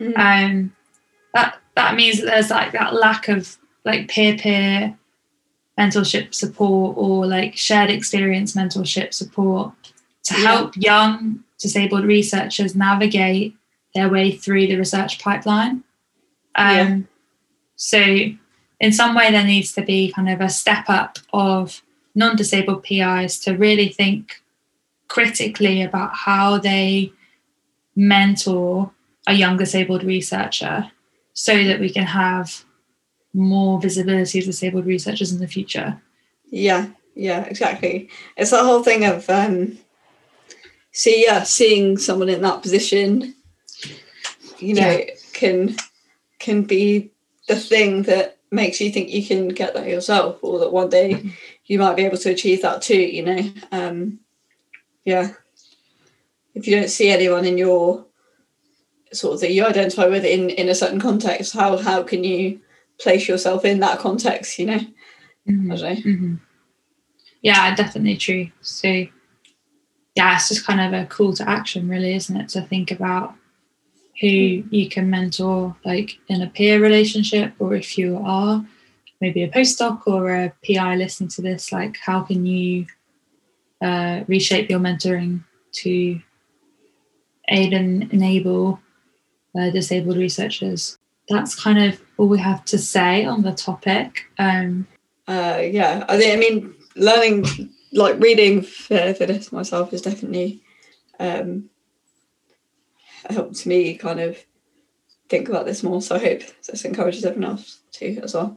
Mm. 0.00 0.18
um, 0.18 0.72
that 1.32 1.58
that 1.74 1.94
means 1.94 2.18
that 2.20 2.26
there's 2.26 2.50
like 2.50 2.72
that 2.72 2.94
lack 2.94 3.28
of 3.28 3.56
like 3.84 4.08
peer 4.08 4.36
peer 4.36 4.96
mentorship 5.78 6.34
support 6.34 6.96
or 6.98 7.26
like 7.26 7.56
shared 7.56 7.90
experience 7.90 8.54
mentorship 8.54 9.14
support 9.14 9.72
to 10.24 10.34
Yeah. 10.34 10.46
help 10.46 10.76
young 10.76 11.44
disabled 11.58 12.04
researchers 12.04 12.74
navigate 12.76 13.56
their 13.94 14.08
way 14.10 14.32
through 14.32 14.66
the 14.66 14.76
research 14.76 15.18
pipeline. 15.18 15.82
Um, 16.54 16.76
Yeah. 16.76 16.98
So, 17.76 18.00
in 18.80 18.92
some 18.92 19.14
way, 19.14 19.30
there 19.30 19.44
needs 19.44 19.72
to 19.72 19.82
be 19.82 20.12
kind 20.12 20.28
of 20.28 20.40
a 20.40 20.48
step 20.48 20.84
up 20.88 21.18
of 21.32 21.82
non 22.14 22.36
disabled 22.36 22.82
PIs 22.84 23.38
to 23.40 23.52
really 23.56 23.88
think 23.88 24.42
critically 25.08 25.82
about 25.82 26.14
how 26.14 26.58
they 26.58 27.12
mentor 27.94 28.90
a 29.26 29.32
young 29.34 29.56
disabled 29.56 30.04
researcher 30.04 30.90
so 31.32 31.64
that 31.64 31.80
we 31.80 31.90
can 31.90 32.04
have 32.04 32.64
more 33.34 33.80
visibility 33.80 34.38
of 34.38 34.44
disabled 34.46 34.86
researchers 34.86 35.32
in 35.32 35.38
the 35.40 35.48
future. 35.48 36.00
yeah, 36.50 36.86
yeah, 37.14 37.44
exactly. 37.44 38.08
It's 38.36 38.50
that 38.50 38.64
whole 38.64 38.82
thing 38.82 39.04
of 39.04 39.28
um 39.30 39.78
see 40.92 41.24
yeah, 41.24 41.42
seeing 41.42 41.98
someone 41.98 42.28
in 42.28 42.42
that 42.42 42.62
position, 42.62 43.34
you 44.58 44.74
know, 44.74 44.88
Yeah. 44.90 45.10
can 45.32 45.76
can 46.38 46.62
be 46.62 47.10
the 47.48 47.56
thing 47.56 48.02
that 48.04 48.38
makes 48.50 48.80
you 48.80 48.90
think 48.90 49.10
you 49.10 49.24
can 49.26 49.48
get 49.48 49.74
that 49.74 49.88
yourself 49.88 50.38
or 50.42 50.58
that 50.60 50.72
one 50.72 50.88
day 50.88 51.14
Mm-hmm. 51.14 51.28
you 51.66 51.78
might 51.78 51.96
be 51.96 52.04
able 52.04 52.16
to 52.18 52.30
achieve 52.30 52.62
that 52.62 52.80
too, 52.82 53.00
you 53.00 53.22
know. 53.24 53.50
Um 53.72 54.20
yeah. 55.06 55.32
If 56.54 56.66
you 56.66 56.76
don't 56.76 56.90
see 56.90 57.08
anyone 57.08 57.46
in 57.46 57.56
your 57.56 58.04
sort 59.12 59.34
of 59.34 59.40
that 59.40 59.52
you 59.52 59.64
identify 59.64 60.06
with 60.06 60.24
in 60.24 60.50
in 60.50 60.68
a 60.68 60.74
certain 60.74 61.00
context, 61.00 61.54
how 61.54 61.78
how 61.78 62.02
can 62.02 62.24
you 62.24 62.60
place 63.00 63.28
yourself 63.28 63.64
in 63.64 63.80
that 63.80 63.98
context, 63.98 64.58
you 64.58 64.66
know? 64.66 64.80
Mm-hmm. 65.48 65.70
Mm-hmm. 65.70 66.34
Yeah, 67.42 67.74
definitely 67.74 68.16
true. 68.16 68.50
So, 68.62 68.88
yeah, 68.88 70.34
it's 70.34 70.48
just 70.48 70.66
kind 70.66 70.80
of 70.80 71.00
a 71.00 71.06
call 71.06 71.34
to 71.34 71.48
action, 71.48 71.88
really, 71.88 72.14
isn't 72.14 72.36
it? 72.36 72.48
To 72.50 72.62
think 72.62 72.90
about 72.90 73.34
who 74.20 74.28
you 74.28 74.88
can 74.88 75.10
mentor, 75.10 75.76
like 75.84 76.18
in 76.28 76.42
a 76.42 76.48
peer 76.48 76.80
relationship, 76.80 77.52
or 77.58 77.74
if 77.74 77.96
you 77.98 78.18
are 78.24 78.64
maybe 79.20 79.42
a 79.42 79.50
postdoc 79.50 80.02
or 80.06 80.34
a 80.34 80.52
PI 80.66 80.96
listening 80.96 81.28
to 81.30 81.42
this, 81.42 81.70
like 81.70 81.96
how 81.98 82.22
can 82.22 82.46
you 82.46 82.86
uh, 83.82 84.24
reshape 84.26 84.70
your 84.70 84.80
mentoring 84.80 85.44
to 85.72 86.20
aid 87.48 87.72
and 87.72 88.12
enable 88.12 88.80
uh, 89.58 89.70
disabled 89.70 90.16
researchers? 90.16 90.98
That's 91.28 91.60
kind 91.60 91.82
of 91.82 92.00
all 92.16 92.28
we 92.28 92.38
have 92.38 92.64
to 92.66 92.78
say 92.78 93.24
on 93.24 93.42
the 93.42 93.52
topic. 93.52 94.26
Um, 94.38 94.86
uh 95.28 95.60
yeah 95.60 96.04
i 96.08 96.36
mean 96.36 96.74
learning 96.94 97.44
like 97.92 98.18
reading 98.20 98.62
for, 98.62 99.14
for 99.14 99.26
this 99.26 99.50
myself 99.50 99.90
has 99.90 100.02
definitely 100.02 100.60
um 101.18 101.68
helped 103.30 103.66
me 103.66 103.96
kind 103.96 104.20
of 104.20 104.38
think 105.28 105.48
about 105.48 105.66
this 105.66 105.82
more 105.82 106.00
so 106.00 106.14
i 106.14 106.18
hope 106.18 106.42
this 106.66 106.84
encourages 106.84 107.24
everyone 107.24 107.50
else 107.50 107.80
to 107.90 108.18
as 108.20 108.34
well 108.34 108.56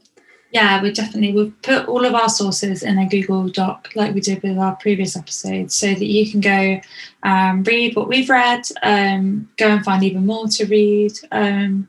yeah, 0.52 0.82
we 0.82 0.92
definitely 0.92 1.34
we've 1.34 1.62
put 1.62 1.88
all 1.88 2.06
of 2.06 2.16
our 2.16 2.30
sources 2.30 2.82
in 2.82 2.98
a 2.98 3.08
Google 3.08 3.50
Doc 3.50 3.90
like 3.96 4.16
we 4.16 4.22
did 4.22 4.42
with 4.42 4.58
our 4.58 4.76
previous 4.78 5.16
episodes, 5.16 5.78
so 5.78 5.88
that 5.88 6.06
you 6.06 6.30
can 6.30 6.42
go 6.42 6.82
um, 7.22 7.64
read 7.64 7.96
what 7.96 8.08
we've 8.08 8.30
read, 8.30 8.64
um, 8.82 9.50
go 9.58 9.68
and 9.68 9.86
find 9.86 10.04
even 10.04 10.26
more 10.26 10.48
to 10.48 10.66
read. 10.66 11.14
Um, 11.32 11.88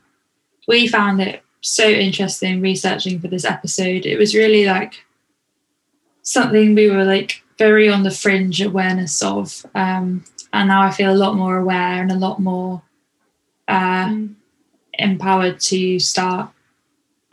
we 0.67 0.87
found 0.87 1.21
it 1.21 1.41
so 1.61 1.87
interesting 1.87 2.61
researching 2.61 3.19
for 3.19 3.27
this 3.27 3.45
episode. 3.45 4.05
It 4.05 4.17
was 4.17 4.35
really 4.35 4.65
like 4.65 4.93
something 6.21 6.75
we 6.75 6.89
were 6.89 7.03
like 7.03 7.41
very 7.57 7.89
on 7.89 8.03
the 8.03 8.11
fringe 8.11 8.61
awareness 8.61 9.23
of, 9.23 9.65
um, 9.73 10.23
and 10.53 10.67
now 10.67 10.83
I 10.83 10.91
feel 10.91 11.11
a 11.11 11.17
lot 11.17 11.35
more 11.35 11.57
aware 11.57 12.01
and 12.01 12.11
a 12.11 12.15
lot 12.15 12.39
more 12.39 12.83
uh, 13.67 14.15
empowered 14.93 15.59
to 15.61 15.97
start 15.97 16.51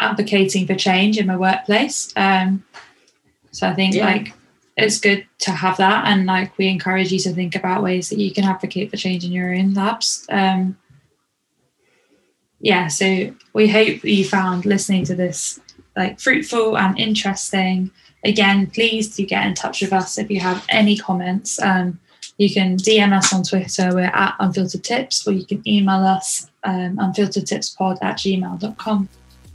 advocating 0.00 0.66
for 0.66 0.74
change 0.74 1.18
in 1.18 1.26
my 1.26 1.36
workplace. 1.36 2.12
Um, 2.16 2.64
so 3.50 3.68
I 3.68 3.74
think 3.74 3.94
Yeah. 3.94 4.06
like 4.06 4.34
it's 4.76 5.00
good 5.00 5.26
to 5.40 5.50
have 5.50 5.76
that, 5.78 6.06
and 6.06 6.26
like 6.26 6.56
we 6.56 6.68
encourage 6.68 7.10
you 7.10 7.18
to 7.20 7.32
think 7.32 7.56
about 7.56 7.82
ways 7.82 8.10
that 8.10 8.18
you 8.18 8.30
can 8.30 8.44
advocate 8.44 8.90
for 8.90 8.96
change 8.96 9.24
in 9.24 9.32
your 9.32 9.52
own 9.52 9.74
labs. 9.74 10.24
Um, 10.30 10.76
yeah, 12.60 12.88
so 12.88 13.34
we 13.52 13.68
hope 13.68 14.04
you 14.04 14.24
found 14.24 14.66
listening 14.66 15.04
to 15.06 15.14
this 15.14 15.60
like 15.96 16.20
fruitful 16.20 16.78
and 16.78 16.98
interesting. 16.98 17.90
Again, 18.24 18.68
please 18.68 19.16
do 19.16 19.26
get 19.26 19.46
in 19.46 19.54
touch 19.54 19.80
with 19.80 19.92
us 19.92 20.18
if 20.18 20.30
you 20.30 20.40
have 20.40 20.64
any 20.68 20.96
comments. 20.96 21.60
Um, 21.60 21.98
you 22.36 22.52
can 22.52 22.76
DM 22.76 23.12
us 23.12 23.32
on 23.32 23.42
Twitter, 23.42 23.90
we're 23.92 24.04
at 24.14 24.36
unfiltered 24.38 24.84
tips, 24.84 25.26
or 25.26 25.32
you 25.32 25.44
can 25.44 25.66
email 25.66 26.04
us 26.04 26.48
um, 26.62 26.96
unfilteredtipspod 26.96 27.98
at 28.00 28.18
gmail.com. 28.18 29.08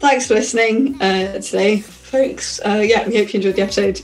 thanks 0.03 0.27
for 0.27 0.33
listening 0.33 1.01
uh 1.01 1.33
today 1.39 1.79
folks 1.79 2.59
uh 2.65 2.83
yeah 2.85 3.07
we 3.07 3.15
hope 3.15 3.33
you 3.33 3.37
enjoyed 3.37 3.55
the 3.55 3.61
episode 3.61 4.01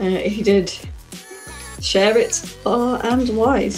uh 0.00 0.04
if 0.04 0.36
you 0.36 0.42
did 0.42 0.72
share 1.80 2.18
it 2.18 2.34
far 2.34 3.00
and 3.06 3.28
wide 3.36 3.74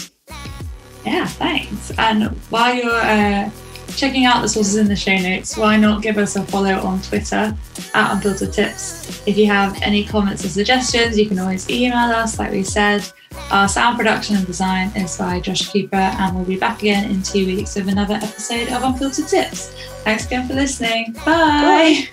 Yeah, 1.05 1.27
thanks. 1.27 1.93
And 1.99 2.25
while 2.51 2.75
you're 2.75 2.91
uh, 2.93 3.51
checking 3.97 4.27
out 4.27 4.43
the 4.43 4.49
sources 4.49 4.77
in 4.77 4.87
the 4.87 4.97
show 4.97 5.17
notes, 5.17 5.57
why 5.57 5.77
not 5.77 6.03
give 6.03 6.19
us 6.19 6.37
a 6.37 6.45
follow 6.45 6.75
on 6.75 7.01
Twitter 7.01 7.57
at 7.95 8.13
Unfiltered 8.15 8.53
Tips? 8.53 9.27
If 9.27 9.39
you 9.39 9.47
have 9.47 9.81
any 9.83 10.05
comments 10.05 10.45
or 10.45 10.49
suggestions, 10.51 11.19
you 11.19 11.27
can 11.27 11.39
always 11.39 11.69
email 11.71 11.97
us, 11.97 12.39
like 12.39 12.53
we 12.53 12.63
said. 12.63 13.03
Our 13.51 13.67
sound 13.67 13.97
production 13.97 14.37
and 14.37 14.47
design 14.47 14.93
is 14.95 15.17
by 15.17 15.41
Josh 15.41 15.73
Cooper, 15.73 15.97
and 15.97 16.37
we'll 16.37 16.45
be 16.45 16.59
back 16.59 16.81
again 16.81 17.11
in 17.11 17.23
two 17.23 17.47
weeks 17.47 17.77
with 17.77 17.89
another 17.89 18.15
episode 18.15 18.69
of 18.69 18.83
Unfiltered 18.83 19.29
Tips. 19.29 19.75
Thanks 20.05 20.27
again 20.27 20.49
for 20.49 20.55
listening. 20.55 21.13
Bye. 21.25 22.09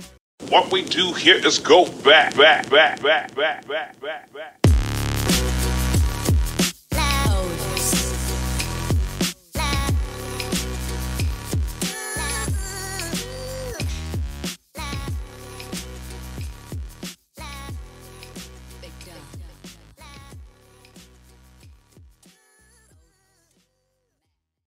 What 0.50 0.72
we 0.72 0.84
do 0.84 1.14
here 1.14 1.36
is 1.46 1.58
go 1.58 1.86
back, 2.04 2.36
back, 2.36 2.70
back, 2.70 3.02
back, 3.02 3.34
back, 3.36 3.68
back, 3.68 4.00
back, 4.00 4.34
back. 4.34 4.67